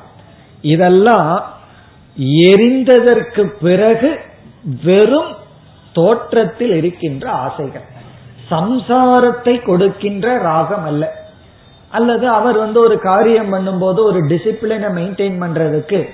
இதெல்லாம் 0.62 1.44
எரிந்ததற்கு 2.48 3.52
பிறகு 3.60 4.18
வெறும் 4.84 5.36
தோற்றத்தில் 5.92 6.74
இருக்கின்ற 6.76 7.30
ஆசைகள். 7.30 7.82
சம்சாரத்தை 8.50 9.62
கொடுக்கின்ற 9.62 10.38
ராகம் 10.38 10.84
அல்ல. 10.84 11.26
அல்லது 11.90 12.28
அவர் 12.28 12.58
வந்து 12.58 12.80
ஒரு 12.80 13.00
காரியம் 13.00 13.52
பண்ணும்போது 13.52 13.98
ஒரு 13.98 14.20
டிசிப்ளினை 14.22 14.88
மெயின்டைன் 14.98 15.38
பண்றதுக்கு 15.40 16.08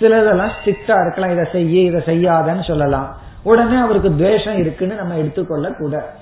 சிலதெல்லாம் 0.00 0.52
ஸ்ட்ரிக்டா 0.56 1.00
இருக்கலாம். 1.00 1.30
இதை 1.30 1.44
செய்ய 1.52 1.80
இதை 1.80 2.00
செய்யாதன்னு 2.06 2.64
சொல்லலாம். 2.66 3.16
உடனே 3.42 3.76
அவருக்கு 3.76 4.16
துவேஷம் 4.16 4.58
இருக்குன்னு 4.58 4.94
நம்ம 4.94 5.14
எடுத்துக்கொள்ள 5.14 5.68
கூட 5.72 6.14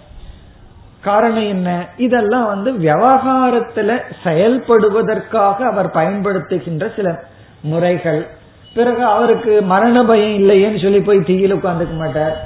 காரணம் 1.08 1.48
என்ன? 1.54 1.68
இதெல்லாம் 2.06 2.46
வந்து 2.52 2.70
விவகாரத்துல 2.86 3.90
செயல்படுவதற்காக 4.24 5.56
அவர் 5.72 5.96
பயன்படுத்துகின்ற 5.98 6.84
சில 6.96 7.08
முறைகள். 7.70 8.22
பிறகு 8.74 9.02
அவருக்கு 9.14 9.52
மரண 9.72 10.04
பயம் 10.10 10.34
இல்லையேன்னு 10.38 10.82
சொல்லி 10.82 11.00
போய் 11.00 11.28
தீயில் 11.28 11.54
உட்காந்துக்க 11.54 11.94
மாட்டார். 12.02 12.36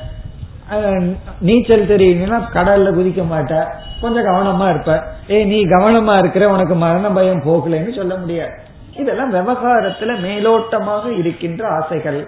நீச்சல் 1.40 1.90
தெரியுங்கன்னா 1.92 2.38
கடல்ல 2.56 2.90
குதிக்க 2.98 3.22
மாட்டார். 3.32 3.70
கொஞ்சம் 4.02 4.26
கவனமா 4.28 4.66
இருப்ப 4.70 4.92
ஏ 5.30 5.38
நீ 5.44 5.58
கவனமா 5.72 6.14
இருக்கிற 6.18 6.44
உனக்கு 6.48 6.74
மரண 6.84 7.08
பயம் 7.16 7.42
போகலைன்னு 7.48 7.96
சொல்ல 7.96 8.14
முடியாது. 8.22 8.54
இதெல்லாம் 8.96 9.34
விவகாரத்துல 9.34 10.14
மேலோட்டமாக 10.26 11.04
இருக்கின்ற 11.18 11.62
ஆசைகள். 11.78 12.20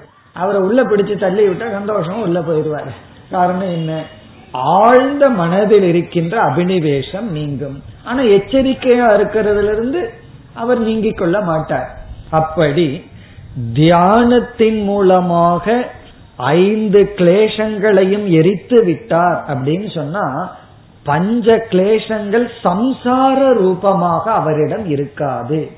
அவரை 0.42 0.60
உள்ள 0.66 0.80
பிடிச்சு 0.82 1.14
தள்ளி 1.22 1.44
விட்டா 1.48 1.66
சந்தோஷம் 1.78 2.20
உள்ள 2.26 2.38
போயிடுவார். 2.40 2.92
காரணம் 3.30 3.72
என்ன? 3.78 3.92
ஆழ்ந்த 4.54 5.28
மனதில் 5.28 5.82
இருக்கின்ற 5.82 6.42
அபினிவேஷம் 6.42 7.28
நீங்கும். 7.30 7.82
ஆனா 8.04 8.20
எச்சரிக்கையா 8.20 9.06
இருக்கிறதுல 9.16 9.72
இருந்து 9.72 10.10
அவர் 10.54 10.78
நீங்கிக் 10.78 11.16
கொள்ள 11.16 11.40
மாட்டார். 11.40 11.98
அப்படி 12.30 13.10
தியானத்தின் 13.74 14.82
மூலமாக 14.82 15.86
ஐந்து 16.36 17.12
கிளேசங்களையும் 17.16 18.26
எரித்து 18.26 18.84
விட்டார் 18.84 19.44
அப்படின்னு 19.48 19.94
சொன்னா 19.94 20.56
பஞ்ச 21.04 21.66
கிளேசங்கள் 21.70 22.48
சம்சார 22.64 23.52
ரூபமாக 23.54 24.30
அவரிடம் 24.30 24.90
இருக்காது. 24.90 25.70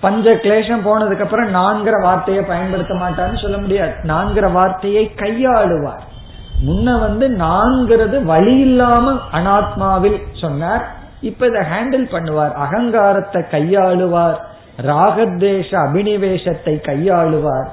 பஞ்ச 0.00 0.34
கிளேசம் 0.34 0.84
போனதுக்கு 0.84 1.20
அப்புறம் 1.20 1.54
நான்கிற 1.54 2.02
வார்த்தையை 2.02 2.44
பயன்படுத்த 2.44 2.94
மாட்டார்னு 2.94 3.42
சொல்ல 3.42 3.58
முடியாது. 3.58 3.92
நான்கிற 4.02 4.52
வார்த்தையை 4.52 5.10
கையாளுவார். 5.16 6.12
முன்ன 6.66 7.00
வந்து 7.00 7.28
நான்கிறது 7.28 8.22
வழி 8.22 8.58
இல்லாம 8.58 9.18
அனாத்மாவில் 9.32 10.22
சொன்னார். 10.32 10.94
இப்ப 11.20 11.46
இதை 11.46 11.60
ஹேண்டில் 11.60 12.12
பண்ணுவார். 12.12 12.52
அகங்காரத்தை 12.52 13.42
கையாளுவார். 13.50 14.36
ராகத்வேஷ 14.82 15.74
அபினிவேஷத்தை 15.86 16.64
கையாளுவார். 16.64 17.66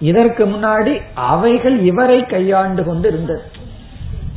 இதற்கு 0.00 0.46
முன்னாடி 0.46 1.00
அவைகள் 1.14 1.78
இவரை 1.78 2.26
கையாண்டு 2.26 2.84
கொண்டு 2.84 3.08
இருந்தது 3.08 3.42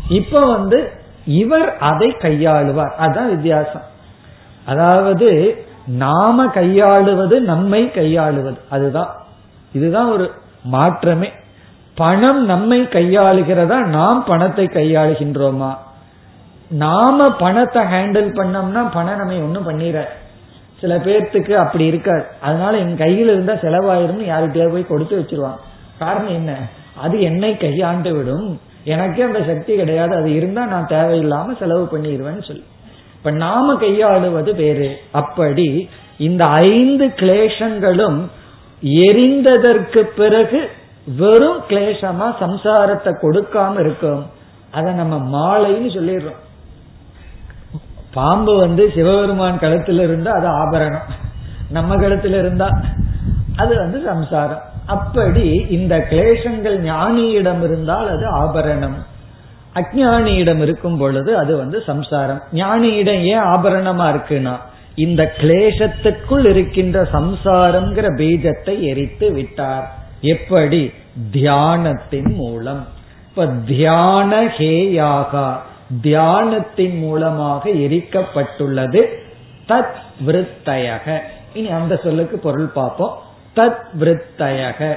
இப்ப 0.10 0.45
வந்து 0.45 0.91
இவர் 1.26 1.78
அதை 1.78 2.16
கையாளுவார். 2.20 2.91
அதுதான் 2.91 3.30
வித்தியாசம். 3.30 3.84
அதாவது 4.66 5.58
நாம 5.88 6.45
கையாளுவது 6.45 7.39
நம்மை 7.39 7.91
கையாளுவது. 7.93 8.58
அதுதான். 8.70 9.16
இதுதான் 9.74 10.12
ஒரு 10.12 10.32
மாற்றமே. 10.64 11.32
பணம் 12.00 12.41
நம்மை 12.45 12.80
கையாளுகிறதா? 12.82 13.78
நாம் 13.86 14.24
பணத்தை 14.24 14.66
கையாளுகின்றோமா? 14.66 15.72
நாம 16.70 17.32
பணத்தை 17.32 17.82
ஹேண்டில் 17.84 18.32
பண்ணோம்னா 18.39 18.84
பணம் 18.93 19.20
நம்ம 19.22 19.34
ஒன்றும் 19.34 19.70
பண்ணிட 19.70 19.97
சில 20.82 20.97
பேர்த்துக்கு 20.97 21.52
அப்படி 21.52 21.86
இருக்காது. 21.86 22.24
அதனால 22.41 22.78
என் 22.78 22.97
கையில் 22.97 23.28
இருந்தா 23.28 23.54
செலவாயிரும்னு 23.54 24.28
யார்கிட்டயாவது 24.32 24.72
போய் 24.72 24.88
கொடுத்து 24.88 25.16
வச்சிருவான் 25.20 25.60
காரணம் 26.00 26.36
என்ன? 26.39 26.52
அது 26.95 27.22
என்னை 27.22 27.58
கையாண்டு 27.58 28.16
விடும். 28.16 28.60
எனக்கே 28.84 29.22
அந்த 29.22 29.39
சக்தி 29.47 29.76
கிடையாது. 29.76 30.16
அது 30.16 30.34
இருந்தா 30.34 30.66
நான் 30.66 30.88
தேவையில்லாம 30.89 31.58
செலவு 31.60 31.84
பண்ணிடுவேன்னு 31.84 32.47
சொல்லி. 32.47 32.66
இப்ப 33.18 33.32
நாம 33.32 33.74
கையாளுவது 33.74 34.56
வேறு. 34.56 34.89
அப்படி 35.12 35.89
இந்த 36.18 36.43
ஐந்து 36.45 37.06
கிளேஷங்களும் 37.06 38.20
எரிந்ததற்கு 38.84 40.02
பிறகு 40.16 40.60
வெறும் 41.18 41.62
கிளேசமா 41.70 42.34
சம்சாரத்தை 42.39 43.12
கொடுக்காம 43.22 43.80
இருக்கும். 43.80 44.26
அதை 44.72 44.93
நம்ம 44.93 45.16
மாலைன்னு 45.18 45.89
சொல்லிடுறோம். 45.95 46.39
பாம்பு 48.14 48.60
வந்து 48.60 48.91
சிவபெருமான் 48.95 49.60
கழுத்துல 49.60 49.99
இருந்தா 49.99 50.32
அது 50.32 50.47
ஆபரணம். 50.47 51.01
நம்ம 51.72 51.95
கழுத்துல 51.95 52.39
இருந்தா 52.39 52.70
அது 53.55 53.76
வந்து 53.76 54.01
சம்சாரம். 54.05 54.62
அப்படி 54.86 55.66
இந்த 55.70 55.97
கிளேசங்கள் 55.97 56.78
ஞானியிடம் 56.82 57.64
இருந்தால் 57.64 58.10
அது 58.10 58.28
ஆபரணம். 58.28 58.97
அஜானியிடம் 59.76 60.57
இருக்கும் 60.57 60.97
பொழுது 60.97 61.38
அது 61.38 61.57
வந்து 61.57 61.84
சம்சாரம். 61.86 62.41
ஞானியிடம் 62.51 63.24
ஏன் 63.24 63.43
ஆபரணமா 63.43 64.07
இருக்குன்னா 64.14 64.57
இந்த 64.95 65.34
கிளேசத்துக்குள் 65.38 66.45
இருக்கின்ற 66.45 67.03
சம்சாரம்ங்கிற 67.03 68.07
பீஜத்தை 68.18 68.80
எரித்து 68.80 69.32
விட்டார். 69.32 69.99
எப்படி? 70.22 70.91
தியானத்தின் 71.32 72.34
மூலம். 72.34 72.88
இப்ப 73.30 73.45
தியான 73.45 74.43
ஹேயாகா 74.45 75.57
தியானத்தின் 76.01 76.99
மூலமாக 76.99 77.70
எரிக்கப்பட்டுள்ளது 77.70 79.05
தத் 79.67 79.99
விருத்தயக. 80.26 81.20
இனி 81.53 81.70
அந்த 81.70 81.99
சொல்லுக்கு 82.03 82.39
பொருள் 82.39 82.65
பார்ப்போம். 82.65 83.22
தத் 83.55 83.78
விருத்தயக. 83.99 84.95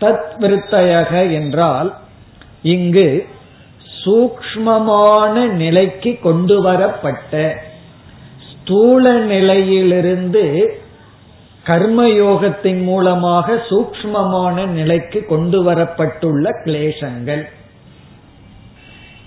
தத் 0.00 0.36
விருத்தயக 0.40 1.32
என்றால் 1.32 1.96
இங்கு 2.62 3.26
சூக்மமான 4.04 5.48
நிலைக்கு 5.48 6.18
கொண்டு 6.22 6.62
வரப்பட்ட 6.62 7.62
ஸ்தூல 8.52 9.18
நிலையிலிருந்து 9.18 10.78
கர்மயோகத்தின் 11.66 12.82
மூலமாக 12.82 13.54
சூக்மமான 13.54 14.66
நிலைக்கு 14.66 15.24
கொண்டு 15.24 15.72
வரப்பட்டுள்ள 15.72 16.50
கிளேசங்கள். 16.64 17.42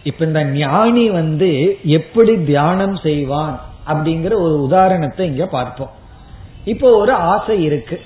இப்ப 0.03 0.25
இந்த 0.25 0.43
ஞானி 0.43 1.09
வந்து 1.09 1.77
எப்படி 1.83 2.35
தியானம் 2.43 2.95
செய்வான் 2.95 3.61
அப்படிங்கிற 3.87 4.33
ஒரு 4.33 4.61
உதாரணத்தை 4.61 5.27
இங்க 5.27 5.45
பார்ப்போம். 5.45 5.89
இப்போ 6.65 6.97
ஒரு 6.97 7.13
ஆசை 7.13 7.63
இருக்கு. 7.63 8.01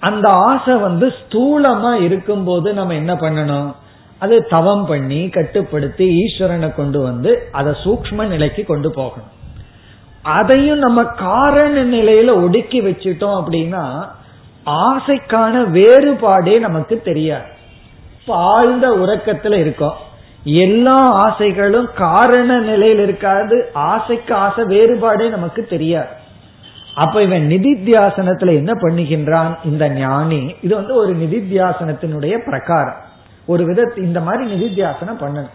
அந்த 0.00 0.28
ஆசை 0.28 0.74
வந்து 0.74 1.12
ஸ்தூலமா 1.20 1.92
இருக்கும்போது 2.00 2.72
நம்ம 2.72 2.94
என்ன 2.94 3.14
பண்ணணும்? 3.14 3.74
அது 4.18 4.46
தவம் 4.48 4.86
பண்ணி 4.86 5.28
கட்டுப்படுத்தி 5.28 6.06
ஈஸ்வரனை 6.22 6.74
கொண்டு 6.74 7.02
வந்து 7.02 7.48
அதை 7.52 7.72
சூக்ம 7.84 8.26
நிலைக்கு 8.26 8.64
கொண்டு 8.64 8.90
போகணும். 8.90 9.30
அதையும் 10.22 10.78
நம்ம 10.78 11.04
காரண 11.04 11.84
நிலையில 11.84 12.42
ஒடுக்கி 12.42 12.80
வச்சுட்டோம் 12.80 13.42
அப்படின்னா 13.42 14.08
ஆசைக்கான 14.66 15.64
வேறுபாடே 15.70 16.58
நமக்கு 16.58 17.00
தெரியாது. 17.04 17.44
ஆழ்ந்த 18.26 18.90
உறக்கத்துல 18.90 19.52
இருக்கோம். 19.52 19.96
எல்லா 20.44 21.10
ஆசைகளும் 21.10 21.88
காரண 21.94 22.58
நிலையில் 22.58 22.98
இருக்காது 22.98 23.70
ஆசைக்கு 23.72 24.34
ஆசை 24.34 24.64
வேறுபாடே 24.64 25.30
நமக்கு 25.30 25.66
தெரியாது. 25.66 26.08
அப்ப 26.94 27.22
இவன் 27.22 27.48
நிதித்தியாசனத்துல 27.48 28.48
என்ன 28.48 28.72
பண்ணுகின்றான்? 28.72 29.56
இந்த 29.64 29.88
ஞானி 29.88 30.54
இது 30.62 30.74
வந்து 30.74 30.94
ஒரு 30.94 31.16
நிதித்தியாசனத்தினுடைய 31.16 32.44
பிரகாரம். 32.44 33.00
ஒரு 33.46 33.64
வித 33.64 33.92
இந்த 33.96 34.20
மாதிரி 34.20 34.52
நிதித்தியாசனம் 34.52 35.20
பண்ணணும். 35.20 35.50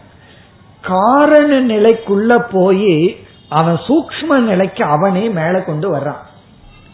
காரண 0.81 1.61
நிலைக்குள்ள 1.61 2.45
போய் 2.51 3.25
அவன் 3.49 3.75
சூக்ம 3.75 4.37
நிலைக்கு 4.39 4.83
அவனே 4.83 5.29
மேல 5.29 5.61
கொண்டு 5.61 5.95
வர்றான். 5.95 6.17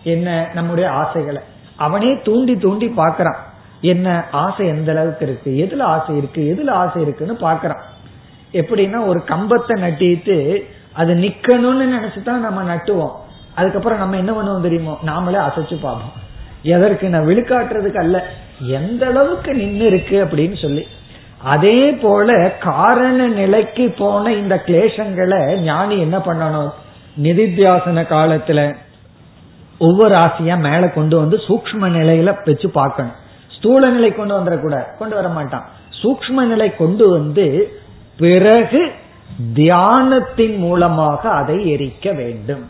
என்ன 0.04 0.50
நம்முடைய 0.54 0.92
ஆசைகளை? 0.92 1.42
அவனே 1.76 2.22
தூண்டி 2.24 2.58
தூண்டி 2.58 2.88
பாக்கிறான் 2.88 3.38
என்ன 3.82 4.24
ஆசை 4.32 4.68
எந்த 4.68 4.92
அளவுக்கு 4.92 5.26
இருக்கு? 5.26 5.52
எதுல 5.52 5.82
ஆசை 5.82 6.18
இருக்கு? 6.18 6.58
எதுல 6.58 6.70
ஆசை 6.70 7.02
இருக்குன்னு 7.02 7.36
பாக்கிறான் 7.36 7.82
எப்படின்னா 8.52 9.06
ஒரு 9.08 9.24
கம்பத்தை 9.28 9.68
நட்டிட்டு 9.68 10.64
அது 10.94 11.14
நிக்கணும்னு 11.14 11.94
நினைச்சுதான் 11.94 12.38
நம்ம 12.38 12.76
நட்டுவோம். 12.76 13.12
அதுக்கப்புறம் 13.56 13.98
நம்ம 13.98 14.18
என்ன 14.18 14.32
பண்ணுவோம் 14.32 14.62
தெரியுமோ? 14.62 14.98
நாமளே 15.06 15.36
அசைச்சு 15.36 15.80
பார்ப்போம். 15.82 16.12
எதற்கு? 16.64 17.10
நான் 17.10 17.26
விழுக்காட்டுறதுக்கு 17.26 18.00
அல்ல. 18.00 18.28
எந்த 18.60 19.06
அளவுக்கு 19.06 19.54
நின்று 19.54 19.86
இருக்கு 19.86 20.26
அப்படின்னு 20.26 20.62
சொல்லி. 20.62 20.88
அதே 21.44 21.92
போல 21.92 22.50
காரண 22.60 23.28
நிலைக்கு 23.28 23.90
போன 23.90 24.34
இந்த 24.34 24.64
கிளேசங்களை 24.66 25.58
ஞானி 25.58 26.00
என்ன 26.00 26.18
பண்ணணும்? 26.18 26.72
நிதித்தியாசன 27.24 28.04
காலத்துல 28.10 28.76
ஒவ்வொரு 29.80 30.16
ஆசையா 30.16 30.56
மேல 30.56 30.90
கொண்டு 30.90 31.18
வந்து 31.18 31.38
சூக்ம 31.38 31.82
நிலையில 31.82 32.38
வச்சு 32.46 32.70
பார்க்கணும். 32.70 33.12
ஸ்தூல 33.58 33.90
நிலை 33.90 34.12
கொண்டு 34.12 34.40
வந்துடக்கூட 34.40 34.98
கொண்டு 34.98 35.16
வர 35.16 35.28
மாட்டான். 35.28 35.70
சூக்ம 36.04 36.30
நிலை 36.30 36.76
கொண்டு 36.76 37.10
வந்து 37.10 37.78
பிறகு 38.18 38.92
தியானத்தின் 39.56 40.58
மூலமாக 40.58 41.30
அதை 41.30 41.72
எரிக்க 41.72 42.16
வேண்டும். 42.16 42.70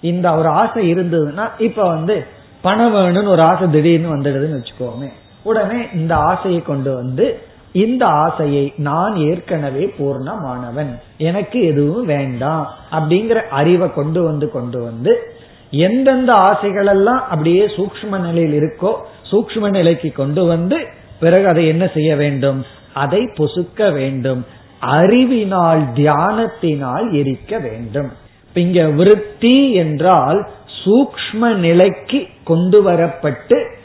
இந்த 0.00 0.34
ஒரு 0.34 0.48
ஆசை 0.48 0.94
இருந்ததுன்னா 0.94 1.48
இப்ப 1.58 1.88
வந்து 1.88 2.26
பணம் 2.60 2.94
வேணும்னு 2.94 3.28
ஒரு 3.28 3.42
ஆசை 3.42 3.70
திடீர்னு 3.70 4.16
வந்துடுதுன்னு 4.16 4.60
வச்சுக்கோமே. 4.60 5.12
உடனே 5.42 5.86
இந்த 5.94 6.16
ஆசையை 6.16 6.62
கொண்டு 6.62 6.94
வந்து 6.94 7.48
இந்த 7.72 8.06
ஆசையை 8.06 8.72
நான் 8.76 9.16
ஏற்கனவே 9.16 9.94
பூர்ணமானவன். 9.98 10.90
எனக்கு 11.18 11.62
எதுவும் 11.62 12.06
வேண்டாம் 12.06 12.74
அப்படிங்கிற 12.92 13.48
அறிவை 13.48 13.92
கொண்டு 13.92 14.22
வந்து 14.22 14.50
கொண்டு 14.50 14.82
வந்து 14.82 15.28
எந்தெந்த 15.70 16.32
ஆசைகள் 16.32 16.86
எல்லாம் 16.86 17.22
அப்படியே 17.28 17.66
சூக்ம 17.66 18.18
நிலையில் 18.18 18.60
இருக்கோ 18.60 18.92
சூக்ம 19.30 19.70
நிலைக்கு 19.70 20.12
கொண்டு 20.12 20.46
வந்து 20.46 20.86
பிறகு 21.20 21.46
அதை 21.46 21.66
என்ன 21.66 21.86
செய்ய 21.86 22.16
வேண்டும்? 22.16 22.64
அதை 22.92 23.20
பொசுக்க 23.38 23.92
வேண்டும். 23.92 24.44
அறிவினால் 24.80 25.82
தியானத்தினால் 25.94 27.12
எரிக்க 27.12 27.58
வேண்டும். 27.58 28.10
இங்க 28.54 28.88
விருத்தி 28.88 29.72
என்றால் 29.72 30.48
சூக்ம 30.84 31.54
நிலைக்கு 31.54 32.26
கொண்டு 32.44 32.82
வரப்பட்டு 32.82 33.78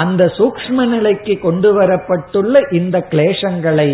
அந்த 0.00 0.22
சூக்ம 0.38 0.86
நிலைக்கு 0.86 1.34
கொண்டு 1.38 1.68
வரப்பட்டுள்ள 1.78 2.60
இந்த 2.78 2.96
கிளேசங்களை 3.10 3.88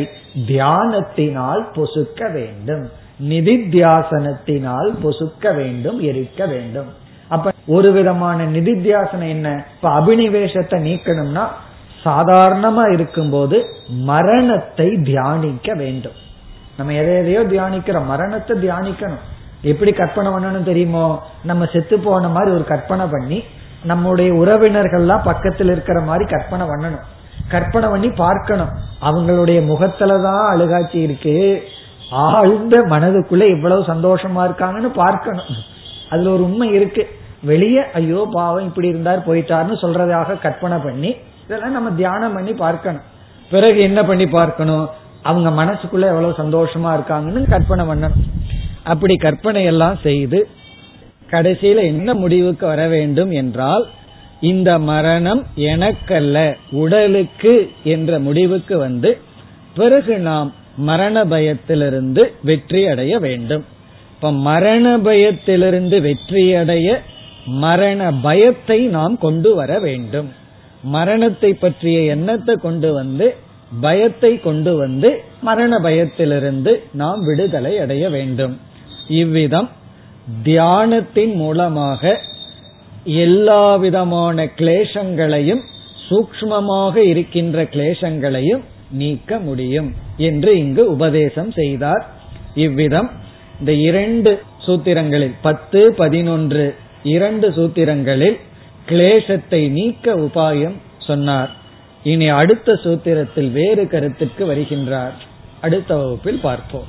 தியானத்தினால் 0.51 1.63
பொசுக்க 1.77 2.33
வேண்டும். 2.33 2.85
நிதித்தியாசனத்தினால் 3.31 4.91
பொசுக்க 5.03 5.55
வேண்டும் 5.59 5.99
எரிக்க 6.11 6.49
வேண்டும். 6.53 6.91
அப்ப 7.29 7.53
ஒரு 7.67 7.91
விதமான 7.93 8.47
நிதித்தியாசனம் 8.57 9.33
என்ன? 9.37 9.49
இப்ப 9.75 9.89
அபினிவேசத்தை 10.01 10.79
நீக்கணும்னா 10.89 11.45
சாதாரணமா 12.05 12.85
இருக்கும்போது 12.93 13.59
மரணத்தை 14.11 14.89
தியானிக்க 15.05 15.69
வேண்டும். 15.75 16.19
நம்ம 16.79 16.93
எதை 17.03 17.15
எதையோ 17.17 17.43
தியானிக்கிறோம். 17.53 18.11
மரணத்தை 18.13 18.55
தியானிக்கணும். 18.65 19.25
எப்படி 19.73 19.93
கற்பனை 19.93 20.31
பண்ணணும் 20.33 20.71
தெரியுமோ? 20.71 21.05
நம்ம 21.43 21.67
செத்து 21.73 21.97
போன 21.99 22.29
மாதிரி 22.29 22.51
ஒரு 22.57 22.65
கற்பனை 22.65 23.07
பண்ணி 23.11 23.39
நம்முடைய 23.85 24.32
உறவினர்கள்லாம் 24.32 25.24
பக்கத்தில் 25.24 25.70
இருக்கிற 25.70 26.01
மாதிரி 26.01 26.24
கற்பனை 26.30 26.66
பண்ணணும். 26.66 27.05
கற்பனை 27.49 27.89
பண்ணி 27.89 28.11
பார்க்கணும். 28.11 28.72
அவங்களுடைய 29.01 29.59
முகத்துலதான் 29.70 30.45
அழுகாட்சி 30.53 30.99
இருக்கு. 31.03 31.62
ஆழ்ந்த 32.11 32.80
மனதுக்குள்ள 32.80 33.45
இவ்வளவு 33.49 33.82
சந்தோஷமா 33.82 34.41
இருக்காங்கன்னு 34.49 34.91
பார்க்கணும். 35.03 35.51
அதுல 36.11 36.30
ஒரு 36.30 36.43
உண்மை 36.43 36.68
இருக்கு. 36.72 37.09
வெளியே 37.43 37.82
ஐயோ 37.95 38.28
பாவம் 38.32 38.64
இப்படி 38.64 38.89
இருந்தார் 38.89 39.26
போயிட்டார்னு 39.28 39.74
சொல்றதாக 39.82 40.41
கற்பனை 40.41 40.78
பண்ணி 40.78 41.16
இதெல்லாம் 41.45 41.72
நம்ம 41.72 41.91
தியானம் 41.91 42.32
பண்ணி 42.32 42.53
பார்க்கணும். 42.53 43.07
பிறகு 43.51 43.80
என்ன 43.80 44.05
பண்ணி 44.05 44.26
பார்க்கணும்? 44.26 44.89
அவங்க 45.22 45.49
மனசுக்குள்ள 45.62 46.07
எவ்வளவு 46.12 46.39
சந்தோஷமா 46.39 46.91
இருக்காங்கன்னு 46.97 47.51
கற்பனை 47.51 47.85
பண்ணணும். 47.87 48.18
அப்படி 48.85 49.16
கற்பனை 49.16 49.64
எல்லாம் 49.64 49.97
செய்து 50.03 50.49
கடைசியில 51.35 51.85
என்ன 51.93 52.14
முடிவுக்கு 52.14 52.64
வர 52.66 52.82
வேண்டும் 52.87 53.32
என்றால் 53.43 53.85
இந்த 54.41 54.70
மரணம் 54.91 55.43
எனக்கல்ல 55.68 56.39
உடலுக்கு 56.82 57.55
என்ற 57.85 58.18
முடிவுக்கு 58.18 58.74
வந்து 58.78 59.11
பிறகு 59.74 60.14
நாம் 60.30 60.51
மரண 60.89 61.16
பயத்திலிருந்து 61.24 62.22
வெற்றி 62.43 62.80
அடைய 62.87 63.12
வேண்டும். 63.18 63.64
இப்ப 64.14 64.32
மரண 64.49 64.87
பயத்திலிருந்து 64.99 65.97
வெற்றியடைய 66.01 66.89
மரண 67.62 68.01
பயத்தை 68.26 68.78
நாம் 68.89 69.14
கொண்டு 69.18 69.51
வர 69.55 69.72
வேண்டும். 69.78 70.28
மரணத்தை 70.95 71.51
பற்றிய 71.55 71.99
எண்ணத்தை 72.14 72.55
கொண்டு 72.57 72.91
வந்து 72.93 73.26
பயத்தை 73.80 74.32
கொண்டு 74.41 74.72
வந்து 74.76 75.09
மரண 75.41 75.78
பயத்திலிருந்து 75.78 76.72
நாம் 76.93 77.20
விடுதலை 77.20 77.72
அடைய 77.78 78.05
வேண்டும். 78.09 78.55
இவ்விதம் 79.20 79.68
தியானத்தின் 80.45 81.35
மூலமாக 81.35 82.20
எல்லா 83.05 83.77
விதமான 83.77 84.45
கிளேசங்களையும் 84.45 85.62
சூக்மமாக 86.09 86.97
இருக்கின்ற 86.97 87.62
கிளேசங்களையும் 87.62 88.62
நீக்க 88.91 89.39
முடியும் 89.39 89.93
என்று 90.16 90.57
இங்கு 90.57 90.91
உபதேசம் 90.91 91.51
செய்தார். 91.51 92.07
இவ்விதம் 92.55 93.11
இந்த 93.59 93.72
இரண்டு 93.72 94.43
சூத்திரங்களில் 94.66 95.35
பத்து 95.43 95.93
பதினொன்று 95.93 96.75
இரண்டு 97.03 97.49
சூத்திரங்களில் 97.49 98.39
கிளேசத்தை 98.89 99.70
நீக்க 99.70 100.14
உபாயம் 100.14 100.75
சொன்னார். 100.99 101.51
இனி 102.03 102.29
அடுத்த 102.29 102.72
சூத்திரத்தில் 102.72 103.51
வேறு 103.51 103.89
கருத்துக்கு 103.89 104.47
வருகின்றார். 104.47 105.12
அடுத்த 105.61 105.97
வகுப்பில் 105.97 106.41
பார்ப்போம். 106.41 106.89